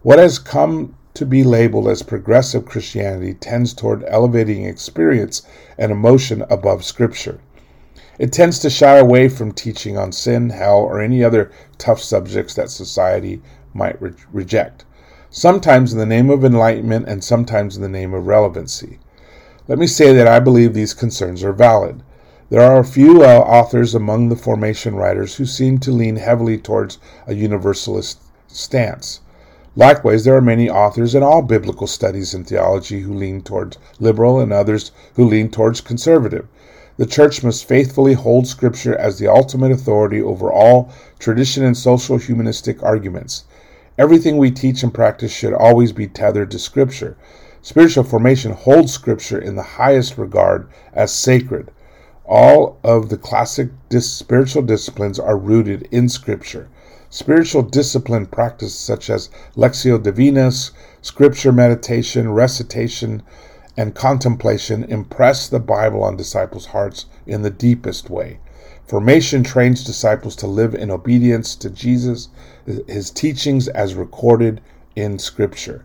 What 0.03 0.19
has 0.19 0.41
come 0.41 0.97
to 1.15 1.25
be 1.25 1.45
labeled 1.45 1.87
as 1.87 2.03
progressive 2.03 2.67
Christianity 2.67 3.35
tends 3.35 3.73
toward 3.73 4.03
elevating 4.09 4.65
experience 4.65 5.43
and 5.79 5.93
emotion 5.93 6.43
above 6.51 6.85
Scripture. 6.85 7.39
It 8.19 8.33
tends 8.33 8.59
to 8.61 8.71
shy 8.71 8.97
away 8.97 9.29
from 9.29 9.53
teaching 9.53 9.99
on 9.99 10.13
sin, 10.13 10.51
hell, 10.51 10.79
or 10.79 11.01
any 11.01 11.23
other 11.23 11.51
tough 11.77 12.01
subjects 12.01 12.55
that 12.55 12.71
society 12.71 13.43
might 13.75 14.01
re- 14.01 14.13
reject. 14.33 14.85
sometimes 15.31 15.93
in 15.93 15.99
the 15.99 16.07
name 16.07 16.31
of 16.31 16.45
enlightenment 16.45 17.07
and 17.07 17.23
sometimes 17.23 17.77
in 17.77 17.83
the 17.83 17.89
name 17.89 18.15
of 18.15 18.27
relevancy. 18.27 18.99
Let 19.69 19.79
me 19.79 19.87
say 19.87 20.15
that 20.15 20.27
I 20.27 20.41
believe 20.41 20.73
these 20.73 20.95
concerns 20.95 21.45
are 21.45 21.53
valid. 21.53 22.03
There 22.49 22.63
are 22.63 22.81
a 22.81 22.85
few 22.85 23.23
uh, 23.23 23.41
authors 23.41 23.95
among 23.95 24.29
the 24.29 24.37
formation 24.37 24.95
writers 24.95 25.35
who 25.35 25.45
seem 25.45 25.79
to 25.81 25.91
lean 25.91 26.17
heavily 26.17 26.57
towards 26.57 26.99
a 27.27 27.35
universalist 27.35 28.21
stance. 28.47 29.21
Likewise, 29.75 30.25
there 30.25 30.37
are 30.37 30.41
many 30.41 30.71
authors 30.71 31.15
in 31.15 31.23
all 31.23 31.43
biblical 31.43 31.87
studies 31.87 32.33
and 32.33 32.47
theology 32.47 33.01
who 33.01 33.13
lean 33.13 33.43
towards 33.43 33.77
liberal 34.01 34.41
and 34.41 34.53
others 34.53 34.91
who 35.17 35.25
lean 35.27 35.51
towards 35.51 35.83
conservative. 35.83 36.47
The 36.99 37.07
church 37.07 37.45
must 37.45 37.69
faithfully 37.69 38.15
hold 38.15 38.47
Scripture 38.47 38.97
as 38.97 39.19
the 39.19 39.29
ultimate 39.29 39.71
authority 39.71 40.23
over 40.23 40.51
all 40.51 40.91
tradition 41.19 41.63
and 41.63 41.77
social 41.77 42.17
humanistic 42.17 42.83
arguments. 42.83 43.45
Everything 43.99 44.39
we 44.39 44.51
teach 44.51 44.83
and 44.83 44.95
practice 44.95 45.31
should 45.31 45.53
always 45.53 45.93
be 45.93 46.07
tethered 46.07 46.51
to 46.53 46.59
Scripture. 46.59 47.17
Spiritual 47.61 48.05
formation 48.05 48.53
holds 48.53 48.93
Scripture 48.93 49.39
in 49.39 49.57
the 49.57 49.77
highest 49.77 50.17
regard 50.17 50.69
as 50.95 51.13
sacred. 51.13 51.71
All 52.25 52.79
of 52.83 53.11
the 53.11 53.19
classic 53.19 53.69
dis- 53.91 54.11
spiritual 54.11 54.63
disciplines 54.63 55.19
are 55.19 55.37
rooted 55.37 55.87
in 55.91 56.09
Scripture. 56.09 56.69
Spiritual 57.11 57.63
discipline 57.63 58.27
practice 58.27 58.75
such 58.75 59.11
as 59.11 59.31
Lectio 59.55 60.03
Divina, 60.03 60.51
scripture 61.03 61.53
meditation, 61.53 62.33
recitation, 62.33 63.23
and 63.77 63.95
contemplation 63.95 64.85
impress 64.85 65.49
the 65.49 65.61
Bible 65.61 66.03
on 66.03 66.17
disciples' 66.17 66.67
hearts 66.67 67.07
in 67.27 67.43
the 67.43 67.51
deepest 67.51 68.09
way. 68.09 68.39
Formation 68.87 69.43
trains 69.43 69.85
disciples 69.85 70.37
to 70.37 70.47
live 70.47 70.75
in 70.75 70.91
obedience 70.91 71.57
to 71.57 71.69
Jesus, 71.69 72.29
his 72.87 73.11
teachings 73.11 73.69
as 73.69 73.95
recorded 73.95 74.61
in 74.95 75.19
Scripture. 75.19 75.85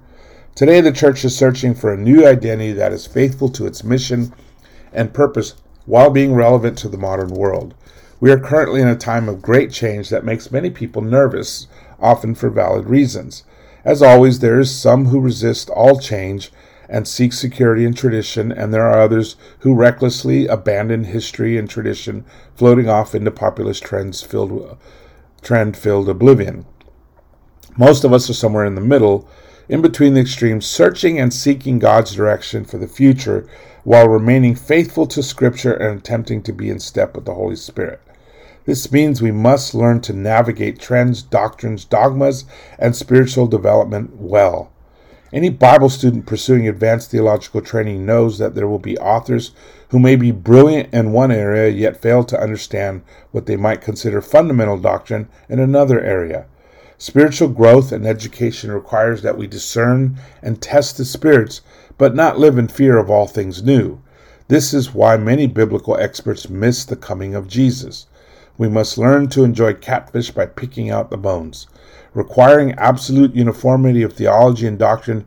Today, 0.53 0.81
the 0.81 0.91
church 0.91 1.25
is 1.25 1.35
searching 1.35 1.73
for 1.73 1.93
a 1.93 1.97
new 1.97 2.27
identity 2.27 2.73
that 2.73 2.91
is 2.91 3.07
faithful 3.07 3.49
to 3.49 3.65
its 3.65 3.83
mission 3.83 4.33
and 4.93 5.13
purpose 5.13 5.55
while 5.85 6.09
being 6.09 6.33
relevant 6.33 6.77
to 6.77 6.89
the 6.89 6.97
modern 6.97 7.29
world. 7.29 7.73
We 8.19 8.31
are 8.31 8.39
currently 8.39 8.81
in 8.81 8.87
a 8.87 8.95
time 8.95 9.27
of 9.27 9.41
great 9.41 9.71
change 9.71 10.09
that 10.09 10.23
makes 10.23 10.51
many 10.51 10.69
people 10.69 11.01
nervous, 11.01 11.67
often 11.99 12.35
for 12.35 12.49
valid 12.49 12.85
reasons. 12.85 13.43
As 13.83 14.03
always, 14.03 14.39
there 14.39 14.59
is 14.59 14.73
some 14.73 15.05
who 15.05 15.19
resist 15.19 15.71
all 15.71 15.99
change 15.99 16.51
and 16.91 17.07
seek 17.07 17.31
security 17.31 17.85
in 17.85 17.93
tradition, 17.93 18.51
and 18.51 18.73
there 18.73 18.85
are 18.85 18.99
others 18.99 19.37
who 19.59 19.73
recklessly 19.73 20.45
abandon 20.45 21.05
history 21.05 21.57
and 21.57 21.69
tradition, 21.69 22.25
floating 22.53 22.89
off 22.89 23.15
into 23.15 23.31
populist 23.31 23.81
trends 23.81 24.21
filled 24.21 24.77
trend 25.41 25.77
filled 25.77 26.09
oblivion. 26.09 26.65
Most 27.77 28.03
of 28.03 28.11
us 28.11 28.29
are 28.29 28.33
somewhere 28.33 28.65
in 28.65 28.75
the 28.75 28.81
middle, 28.81 29.27
in 29.69 29.81
between 29.81 30.13
the 30.13 30.21
extremes, 30.21 30.65
searching 30.65 31.17
and 31.17 31.33
seeking 31.33 31.79
God's 31.79 32.13
direction 32.13 32.65
for 32.65 32.77
the 32.77 32.87
future 32.87 33.47
while 33.83 34.09
remaining 34.09 34.53
faithful 34.53 35.07
to 35.07 35.23
Scripture 35.23 35.73
and 35.73 35.97
attempting 35.97 36.43
to 36.43 36.51
be 36.51 36.69
in 36.69 36.79
step 36.79 37.15
with 37.15 37.23
the 37.23 37.33
Holy 37.33 37.55
Spirit. 37.55 38.01
This 38.65 38.91
means 38.91 39.21
we 39.21 39.31
must 39.31 39.73
learn 39.73 40.01
to 40.01 40.13
navigate 40.13 40.77
trends, 40.77 41.23
doctrines, 41.23 41.85
dogmas, 41.85 42.43
and 42.77 42.95
spiritual 42.95 43.47
development 43.47 44.17
well. 44.17 44.70
Any 45.33 45.49
Bible 45.49 45.87
student 45.87 46.25
pursuing 46.25 46.67
advanced 46.67 47.09
theological 47.09 47.61
training 47.61 48.05
knows 48.05 48.37
that 48.37 48.53
there 48.53 48.67
will 48.67 48.79
be 48.79 48.97
authors 48.97 49.51
who 49.89 49.97
may 49.97 50.17
be 50.17 50.31
brilliant 50.31 50.93
in 50.93 51.13
one 51.13 51.31
area 51.31 51.69
yet 51.69 52.01
fail 52.01 52.25
to 52.25 52.41
understand 52.41 53.01
what 53.31 53.45
they 53.45 53.55
might 53.55 53.79
consider 53.79 54.21
fundamental 54.21 54.77
doctrine 54.77 55.29
in 55.47 55.59
another 55.59 56.01
area. 56.01 56.47
Spiritual 56.97 57.47
growth 57.47 57.93
and 57.93 58.05
education 58.05 58.73
requires 58.73 59.21
that 59.21 59.37
we 59.37 59.47
discern 59.47 60.19
and 60.41 60.61
test 60.61 60.97
the 60.97 61.05
spirits, 61.05 61.61
but 61.97 62.13
not 62.13 62.37
live 62.37 62.57
in 62.57 62.67
fear 62.67 62.97
of 62.97 63.09
all 63.09 63.25
things 63.25 63.63
new. 63.63 64.01
This 64.49 64.73
is 64.73 64.93
why 64.93 65.15
many 65.15 65.47
biblical 65.47 65.97
experts 65.97 66.49
miss 66.49 66.83
the 66.83 66.97
coming 66.97 67.35
of 67.35 67.47
Jesus. 67.47 68.05
We 68.57 68.67
must 68.67 68.97
learn 68.97 69.29
to 69.29 69.45
enjoy 69.45 69.75
catfish 69.75 70.31
by 70.31 70.45
picking 70.47 70.89
out 70.89 71.09
the 71.09 71.17
bones. 71.17 71.67
Requiring 72.13 72.73
absolute 72.73 73.33
uniformity 73.33 74.03
of 74.03 74.11
theology 74.11 74.67
and 74.67 74.77
doctrine 74.77 75.23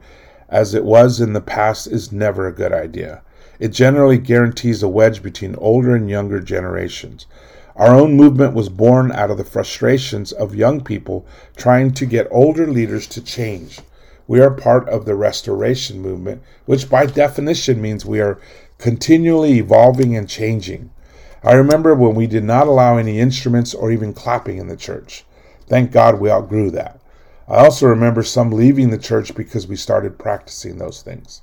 as 0.50 0.74
it 0.74 0.84
was 0.84 1.18
in 1.18 1.32
the 1.32 1.40
past 1.40 1.86
is 1.86 2.12
never 2.12 2.46
a 2.46 2.52
good 2.52 2.72
idea. 2.72 3.22
It 3.58 3.68
generally 3.68 4.18
guarantees 4.18 4.82
a 4.82 4.88
wedge 4.88 5.22
between 5.22 5.56
older 5.56 5.96
and 5.96 6.10
younger 6.10 6.40
generations. 6.40 7.26
Our 7.74 7.94
own 7.94 8.14
movement 8.14 8.52
was 8.52 8.68
born 8.68 9.12
out 9.12 9.30
of 9.30 9.38
the 9.38 9.44
frustrations 9.44 10.30
of 10.30 10.54
young 10.54 10.82
people 10.82 11.24
trying 11.56 11.92
to 11.92 12.04
get 12.04 12.28
older 12.30 12.66
leaders 12.66 13.06
to 13.08 13.22
change. 13.22 13.80
We 14.28 14.40
are 14.40 14.50
part 14.50 14.86
of 14.88 15.06
the 15.06 15.14
restoration 15.14 16.00
movement, 16.00 16.42
which 16.66 16.90
by 16.90 17.06
definition 17.06 17.80
means 17.80 18.04
we 18.04 18.20
are 18.20 18.38
continually 18.76 19.58
evolving 19.58 20.14
and 20.16 20.28
changing. 20.28 20.90
I 21.42 21.54
remember 21.54 21.94
when 21.94 22.14
we 22.14 22.26
did 22.26 22.44
not 22.44 22.66
allow 22.66 22.98
any 22.98 23.20
instruments 23.20 23.72
or 23.72 23.90
even 23.90 24.12
clapping 24.12 24.58
in 24.58 24.68
the 24.68 24.76
church. 24.76 25.24
Thank 25.66 25.92
God 25.92 26.20
we 26.20 26.30
outgrew 26.30 26.70
that. 26.72 27.00
I 27.48 27.64
also 27.64 27.86
remember 27.86 28.22
some 28.22 28.50
leaving 28.50 28.90
the 28.90 28.98
church 28.98 29.34
because 29.34 29.66
we 29.66 29.76
started 29.76 30.18
practicing 30.18 30.78
those 30.78 31.02
things. 31.02 31.42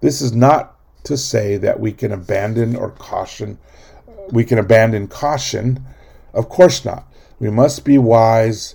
This 0.00 0.20
is 0.20 0.32
not 0.32 0.76
to 1.04 1.16
say 1.16 1.56
that 1.56 1.80
we 1.80 1.92
can 1.92 2.12
abandon 2.12 2.76
or 2.76 2.90
caution 2.90 3.58
we 4.30 4.44
can 4.44 4.58
abandon 4.58 5.08
caution. 5.08 5.84
Of 6.34 6.48
course 6.48 6.84
not. 6.84 7.06
We 7.38 7.50
must 7.50 7.84
be 7.84 7.98
wise 7.98 8.74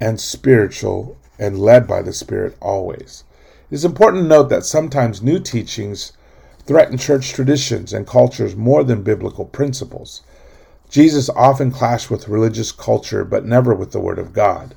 and 0.00 0.20
spiritual 0.20 1.18
and 1.38 1.58
led 1.58 1.86
by 1.86 2.02
the 2.02 2.12
Spirit 2.12 2.56
always. 2.60 3.24
It 3.70 3.74
is 3.74 3.84
important 3.84 4.24
to 4.24 4.28
note 4.28 4.48
that 4.50 4.64
sometimes 4.64 5.22
new 5.22 5.38
teachings 5.38 6.12
threaten 6.66 6.98
church 6.98 7.32
traditions 7.32 7.92
and 7.92 8.06
cultures 8.06 8.54
more 8.54 8.84
than 8.84 9.02
biblical 9.02 9.44
principles. 9.44 10.22
Jesus 10.90 11.30
often 11.30 11.70
clashed 11.70 12.10
with 12.10 12.26
religious 12.26 12.72
culture, 12.72 13.24
but 13.24 13.44
never 13.46 13.72
with 13.72 13.92
the 13.92 14.00
Word 14.00 14.18
of 14.18 14.32
God. 14.32 14.74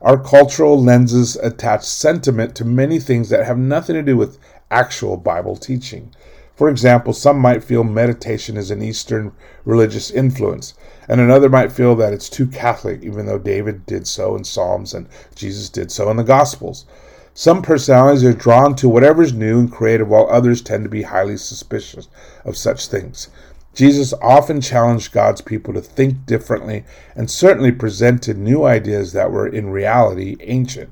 Our 0.00 0.18
cultural 0.18 0.82
lenses 0.82 1.36
attach 1.36 1.84
sentiment 1.84 2.56
to 2.56 2.64
many 2.64 2.98
things 2.98 3.28
that 3.28 3.44
have 3.44 3.58
nothing 3.58 3.94
to 3.94 4.02
do 4.02 4.16
with 4.16 4.38
actual 4.70 5.18
Bible 5.18 5.56
teaching. 5.56 6.10
For 6.56 6.70
example, 6.70 7.12
some 7.12 7.38
might 7.38 7.62
feel 7.62 7.84
meditation 7.84 8.56
is 8.56 8.70
an 8.70 8.82
Eastern 8.82 9.32
religious 9.66 10.10
influence, 10.10 10.72
and 11.06 11.20
another 11.20 11.50
might 11.50 11.70
feel 11.70 11.94
that 11.96 12.14
it's 12.14 12.30
too 12.30 12.46
Catholic, 12.46 13.02
even 13.02 13.26
though 13.26 13.38
David 13.38 13.84
did 13.84 14.06
so 14.06 14.34
in 14.34 14.44
Psalms 14.44 14.94
and 14.94 15.06
Jesus 15.34 15.68
did 15.68 15.92
so 15.92 16.10
in 16.10 16.16
the 16.16 16.24
Gospels. 16.24 16.86
Some 17.34 17.60
personalities 17.62 18.24
are 18.24 18.32
drawn 18.32 18.74
to 18.76 18.88
whatever 18.88 19.22
is 19.22 19.32
new 19.32 19.60
and 19.60 19.70
creative, 19.70 20.08
while 20.08 20.28
others 20.30 20.62
tend 20.62 20.84
to 20.84 20.90
be 20.90 21.02
highly 21.02 21.36
suspicious 21.36 22.08
of 22.44 22.56
such 22.56 22.86
things. 22.86 23.28
Jesus 23.74 24.12
often 24.20 24.60
challenged 24.60 25.12
God's 25.12 25.40
people 25.40 25.72
to 25.74 25.80
think 25.80 26.26
differently 26.26 26.84
and 27.16 27.30
certainly 27.30 27.72
presented 27.72 28.36
new 28.36 28.64
ideas 28.64 29.12
that 29.12 29.32
were 29.32 29.46
in 29.46 29.70
reality 29.70 30.36
ancient. 30.40 30.90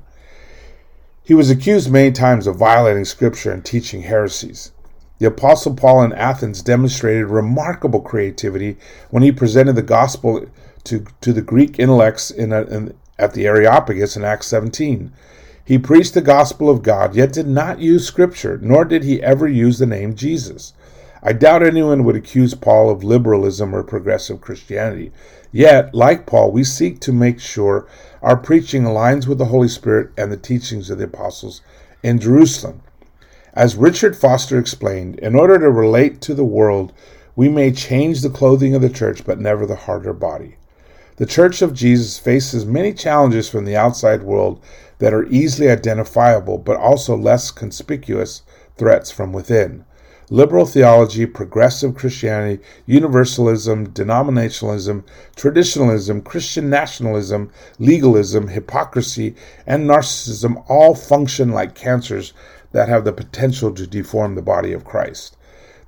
He 1.23 1.33
was 1.35 1.51
accused 1.51 1.91
many 1.91 2.11
times 2.11 2.47
of 2.47 2.55
violating 2.55 3.05
Scripture 3.05 3.51
and 3.51 3.63
teaching 3.63 4.01
heresies. 4.01 4.71
The 5.19 5.27
Apostle 5.27 5.75
Paul 5.75 6.03
in 6.03 6.13
Athens 6.13 6.63
demonstrated 6.63 7.27
remarkable 7.27 8.01
creativity 8.01 8.77
when 9.11 9.21
he 9.21 9.31
presented 9.31 9.75
the 9.75 9.83
gospel 9.83 10.47
to, 10.85 11.05
to 11.21 11.31
the 11.31 11.43
Greek 11.43 11.77
intellects 11.77 12.31
in, 12.31 12.51
a, 12.51 12.63
in 12.63 12.95
at 13.19 13.35
the 13.35 13.45
Areopagus 13.45 14.17
in 14.17 14.23
Acts 14.23 14.47
17. 14.47 15.11
He 15.63 15.77
preached 15.77 16.15
the 16.15 16.21
gospel 16.21 16.71
of 16.71 16.81
God, 16.81 17.15
yet 17.15 17.31
did 17.31 17.47
not 17.47 17.79
use 17.79 18.07
Scripture, 18.07 18.59
nor 18.61 18.83
did 18.83 19.03
he 19.03 19.21
ever 19.21 19.47
use 19.47 19.77
the 19.77 19.85
name 19.85 20.15
Jesus. 20.15 20.73
I 21.23 21.33
doubt 21.33 21.61
anyone 21.61 22.03
would 22.03 22.15
accuse 22.15 22.55
Paul 22.55 22.89
of 22.89 23.03
liberalism 23.03 23.75
or 23.75 23.83
progressive 23.83 24.41
Christianity. 24.41 25.11
Yet, 25.51 25.93
like 25.93 26.25
Paul, 26.25 26.51
we 26.51 26.63
seek 26.63 26.99
to 27.01 27.11
make 27.11 27.39
sure 27.39 27.87
our 28.23 28.37
preaching 28.37 28.83
aligns 28.83 29.27
with 29.27 29.37
the 29.37 29.45
Holy 29.45 29.67
Spirit 29.67 30.11
and 30.17 30.31
the 30.31 30.37
teachings 30.37 30.89
of 30.89 30.97
the 30.97 31.03
apostles 31.03 31.61
in 32.01 32.19
Jerusalem. 32.19 32.81
As 33.53 33.75
Richard 33.75 34.15
Foster 34.15 34.57
explained, 34.57 35.19
in 35.19 35.35
order 35.35 35.59
to 35.59 35.69
relate 35.69 36.21
to 36.21 36.33
the 36.33 36.45
world, 36.45 36.91
we 37.35 37.49
may 37.49 37.71
change 37.71 38.21
the 38.21 38.29
clothing 38.29 38.73
of 38.73 38.81
the 38.81 38.89
church, 38.89 39.23
but 39.25 39.39
never 39.39 39.65
the 39.65 39.75
heart 39.75 40.07
or 40.07 40.13
body. 40.13 40.55
The 41.17 41.25
Church 41.27 41.61
of 41.61 41.73
Jesus 41.73 42.17
faces 42.17 42.65
many 42.65 42.93
challenges 42.93 43.47
from 43.47 43.65
the 43.65 43.75
outside 43.75 44.23
world 44.23 44.59
that 44.97 45.13
are 45.13 45.27
easily 45.27 45.69
identifiable 45.69 46.57
but 46.57 46.77
also 46.77 47.15
less 47.15 47.51
conspicuous 47.51 48.41
threats 48.75 49.11
from 49.11 49.33
within. 49.33 49.85
Liberal 50.33 50.65
theology, 50.65 51.25
progressive 51.25 51.93
Christianity, 51.93 52.63
universalism, 52.87 53.87
denominationalism, 53.87 55.03
traditionalism, 55.35 56.21
Christian 56.21 56.69
nationalism, 56.69 57.51
legalism, 57.79 58.47
hypocrisy, 58.47 59.35
and 59.67 59.89
narcissism 59.89 60.63
all 60.69 60.95
function 60.95 61.51
like 61.51 61.75
cancers 61.75 62.31
that 62.71 62.87
have 62.87 63.03
the 63.03 63.11
potential 63.11 63.73
to 63.73 63.85
deform 63.85 64.35
the 64.35 64.41
body 64.41 64.71
of 64.71 64.85
Christ. 64.85 65.35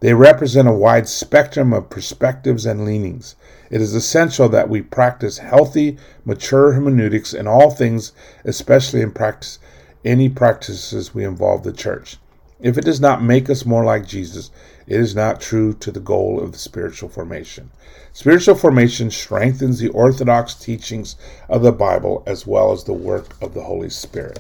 They 0.02 0.14
represent 0.14 0.68
a 0.68 0.74
wide 0.74 1.08
spectrum 1.08 1.72
of 1.72 1.90
perspectives 1.90 2.66
and 2.66 2.84
leanings. 2.84 3.38
It 3.70 3.80
is 3.80 3.96
essential 3.96 4.50
that 4.50 4.68
we 4.68 4.82
practice 4.82 5.38
healthy, 5.38 5.98
mature 6.26 6.74
hermeneutics 6.74 7.34
in 7.34 7.48
all 7.48 7.72
things, 7.72 8.12
especially 8.44 9.00
in 9.00 9.12
practice 9.12 9.58
any 10.04 10.28
practices 10.28 11.16
we 11.16 11.24
involve 11.24 11.64
the 11.64 11.72
church. 11.72 12.18
If 12.64 12.78
it 12.78 12.86
does 12.86 13.02
not 13.02 13.22
make 13.22 13.50
us 13.50 13.66
more 13.66 13.84
like 13.84 14.08
Jesus, 14.08 14.50
it 14.88 14.98
is 14.98 15.14
not 15.14 15.42
true 15.42 15.74
to 15.74 15.92
the 15.92 16.00
goal 16.00 16.40
of 16.40 16.54
the 16.54 16.58
spiritual 16.58 17.10
formation. 17.10 17.72
Spiritual 18.14 18.56
formation 18.56 19.12
strengthens 19.12 19.80
the 19.80 19.90
orthodox 19.90 20.56
teachings 20.56 21.18
of 21.50 21.62
the 21.62 21.74
Bible 21.74 22.24
as 22.26 22.48
well 22.48 22.72
as 22.72 22.86
the 22.86 22.94
work 22.94 23.36
of 23.42 23.54
the 23.54 23.64
Holy 23.64 23.90
Spirit. 23.90 24.40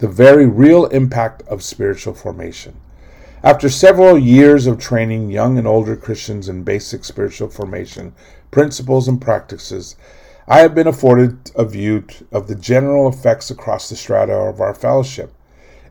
The 0.00 0.08
very 0.08 0.46
real 0.46 0.86
impact 0.86 1.42
of 1.42 1.62
spiritual 1.62 2.14
formation. 2.14 2.74
After 3.44 3.68
several 3.68 4.18
years 4.18 4.66
of 4.66 4.80
training 4.80 5.30
young 5.30 5.58
and 5.58 5.66
older 5.66 5.94
Christians 5.94 6.48
in 6.48 6.64
basic 6.64 7.04
spiritual 7.04 7.50
formation 7.50 8.14
principles 8.50 9.06
and 9.06 9.20
practices, 9.20 9.94
I 10.48 10.58
have 10.58 10.74
been 10.74 10.88
afforded 10.88 11.52
a 11.54 11.64
view 11.64 12.02
of 12.32 12.48
the 12.48 12.56
general 12.56 13.08
effects 13.08 13.48
across 13.48 13.88
the 13.88 13.94
strata 13.94 14.32
of 14.32 14.60
our 14.60 14.74
fellowship. 14.74 15.32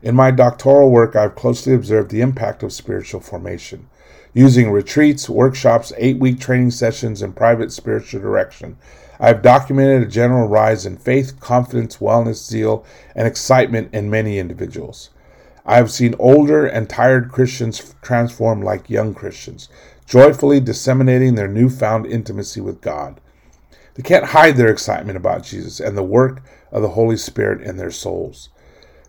In 0.00 0.14
my 0.14 0.30
doctoral 0.30 0.90
work, 0.90 1.16
I've 1.16 1.34
closely 1.34 1.74
observed 1.74 2.10
the 2.10 2.20
impact 2.20 2.62
of 2.62 2.72
spiritual 2.72 3.20
formation. 3.20 3.88
Using 4.32 4.70
retreats, 4.70 5.28
workshops, 5.28 5.92
eight 5.96 6.18
week 6.18 6.38
training 6.38 6.70
sessions, 6.70 7.20
and 7.22 7.34
private 7.34 7.72
spiritual 7.72 8.20
direction, 8.20 8.76
I 9.18 9.26
have 9.28 9.42
documented 9.42 10.02
a 10.02 10.10
general 10.10 10.46
rise 10.46 10.86
in 10.86 10.96
faith, 10.96 11.40
confidence, 11.40 11.96
wellness, 11.96 12.46
zeal, 12.46 12.84
and 13.16 13.26
excitement 13.26 13.92
in 13.92 14.08
many 14.08 14.38
individuals. 14.38 15.10
I 15.66 15.76
have 15.76 15.90
seen 15.90 16.14
older 16.20 16.64
and 16.64 16.88
tired 16.88 17.32
Christians 17.32 17.94
transform 18.00 18.62
like 18.62 18.88
young 18.88 19.12
Christians, 19.14 19.68
joyfully 20.06 20.60
disseminating 20.60 21.34
their 21.34 21.48
newfound 21.48 22.06
intimacy 22.06 22.60
with 22.60 22.80
God. 22.80 23.20
They 23.94 24.04
can't 24.04 24.26
hide 24.26 24.56
their 24.56 24.70
excitement 24.70 25.16
about 25.16 25.42
Jesus 25.42 25.80
and 25.80 25.98
the 25.98 26.04
work 26.04 26.42
of 26.70 26.82
the 26.82 26.90
Holy 26.90 27.16
Spirit 27.16 27.60
in 27.62 27.76
their 27.76 27.90
souls. 27.90 28.50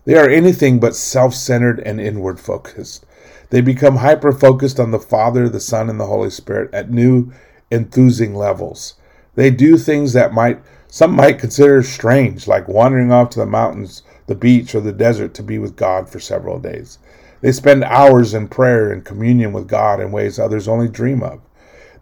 They 0.04 0.16
are 0.16 0.28
anything 0.28 0.80
but 0.80 0.96
self 0.96 1.34
centered 1.34 1.80
and 1.80 2.00
inward 2.00 2.40
focused. 2.40 3.04
They 3.50 3.60
become 3.60 3.96
hyper 3.96 4.32
focused 4.32 4.78
on 4.80 4.90
the 4.90 4.98
Father, 4.98 5.48
the 5.48 5.60
Son, 5.60 5.90
and 5.90 5.98
the 5.98 6.06
Holy 6.06 6.30
Spirit 6.30 6.72
at 6.72 6.90
new, 6.90 7.32
enthusing 7.70 8.34
levels. 8.34 8.94
They 9.34 9.50
do 9.50 9.76
things 9.76 10.12
that 10.12 10.32
might 10.32 10.60
some 10.88 11.14
might 11.14 11.38
consider 11.38 11.82
strange, 11.82 12.48
like 12.48 12.66
wandering 12.66 13.12
off 13.12 13.30
to 13.30 13.38
the 13.38 13.46
mountains 13.46 14.02
the 14.30 14.34
beach, 14.36 14.76
or 14.76 14.80
the 14.80 14.92
desert 14.92 15.34
to 15.34 15.42
be 15.42 15.58
with 15.58 15.74
God 15.74 16.08
for 16.08 16.20
several 16.20 16.60
days. 16.60 16.98
They 17.40 17.50
spend 17.50 17.82
hours 17.82 18.32
in 18.32 18.46
prayer 18.46 18.92
and 18.92 19.04
communion 19.04 19.52
with 19.52 19.66
God 19.66 20.00
in 20.00 20.12
ways 20.12 20.38
others 20.38 20.68
only 20.68 20.86
dream 20.86 21.20
of. 21.20 21.40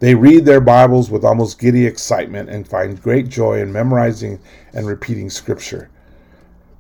They 0.01 0.15
read 0.15 0.45
their 0.45 0.61
Bibles 0.61 1.11
with 1.11 1.25
almost 1.25 1.59
giddy 1.59 1.87
excitement 1.87 2.51
and 2.51 2.69
find 2.69 3.03
great 3.03 3.29
joy 3.29 3.63
in 3.63 3.73
memorizing 3.73 4.41
and 4.75 4.87
repeating 4.87 5.31
Scripture. 5.31 5.89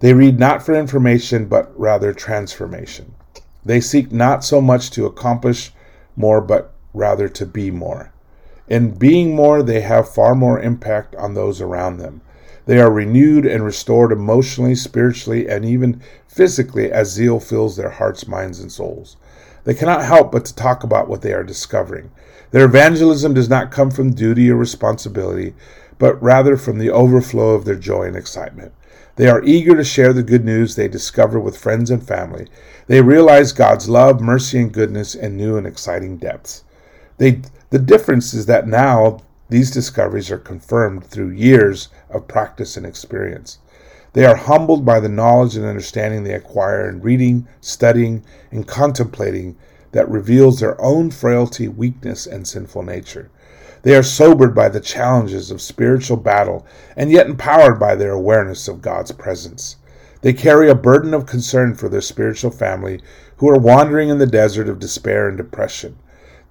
They 0.01 0.13
read 0.15 0.39
not 0.39 0.65
for 0.65 0.75
information, 0.75 1.47
but 1.47 1.73
rather 1.79 2.13
transformation. 2.13 3.15
They 3.65 3.81
seek 3.81 4.13
not 4.13 4.45
so 4.45 4.61
much 4.61 4.91
to 4.93 5.07
accomplish 5.07 5.73
more, 6.17 6.41
but 6.41 6.73
rather 6.95 7.29
to 7.29 7.47
be 7.47 7.71
more. 7.71 8.13
In 8.69 8.91
being 8.91 9.35
more, 9.35 9.63
they 9.63 9.81
have 9.81 10.09
far 10.09 10.35
more 10.35 10.61
impact 10.61 11.17
on 11.17 11.35
those 11.35 11.61
around 11.61 11.99
them. 11.99 12.21
They 12.67 12.79
are 12.79 12.91
renewed 12.91 13.47
and 13.47 13.65
restored 13.65 14.13
emotionally, 14.13 14.75
spiritually, 14.75 15.49
and 15.49 15.65
even 15.65 16.03
physically 16.29 16.93
as 16.93 17.11
zeal 17.11 17.41
fills 17.41 17.77
their 17.77 17.91
hearts, 17.91 18.29
minds, 18.29 18.61
and 18.61 18.71
souls. 18.71 19.17
They 19.65 19.75
cannot 19.75 20.05
help 20.05 20.33
but 20.33 20.45
to 20.45 20.55
talk 20.55 20.85
about 20.85 21.09
what 21.09 21.23
they 21.23 21.33
are 21.33 21.43
discovering. 21.43 22.11
Their 22.51 22.67
evangelism 22.67 23.35
does 23.35 23.49
not 23.49 23.71
come 23.71 23.91
from 23.91 24.15
duty 24.15 24.51
or 24.51 24.57
responsibility, 24.57 25.55
but 25.99 26.23
rather 26.23 26.57
from 26.57 26.79
the 26.79 26.91
overflow 26.91 27.51
of 27.51 27.65
their 27.65 27.75
joy 27.75 28.05
and 28.05 28.17
excitement. 28.17 28.73
They 29.19 29.27
are 29.29 29.43
eager 29.43 29.75
to 29.77 29.83
share 29.83 30.12
the 30.12 30.23
good 30.23 30.45
news 30.45 30.77
they 30.77 30.87
discover 30.87 31.41
with 31.41 31.59
friends 31.59 31.91
and 31.91 32.01
family. 32.01 32.47
They 32.87 33.03
realize 33.03 33.51
God's 33.51 33.89
love, 33.89 34.21
mercy, 34.21 34.61
and 34.61 34.73
goodness 34.73 35.16
in 35.16 35.37
new 35.37 35.57
and 35.57 35.66
exciting 35.66 36.19
depths. 36.19 36.62
They, 37.16 37.43
the 37.71 37.81
difference 37.81 38.33
is 38.33 38.47
that 38.47 38.69
now 38.69 39.19
these 39.49 39.73
discoveries 39.73 40.31
are 40.31 40.39
confirmed 40.39 41.03
through 41.03 41.31
years 41.31 41.89
of 42.09 42.29
practice 42.29 42.77
and 42.77 42.87
experience. 42.87 43.59
They 44.12 44.25
are 44.25 44.37
humbled 44.37 44.85
by 44.85 45.01
the 45.01 45.09
knowledge 45.09 45.57
and 45.57 45.66
understanding 45.66 46.23
they 46.23 46.35
acquire 46.35 46.89
in 46.89 47.01
reading, 47.01 47.49
studying, 47.61 48.23
and 48.53 48.69
contemplating 48.69 49.57
that 49.91 50.09
reveals 50.09 50.61
their 50.61 50.81
own 50.81 51.11
frailty, 51.11 51.66
weakness, 51.66 52.25
and 52.25 52.47
sinful 52.47 52.85
nature. 52.85 53.33
They 53.83 53.95
are 53.95 54.03
sobered 54.03 54.55
by 54.55 54.68
the 54.68 54.81
challenges 54.81 55.51
of 55.51 55.61
spiritual 55.61 56.16
battle 56.16 56.66
and 56.97 57.11
yet 57.11 57.26
empowered 57.26 57.79
by 57.79 57.95
their 57.95 58.12
awareness 58.12 58.66
of 58.68 58.83
God's 58.83 59.12
presence. 59.12 59.76
They 60.20 60.33
carry 60.33 60.68
a 60.68 60.74
burden 60.74 61.14
of 61.14 61.26
concern 61.26 61.74
for 61.74 61.89
their 61.89 62.01
spiritual 62.01 62.51
family 62.51 63.01
who 63.37 63.49
are 63.49 63.59
wandering 63.59 64.09
in 64.09 64.18
the 64.18 64.26
desert 64.26 64.68
of 64.68 64.81
despair 64.81 65.29
and 65.29 65.37
depression. 65.37 65.97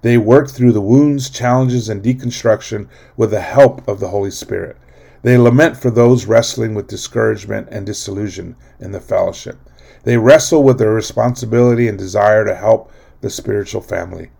They 0.00 0.16
work 0.16 0.48
through 0.48 0.72
the 0.72 0.80
wounds, 0.80 1.28
challenges, 1.28 1.88
and 1.88 2.02
deconstruction 2.02 2.86
with 3.16 3.30
the 3.30 3.40
help 3.40 3.86
of 3.86 4.00
the 4.00 4.08
Holy 4.08 4.30
Spirit. 4.30 4.76
They 5.22 5.36
lament 5.36 5.76
for 5.76 5.90
those 5.90 6.26
wrestling 6.26 6.74
with 6.74 6.86
discouragement 6.86 7.68
and 7.70 7.84
disillusion 7.84 8.56
in 8.80 8.92
the 8.92 9.00
fellowship. 9.00 9.58
They 10.04 10.16
wrestle 10.16 10.62
with 10.62 10.78
their 10.78 10.94
responsibility 10.94 11.88
and 11.88 11.98
desire 11.98 12.44
to 12.44 12.54
help 12.54 12.90
the 13.20 13.28
spiritual 13.28 13.82
family. 13.82 14.30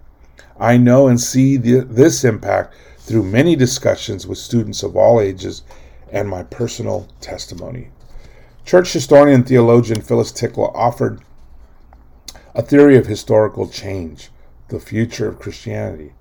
I 0.58 0.76
know 0.76 1.06
and 1.06 1.20
see 1.20 1.56
the, 1.56 1.80
this 1.80 2.24
impact 2.24 2.74
through 2.98 3.22
many 3.22 3.56
discussions 3.56 4.26
with 4.26 4.38
students 4.38 4.82
of 4.82 4.96
all 4.96 5.20
ages 5.20 5.62
and 6.10 6.28
my 6.28 6.42
personal 6.42 7.08
testimony. 7.20 7.88
Church 8.64 8.92
historian 8.92 9.36
and 9.36 9.48
theologian 9.48 10.00
Phyllis 10.00 10.32
Tickle 10.32 10.72
offered 10.74 11.20
a 12.54 12.62
theory 12.62 12.96
of 12.96 13.06
historical 13.06 13.68
change 13.68 14.30
the 14.68 14.80
future 14.80 15.28
of 15.28 15.38
Christianity. 15.38 16.12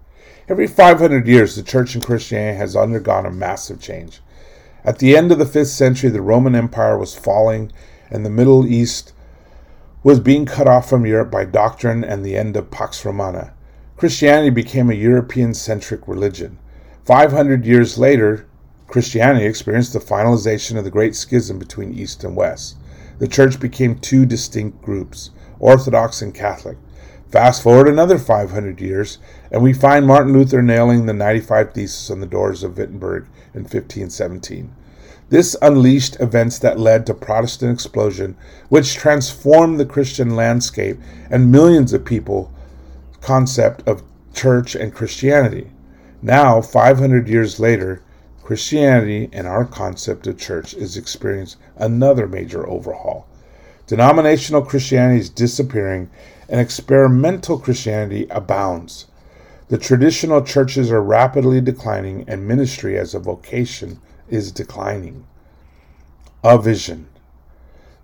Every 0.48 0.68
500 0.68 1.28
years, 1.28 1.56
the 1.56 1.64
church 1.64 1.96
in 1.96 2.02
Christianity 2.02 2.58
has 2.58 2.76
undergone 2.76 3.26
a 3.26 3.32
massive 3.32 3.82
change. 3.82 4.22
At 4.86 5.00
the 5.00 5.18
end 5.18 5.32
of 5.32 5.40
the 5.40 5.46
5th 5.46 5.68
century, 5.68 6.10
the 6.10 6.22
Roman 6.22 6.56
Empire 6.56 6.98
was 6.98 7.14
falling, 7.14 7.74
and 8.10 8.26
the 8.26 8.30
Middle 8.30 8.66
East 8.66 9.12
was 10.04 10.22
being 10.22 10.46
cut 10.46 10.68
off 10.68 10.90
from 10.90 11.06
Europe 11.06 11.30
by 11.30 11.44
doctrine 11.44 12.06
and 12.06 12.24
the 12.24 12.38
end 12.38 12.56
of 12.56 12.72
Pax 12.72 13.04
Romana. 13.04 13.54
Christianity 13.98 14.52
became 14.52 14.92
a 14.92 14.94
European 14.94 15.56
centric 15.56 16.08
religion. 16.08 16.60
500 17.06 17.66
years 17.66 17.98
later, 17.98 18.46
Christianity 18.86 19.48
experienced 19.48 19.92
the 19.92 20.00
finalization 20.00 20.78
of 20.78 20.84
the 20.84 20.92
Great 20.92 21.16
Schism 21.16 21.58
between 21.58 21.98
East 21.98 22.24
and 22.24 22.36
West. 22.36 22.78
The 23.18 23.28
church 23.28 23.60
became 23.60 23.98
two 23.98 24.28
distinct 24.28 24.84
groups 24.84 25.32
Orthodox 25.60 26.22
and 26.22 26.32
Catholic. 26.32 26.78
Fast 27.32 27.64
forward 27.64 27.88
another 27.88 28.20
500 28.20 28.80
years, 28.80 29.18
and 29.52 29.64
we 29.64 29.74
find 29.74 30.06
Martin 30.06 30.32
Luther 30.32 30.62
nailing 30.62 31.08
the 31.08 31.14
95 31.14 31.74
Theses 31.74 32.12
on 32.12 32.20
the 32.20 32.28
doors 32.28 32.64
of 32.64 32.78
Wittenberg 32.78 33.24
in 33.56 33.62
1517. 33.62 34.76
This 35.30 35.58
unleashed 35.60 36.20
events 36.20 36.60
that 36.60 36.80
led 36.80 37.08
to 37.08 37.16
Protestant 37.16 37.74
explosion, 37.74 38.38
which 38.70 38.94
transformed 38.94 39.80
the 39.80 39.88
Christian 39.88 40.36
landscape 40.36 41.00
and 41.32 41.52
millions 41.52 41.94
of 41.94 42.06
people 42.06 42.54
concept 43.28 43.86
of 43.86 44.04
church 44.34 44.74
and 44.74 44.96
Christianity. 44.96 45.70
Now, 46.22 46.62
500 46.62 47.28
years 47.28 47.60
later, 47.60 48.02
Christianity 48.42 49.28
and 49.34 49.46
our 49.46 49.66
concept 49.66 50.28
of 50.28 50.38
church 50.38 50.74
is 50.74 50.96
experiencing 50.96 51.60
another 51.76 52.26
major 52.26 52.66
overhaul. 52.66 53.28
Denominational 53.86 54.62
Christianity 54.62 55.20
is 55.20 55.30
disappearing 55.30 56.10
and 56.48 56.62
experimental 56.62 57.60
Christianity 57.60 58.28
abounds. 58.30 59.08
The 59.68 59.78
traditional 59.78 60.42
churches 60.42 60.90
are 60.90 61.02
rapidly 61.02 61.60
declining, 61.60 62.24
and 62.30 62.48
ministry 62.48 62.98
as 62.98 63.14
a 63.14 63.20
vocation 63.20 64.00
is 64.30 64.54
declining. 64.54 65.28
A 66.46 66.58
vision. 66.58 67.10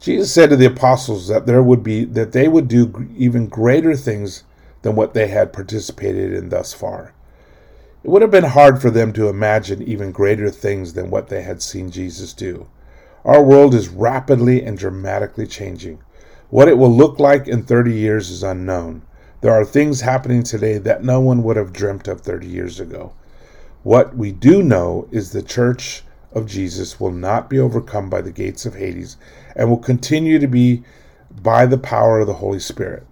Jesus 0.01 0.33
said 0.33 0.49
to 0.49 0.57
the 0.57 0.65
apostles 0.65 1.29
that 1.29 1.45
there 1.45 1.63
would 1.63 1.81
be 1.81 2.03
that 2.03 2.33
they 2.33 2.49
would 2.49 2.67
do 2.67 3.07
even 3.15 3.47
greater 3.47 3.95
things 3.95 4.43
than 4.83 4.95
what 4.95 5.13
they 5.13 5.27
had 5.27 5.51
participated 5.51 6.31
in 6.31 6.49
thus 6.49 6.73
far. 6.73 7.13
It 8.03 8.09
would 8.09 8.21
have 8.21 8.31
been 8.31 8.43
hard 8.43 8.81
for 8.81 8.91
them 8.91 9.13
to 9.13 9.29
imagine 9.29 9.81
even 9.81 10.11
greater 10.11 10.49
things 10.49 10.93
than 10.93 11.09
what 11.09 11.29
they 11.29 11.41
had 11.41 11.61
seen 11.61 11.89
Jesus 11.89 12.33
do. 12.33 12.67
Our 13.25 13.41
world 13.41 13.73
is 13.73 13.87
rapidly 13.87 14.61
and 14.63 14.77
dramatically 14.77 15.47
changing. 15.47 15.99
What 16.49 16.67
it 16.67 16.77
will 16.77 16.91
look 16.91 17.17
like 17.17 17.47
in 17.47 17.63
30 17.63 17.93
years 17.93 18.29
is 18.29 18.43
unknown. 18.43 19.03
There 19.39 19.53
are 19.53 19.65
things 19.65 20.01
happening 20.01 20.43
today 20.43 20.77
that 20.77 21.03
no 21.03 21.21
one 21.21 21.43
would 21.43 21.55
have 21.55 21.73
dreamt 21.73 22.09
of 22.09 22.21
30 22.21 22.45
years 22.45 22.79
ago. 22.79 23.13
What 23.83 24.15
we 24.15 24.31
do 24.31 24.61
know 24.61 25.07
is 25.11 25.31
the 25.31 25.41
church 25.41 26.03
of 26.33 26.45
Jesus 26.45 26.99
will 26.99 27.11
not 27.11 27.49
be 27.49 27.59
overcome 27.59 28.09
by 28.09 28.21
the 28.21 28.31
gates 28.31 28.65
of 28.65 28.75
Hades 28.75 29.15
and 29.55 29.69
will 29.69 29.77
continue 29.77 30.39
to 30.39 30.47
be 30.47 30.83
by 31.41 31.65
the 31.65 31.77
power 31.77 32.19
of 32.19 32.27
the 32.27 32.33
Holy 32.33 32.59
Spirit. 32.59 33.05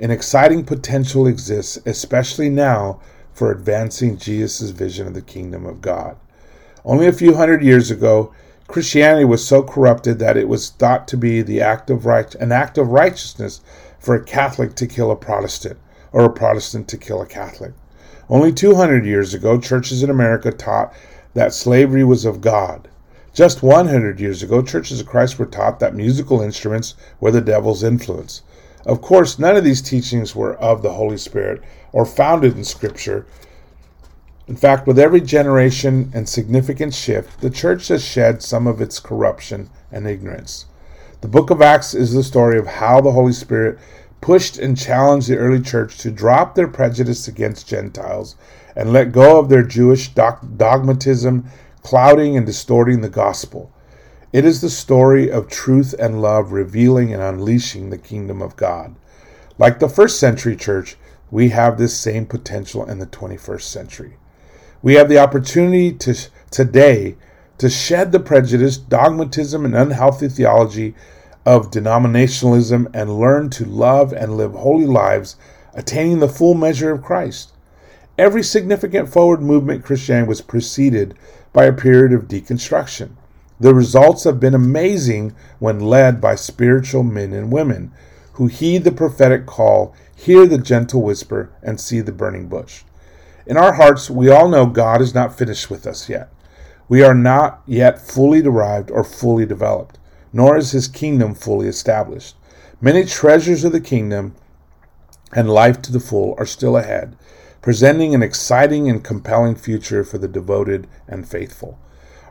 An 0.00 0.10
exciting 0.10 0.64
potential 0.64 1.26
exists, 1.26 1.78
especially 1.86 2.48
now, 2.48 3.00
for 3.32 3.50
advancing 3.50 4.16
Jesus' 4.16 4.70
vision 4.70 5.06
of 5.06 5.14
the 5.14 5.22
kingdom 5.22 5.66
of 5.66 5.80
God. 5.80 6.16
Only 6.84 7.06
a 7.06 7.12
few 7.12 7.34
hundred 7.34 7.62
years 7.62 7.90
ago, 7.90 8.32
Christianity 8.66 9.24
was 9.24 9.46
so 9.46 9.62
corrupted 9.62 10.18
that 10.18 10.36
it 10.36 10.48
was 10.48 10.70
thought 10.70 11.06
to 11.08 11.16
be 11.16 11.42
the 11.42 11.60
act 11.60 11.90
of 11.90 12.06
right, 12.06 12.34
an 12.36 12.52
act 12.52 12.78
of 12.78 12.88
righteousness 12.88 13.60
for 13.98 14.14
a 14.14 14.24
Catholic 14.24 14.74
to 14.76 14.86
kill 14.86 15.10
a 15.10 15.16
Protestant 15.16 15.78
or 16.10 16.24
a 16.24 16.30
Protestant 16.30 16.88
to 16.88 16.96
kill 16.96 17.20
a 17.20 17.26
Catholic. 17.26 17.72
Only 18.28 18.52
200 18.52 19.04
years 19.04 19.34
ago, 19.34 19.60
churches 19.60 20.02
in 20.02 20.10
America 20.10 20.50
taught 20.50 20.94
that 21.34 21.52
slavery 21.52 22.04
was 22.04 22.24
of 22.24 22.40
God. 22.40 22.88
Just 23.34 23.62
100 23.62 24.20
years 24.20 24.42
ago, 24.42 24.62
churches 24.62 25.00
of 25.00 25.06
Christ 25.06 25.38
were 25.38 25.46
taught 25.46 25.80
that 25.80 25.94
musical 25.94 26.40
instruments 26.40 26.94
were 27.20 27.30
the 27.30 27.40
devil's 27.40 27.82
influence. 27.82 28.42
Of 28.84 29.00
course, 29.00 29.38
none 29.38 29.56
of 29.56 29.64
these 29.64 29.80
teachings 29.80 30.34
were 30.34 30.54
of 30.56 30.82
the 30.82 30.94
Holy 30.94 31.18
Spirit 31.18 31.62
or 31.92 32.04
founded 32.04 32.56
in 32.56 32.64
Scripture. 32.64 33.26
In 34.48 34.56
fact, 34.56 34.86
with 34.86 34.98
every 34.98 35.20
generation 35.20 36.10
and 36.12 36.28
significant 36.28 36.92
shift, 36.92 37.40
the 37.40 37.50
church 37.50 37.88
has 37.88 38.04
shed 38.04 38.42
some 38.42 38.66
of 38.66 38.80
its 38.80 38.98
corruption 38.98 39.70
and 39.92 40.06
ignorance. 40.06 40.66
The 41.20 41.28
book 41.28 41.50
of 41.50 41.62
Acts 41.62 41.94
is 41.94 42.12
the 42.12 42.24
story 42.24 42.58
of 42.58 42.66
how 42.66 43.00
the 43.00 43.12
Holy 43.12 43.32
Spirit 43.32 43.78
pushed 44.20 44.58
and 44.58 44.76
challenged 44.76 45.28
the 45.28 45.36
early 45.36 45.60
church 45.60 45.98
to 45.98 46.10
drop 46.10 46.54
their 46.54 46.66
prejudice 46.66 47.28
against 47.28 47.68
Gentiles 47.68 48.34
and 48.74 48.92
let 48.92 49.12
go 49.12 49.38
of 49.38 49.48
their 49.48 49.62
Jewish 49.62 50.08
dogmatism, 50.08 51.44
clouding 51.82 52.36
and 52.36 52.44
distorting 52.44 53.00
the 53.00 53.08
gospel. 53.08 53.70
It 54.32 54.46
is 54.46 54.62
the 54.62 54.70
story 54.70 55.30
of 55.30 55.48
truth 55.48 55.94
and 55.98 56.22
love 56.22 56.52
revealing 56.52 57.12
and 57.12 57.22
unleashing 57.22 57.90
the 57.90 57.98
kingdom 57.98 58.40
of 58.40 58.56
God. 58.56 58.94
Like 59.58 59.78
the 59.78 59.90
first 59.90 60.18
century 60.18 60.56
church, 60.56 60.96
we 61.30 61.50
have 61.50 61.76
this 61.76 61.94
same 61.94 62.24
potential 62.24 62.88
in 62.88 62.98
the 62.98 63.06
21st 63.06 63.60
century. 63.60 64.16
We 64.80 64.94
have 64.94 65.10
the 65.10 65.18
opportunity 65.18 65.92
to 65.92 66.16
today 66.50 67.16
to 67.58 67.68
shed 67.68 68.10
the 68.10 68.20
prejudice, 68.20 68.78
dogmatism, 68.78 69.66
and 69.66 69.76
unhealthy 69.76 70.28
theology 70.28 70.94
of 71.44 71.70
denominationalism 71.70 72.90
and 72.94 73.18
learn 73.18 73.50
to 73.50 73.66
love 73.66 74.14
and 74.14 74.38
live 74.38 74.54
holy 74.54 74.86
lives, 74.86 75.36
attaining 75.74 76.20
the 76.20 76.28
full 76.28 76.54
measure 76.54 76.90
of 76.90 77.02
Christ. 77.02 77.52
Every 78.16 78.42
significant 78.42 79.10
forward 79.10 79.42
movement 79.42 79.84
Christianity 79.84 80.26
was 80.26 80.40
preceded 80.40 81.18
by 81.52 81.66
a 81.66 81.72
period 81.72 82.14
of 82.14 82.28
deconstruction. 82.28 83.10
The 83.62 83.76
results 83.76 84.24
have 84.24 84.40
been 84.40 84.56
amazing 84.56 85.36
when 85.60 85.78
led 85.78 86.20
by 86.20 86.34
spiritual 86.34 87.04
men 87.04 87.32
and 87.32 87.52
women 87.52 87.92
who 88.32 88.48
heed 88.48 88.82
the 88.82 88.90
prophetic 88.90 89.46
call, 89.46 89.94
hear 90.16 90.46
the 90.46 90.58
gentle 90.58 91.00
whisper, 91.00 91.48
and 91.62 91.80
see 91.80 92.00
the 92.00 92.10
burning 92.10 92.48
bush. 92.48 92.82
In 93.46 93.56
our 93.56 93.74
hearts, 93.74 94.10
we 94.10 94.28
all 94.28 94.48
know 94.48 94.66
God 94.66 95.00
is 95.00 95.14
not 95.14 95.38
finished 95.38 95.70
with 95.70 95.86
us 95.86 96.08
yet. 96.08 96.28
We 96.88 97.04
are 97.04 97.14
not 97.14 97.62
yet 97.64 98.00
fully 98.00 98.42
derived 98.42 98.90
or 98.90 99.04
fully 99.04 99.46
developed, 99.46 99.96
nor 100.32 100.56
is 100.56 100.72
his 100.72 100.88
kingdom 100.88 101.32
fully 101.32 101.68
established. 101.68 102.34
Many 102.80 103.04
treasures 103.04 103.62
of 103.62 103.70
the 103.70 103.80
kingdom 103.80 104.34
and 105.32 105.48
life 105.48 105.80
to 105.82 105.92
the 105.92 106.00
full 106.00 106.34
are 106.36 106.46
still 106.46 106.76
ahead, 106.76 107.16
presenting 107.60 108.12
an 108.12 108.24
exciting 108.24 108.90
and 108.90 109.04
compelling 109.04 109.54
future 109.54 110.02
for 110.02 110.18
the 110.18 110.26
devoted 110.26 110.88
and 111.06 111.28
faithful. 111.28 111.78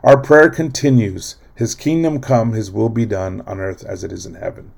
Our 0.02 0.16
prayer 0.16 0.50
continues 0.50 1.36
His 1.54 1.74
kingdom 1.76 2.20
come, 2.20 2.52
His 2.52 2.70
will 2.70 2.88
be 2.88 3.06
done 3.06 3.42
on 3.46 3.60
earth 3.60 3.84
as 3.84 4.02
it 4.02 4.10
is 4.10 4.26
in 4.26 4.34
heaven. 4.34 4.72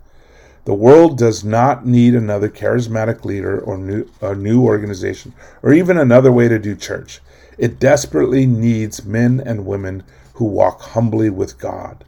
The 0.66 0.75
world 0.75 1.18
does 1.18 1.43
not 1.43 1.87
need 1.87 2.14
another 2.14 2.49
charismatic 2.49 3.25
leader 3.25 3.59
or 3.59 3.79
new, 3.79 4.07
a 4.20 4.35
new 4.35 4.62
organization 4.62 5.35
or 5.62 5.72
even 5.72 5.97
another 5.97 6.33
way 6.33 6.49
to 6.49 6.59
do 6.59 6.75
church. 6.75 7.20
It 7.57 7.79
desperately 7.79 8.47
needs 8.47 9.05
men 9.05 9.43
and 9.45 9.66
women 9.66 10.03
who 10.35 10.45
walk 10.45 10.81
humbly 10.81 11.31
with 11.31 11.59
God. 11.59 12.05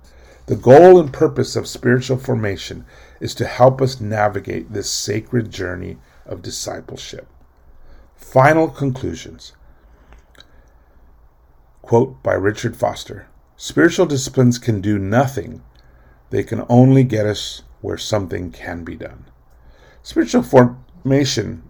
The 0.47 0.57
goal 0.57 1.01
and 1.01 1.13
purpose 1.13 1.57
of 1.57 1.67
spiritual 1.67 2.19
formation 2.19 2.85
is 3.19 3.35
to 3.37 3.47
help 3.47 3.81
us 3.83 4.01
navigate 4.01 4.73
this 4.73 4.91
sacred 4.91 5.51
journey 5.51 5.97
of 6.27 6.43
discipleship. 6.43 7.27
Final 8.15 8.69
conclusions. 8.69 9.53
Quote 11.87 12.21
by 12.21 12.33
Richard 12.35 12.77
Foster 12.77 13.29
Spiritual 13.57 14.07
disciplines 14.07 14.59
can 14.59 14.81
do 14.81 14.99
nothing, 14.99 15.63
they 16.31 16.43
can 16.43 16.67
only 16.69 17.05
get 17.05 17.27
us 17.27 17.63
where 17.81 17.97
something 17.97 18.51
can 18.51 18.83
be 18.83 18.97
done. 18.97 19.27
Spiritual 20.03 20.43
formation 20.43 21.63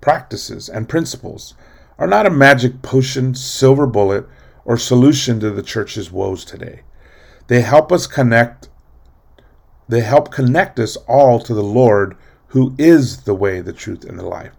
practices 0.00 0.68
and 0.68 0.88
principles 0.88 1.54
are 1.98 2.06
not 2.06 2.24
a 2.24 2.30
magic 2.30 2.82
potion, 2.82 3.34
silver 3.34 3.84
bullet, 3.84 4.28
or 4.64 4.76
solution 4.76 5.40
to 5.40 5.50
the 5.50 5.60
church's 5.60 6.08
woes 6.08 6.44
today. 6.44 6.82
They 7.48 7.62
help 7.62 7.90
us 7.90 8.06
connect 8.06 8.68
they 9.88 10.02
help 10.02 10.30
connect 10.30 10.78
us 10.78 10.96
all 11.08 11.40
to 11.40 11.52
the 11.52 11.64
Lord 11.64 12.16
who 12.48 12.76
is 12.78 13.22
the 13.24 13.34
way, 13.34 13.60
the 13.60 13.72
truth, 13.72 14.04
and 14.04 14.20
the 14.20 14.24
life. 14.24 14.52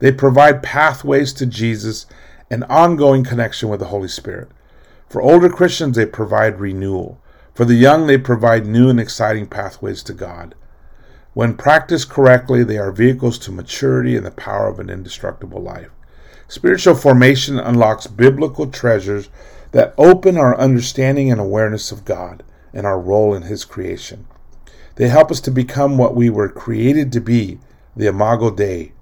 They 0.00 0.10
provide 0.10 0.64
pathways 0.64 1.32
to 1.34 1.46
Jesus 1.46 2.06
and 2.50 2.64
ongoing 2.64 3.24
connection 3.24 3.68
with 3.68 3.80
the 3.80 3.86
Holy 3.86 4.08
Spirit. 4.08 4.48
For 5.08 5.22
older 5.22 5.48
Christians, 5.48 5.96
they 5.96 6.06
provide 6.06 6.60
renewal. 6.60 7.20
For 7.54 7.64
the 7.64 7.74
young, 7.74 8.06
they 8.06 8.18
provide 8.18 8.66
new 8.66 8.88
and 8.88 9.00
exciting 9.00 9.46
pathways 9.46 10.02
to 10.04 10.12
God. 10.12 10.54
When 11.34 11.56
practiced 11.56 12.08
correctly, 12.08 12.64
they 12.64 12.78
are 12.78 12.92
vehicles 12.92 13.38
to 13.40 13.52
maturity 13.52 14.16
and 14.16 14.24
the 14.24 14.30
power 14.30 14.68
of 14.68 14.78
an 14.78 14.88
indestructible 14.88 15.60
life. 15.60 15.90
Spiritual 16.48 16.94
formation 16.94 17.58
unlocks 17.58 18.06
biblical 18.06 18.68
treasures 18.68 19.28
that 19.72 19.94
open 19.98 20.36
our 20.36 20.58
understanding 20.58 21.30
and 21.30 21.40
awareness 21.40 21.92
of 21.92 22.04
God 22.04 22.42
and 22.72 22.86
our 22.86 23.00
role 23.00 23.34
in 23.34 23.42
His 23.42 23.64
creation. 23.64 24.26
They 24.94 25.08
help 25.08 25.30
us 25.30 25.40
to 25.42 25.50
become 25.50 25.98
what 25.98 26.14
we 26.14 26.30
were 26.30 26.48
created 26.48 27.12
to 27.12 27.20
be, 27.20 27.58
the 27.94 28.06
Imago 28.06 28.50
Dei, 28.50 28.92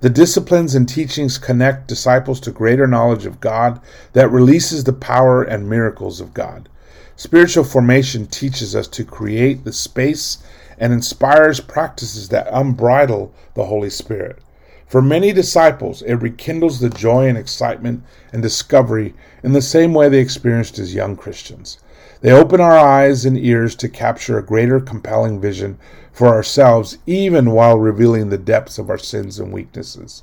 the 0.00 0.10
disciplines 0.10 0.74
and 0.74 0.88
teachings 0.88 1.36
connect 1.36 1.86
disciples 1.86 2.40
to 2.40 2.50
greater 2.50 2.86
knowledge 2.86 3.26
of 3.26 3.40
God 3.40 3.80
that 4.14 4.30
releases 4.30 4.84
the 4.84 4.94
power 4.94 5.42
and 5.42 5.68
miracles 5.68 6.20
of 6.20 6.32
God. 6.32 6.68
Spiritual 7.16 7.64
formation 7.64 8.26
teaches 8.26 8.74
us 8.74 8.88
to 8.88 9.04
create 9.04 9.64
the 9.64 9.74
space 9.74 10.38
and 10.78 10.92
inspires 10.92 11.60
practices 11.60 12.30
that 12.30 12.48
unbridle 12.50 13.30
the 13.54 13.66
Holy 13.66 13.90
Spirit. 13.90 14.38
For 14.86 15.02
many 15.02 15.32
disciples, 15.32 16.00
it 16.02 16.14
rekindles 16.14 16.80
the 16.80 16.88
joy 16.88 17.28
and 17.28 17.36
excitement 17.36 18.02
and 18.32 18.42
discovery 18.42 19.14
in 19.42 19.52
the 19.52 19.60
same 19.60 19.92
way 19.92 20.08
they 20.08 20.18
experienced 20.18 20.78
as 20.78 20.94
young 20.94 21.14
Christians. 21.14 21.78
They 22.22 22.32
open 22.32 22.60
our 22.60 22.76
eyes 22.76 23.24
and 23.24 23.38
ears 23.38 23.74
to 23.76 23.88
capture 23.88 24.38
a 24.38 24.44
greater 24.44 24.78
compelling 24.78 25.40
vision 25.40 25.78
for 26.12 26.28
ourselves, 26.28 26.98
even 27.06 27.52
while 27.52 27.78
revealing 27.78 28.28
the 28.28 28.36
depths 28.36 28.78
of 28.78 28.90
our 28.90 28.98
sins 28.98 29.38
and 29.38 29.52
weaknesses. 29.52 30.22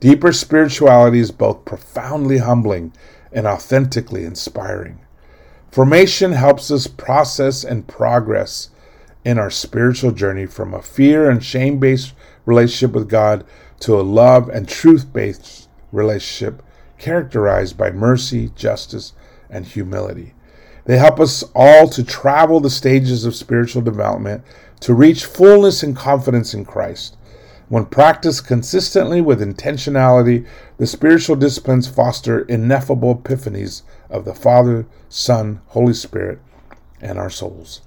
Deeper 0.00 0.32
spirituality 0.32 1.18
is 1.18 1.30
both 1.30 1.64
profoundly 1.64 2.38
humbling 2.38 2.92
and 3.32 3.46
authentically 3.46 4.24
inspiring. 4.24 5.00
Formation 5.70 6.32
helps 6.32 6.70
us 6.70 6.86
process 6.86 7.64
and 7.64 7.86
progress 7.86 8.70
in 9.24 9.38
our 9.38 9.50
spiritual 9.50 10.10
journey 10.10 10.46
from 10.46 10.74
a 10.74 10.82
fear 10.82 11.30
and 11.30 11.44
shame 11.44 11.78
based 11.78 12.12
relationship 12.44 12.94
with 12.94 13.08
God 13.08 13.44
to 13.80 13.98
a 13.98 14.02
love 14.02 14.48
and 14.48 14.68
truth 14.68 15.10
based 15.12 15.68
relationship 15.92 16.62
characterized 16.98 17.78
by 17.78 17.90
mercy, 17.90 18.50
justice, 18.56 19.14
and 19.48 19.64
humility. 19.64 20.34
They 20.90 20.98
help 20.98 21.20
us 21.20 21.44
all 21.54 21.88
to 21.90 22.02
travel 22.02 22.58
the 22.58 22.68
stages 22.68 23.24
of 23.24 23.36
spiritual 23.36 23.80
development 23.80 24.42
to 24.80 24.92
reach 24.92 25.24
fullness 25.24 25.84
and 25.84 25.94
confidence 25.94 26.52
in 26.52 26.64
Christ. 26.64 27.16
When 27.68 27.86
practiced 27.86 28.48
consistently 28.48 29.20
with 29.20 29.40
intentionality, 29.40 30.48
the 30.78 30.88
spiritual 30.88 31.36
disciplines 31.36 31.86
foster 31.86 32.40
ineffable 32.40 33.14
epiphanies 33.14 33.82
of 34.10 34.24
the 34.24 34.34
Father, 34.34 34.84
Son, 35.08 35.60
Holy 35.68 35.92
Spirit, 35.92 36.40
and 37.00 37.20
our 37.20 37.30
souls. 37.30 37.82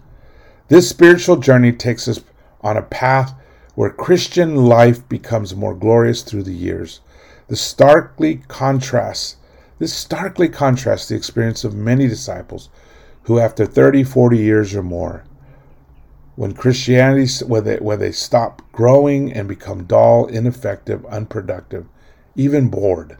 This 0.70 0.88
spiritual 0.88 1.36
journey 1.36 1.74
takes 1.74 2.08
us 2.08 2.22
on 2.62 2.78
a 2.78 2.82
path 2.82 3.34
where 3.76 3.89
Christian 3.89 4.56
life 4.56 5.06
becomes 5.10 5.54
more 5.54 5.76
glorious 5.76 6.22
through 6.22 6.43
the 6.43 6.54
years. 6.54 7.01
The 7.49 7.58
starkly 7.58 8.43
contrasts 8.47 9.36
this 9.80 9.93
starkly 9.93 10.47
contrasts 10.47 11.10
the 11.10 11.16
experience 11.16 11.66
of 11.66 11.76
many 11.76 12.08
disciples 12.08 12.70
who, 13.24 13.40
after 13.40 13.66
30, 13.66 14.04
40 14.04 14.38
years 14.38 14.76
or 14.76 14.84
more, 14.84 15.24
when 16.36 16.54
Christianity, 16.54 17.46
where 17.46 17.62
they, 17.62 17.78
where 17.78 17.98
they 17.98 18.12
stop 18.12 18.62
growing 18.72 19.32
and 19.32 19.48
become 19.48 19.86
dull, 19.86 20.26
ineffective, 20.26 21.06
unproductive, 21.06 21.86
even 22.36 22.70
bored. 22.70 23.18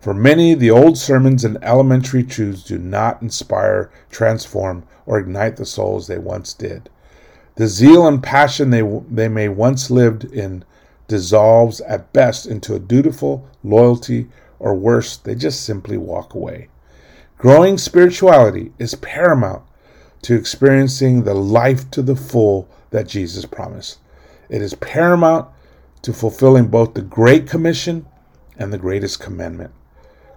For 0.00 0.14
many, 0.14 0.54
the 0.54 0.70
old 0.70 0.98
sermons 0.98 1.44
and 1.44 1.58
elementary 1.62 2.22
truths 2.22 2.62
do 2.62 2.78
not 2.78 3.22
inspire, 3.22 3.90
transform, 4.10 4.84
or 5.06 5.18
ignite 5.18 5.56
the 5.56 5.66
souls 5.66 6.06
they 6.06 6.18
once 6.18 6.52
did. 6.54 6.90
The 7.56 7.66
zeal 7.68 8.06
and 8.06 8.22
passion 8.22 8.70
they, 8.70 8.82
they 9.10 9.28
may 9.28 9.48
once 9.48 9.90
lived 9.90 10.24
in 10.24 10.64
dissolves 11.08 11.80
at 11.82 12.12
best 12.12 12.46
into 12.46 12.74
a 12.74 12.78
dutiful 12.80 13.48
loyalty, 13.62 14.28
or 14.58 14.74
worse, 14.74 15.16
they 15.16 15.34
just 15.34 15.62
simply 15.62 15.96
walk 15.96 16.34
away. 16.34 16.68
Growing 17.38 17.76
spirituality 17.76 18.72
is 18.78 18.94
paramount 18.96 19.62
to 20.22 20.34
experiencing 20.34 21.24
the 21.24 21.34
life 21.34 21.90
to 21.90 22.00
the 22.00 22.16
full 22.16 22.68
that 22.90 23.08
Jesus 23.08 23.44
promised. 23.44 23.98
It 24.48 24.62
is 24.62 24.74
paramount 24.74 25.48
to 26.02 26.12
fulfilling 26.12 26.68
both 26.68 26.94
the 26.94 27.02
Great 27.02 27.46
Commission 27.46 28.06
and 28.56 28.72
the 28.72 28.78
greatest 28.78 29.20
commandment. 29.20 29.72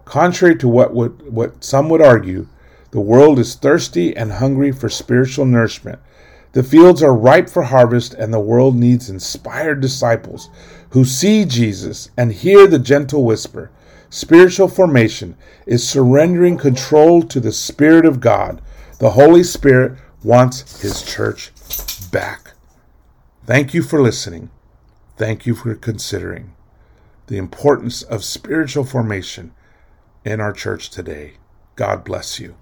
Contrary 0.05 0.55
to 0.57 0.67
what 0.67 0.93
would, 0.93 1.31
what 1.31 1.63
some 1.63 1.89
would 1.89 2.01
argue, 2.01 2.47
the 2.91 2.99
world 3.01 3.37
is 3.37 3.55
thirsty 3.55 4.15
and 4.15 4.31
hungry 4.33 4.71
for 4.71 4.89
spiritual 4.89 5.45
nourishment. 5.45 5.99
The 6.53 6.63
fields 6.63 7.03
are 7.03 7.13
ripe 7.13 7.49
for 7.49 7.63
harvest, 7.63 8.13
and 8.13 8.33
the 8.33 8.39
world 8.39 8.75
needs 8.75 9.09
inspired 9.09 9.81
disciples 9.81 10.49
who 10.91 11.05
see 11.05 11.45
Jesus 11.45 12.09
and 12.17 12.31
hear 12.31 12.65
the 12.65 12.79
gentle 12.79 13.23
whisper. 13.23 13.69
Spiritual 14.10 14.68
formation 14.68 15.36
is 15.66 15.88
surrendering 15.88 16.58
control 16.58 17.22
to 17.24 17.39
the 17.39 17.51
Spirit 17.51 18.05
of 18.05 18.20
God. 18.20 18.62
The 18.99 19.12
Holy 19.12 19.43
Spirit 19.43 19.97
wants 20.24 20.82
His 20.82 21.03
church 21.03 21.51
back. 22.12 22.53
Thank 23.45 23.74
you 23.74 23.84
for 23.84 24.01
listening. 24.01 24.49
Thank 25.18 25.45
you 25.45 25.55
for 25.55 25.74
considering 25.76 26.53
the 27.28 27.38
importance 27.38 28.01
of 28.01 28.24
spiritual 28.24 28.86
formation 28.86 29.53
in 30.24 30.39
our 30.39 30.53
church 30.53 30.89
today. 30.89 31.34
God 31.76 32.03
bless 32.03 32.39
you. 32.39 32.55